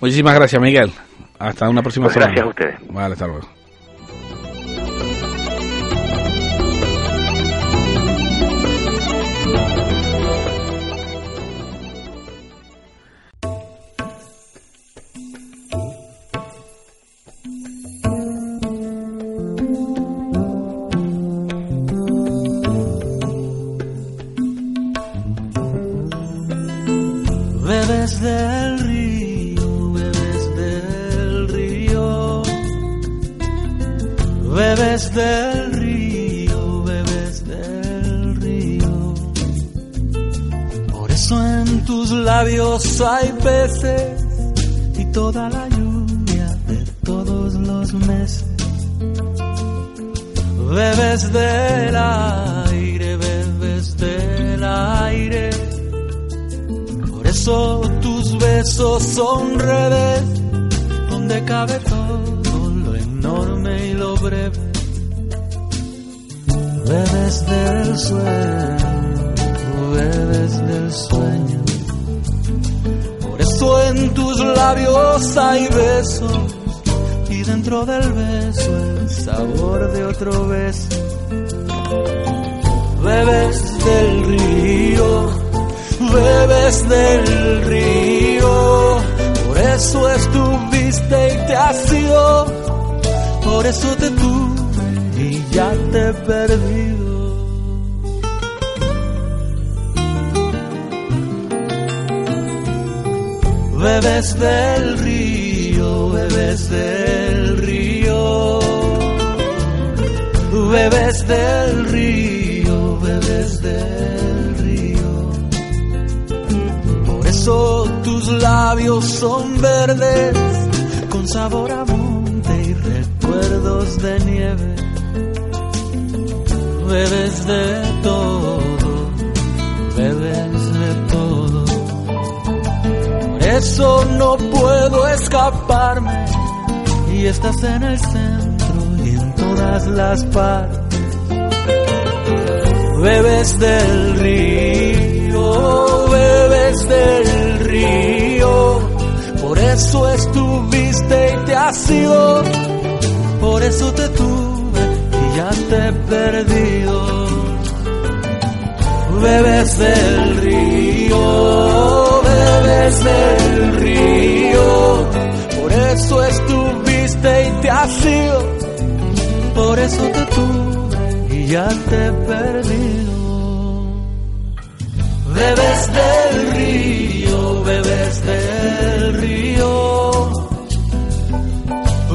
[0.00, 0.90] muchísimas gracias Miguel.
[1.38, 2.76] Hasta una próxima pues gracias a ustedes.
[2.88, 3.59] Vale hasta luego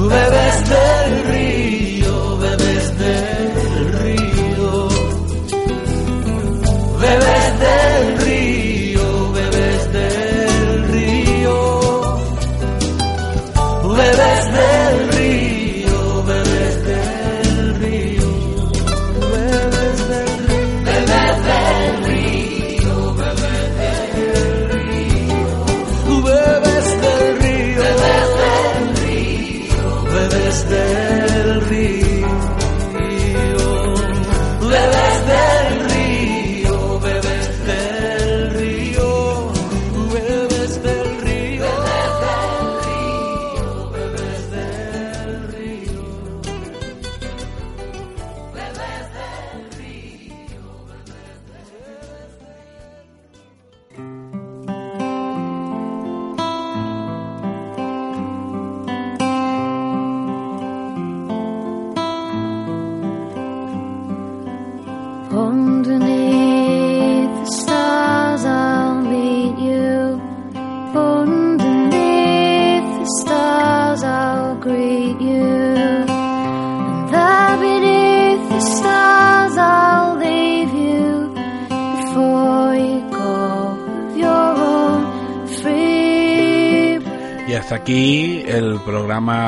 [0.05, 1.94] tú bebes del río.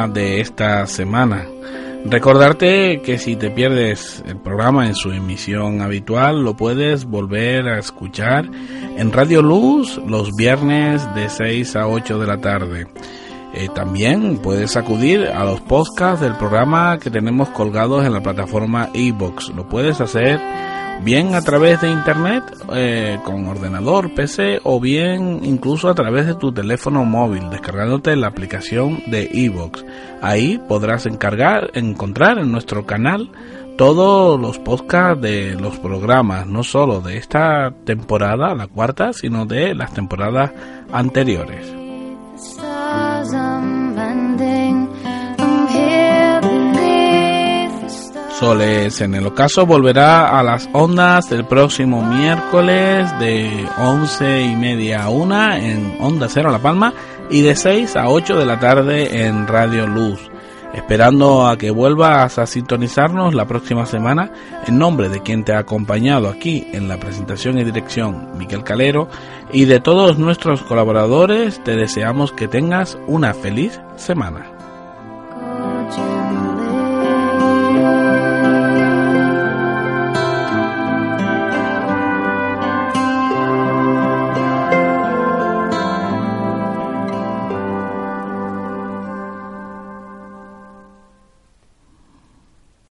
[0.08, 1.46] de esta semana.
[2.06, 7.80] Recordarte que si te pierdes el programa en su emisión habitual, lo puedes volver a
[7.80, 8.50] escuchar
[8.98, 12.88] en Radio Luz los viernes de 6 a 8 de la tarde.
[13.54, 18.90] Eh, también puedes acudir a los podcasts del programa que tenemos colgados en la plataforma
[18.94, 19.50] iBox.
[19.50, 20.40] Lo puedes hacer
[21.04, 22.44] bien a través de internet,
[22.74, 28.28] eh, con ordenador, PC o bien incluso a través de tu teléfono móvil, descargándote la
[28.28, 29.86] aplicación de Evox.
[30.22, 33.32] Ahí podrás encargar, encontrar en nuestro canal
[33.78, 39.76] todos los podcasts de los programas, no solo de esta temporada, la cuarta, sino de
[39.76, 40.52] las temporadas
[40.92, 41.87] anteriores.
[48.40, 55.04] soles en el ocaso volverá a las ondas del próximo miércoles de 11 y media
[55.04, 56.94] a 1 en Onda Cero La Palma
[57.32, 60.30] y de 6 a 8 de la tarde en Radio Luz.
[60.74, 64.32] Esperando a que vuelvas a sintonizarnos la próxima semana,
[64.68, 69.10] en nombre de quien te ha acompañado aquí en la presentación y dirección, Miquel Calero,
[69.52, 74.52] y de todos nuestros colaboradores, te deseamos que tengas una feliz semana.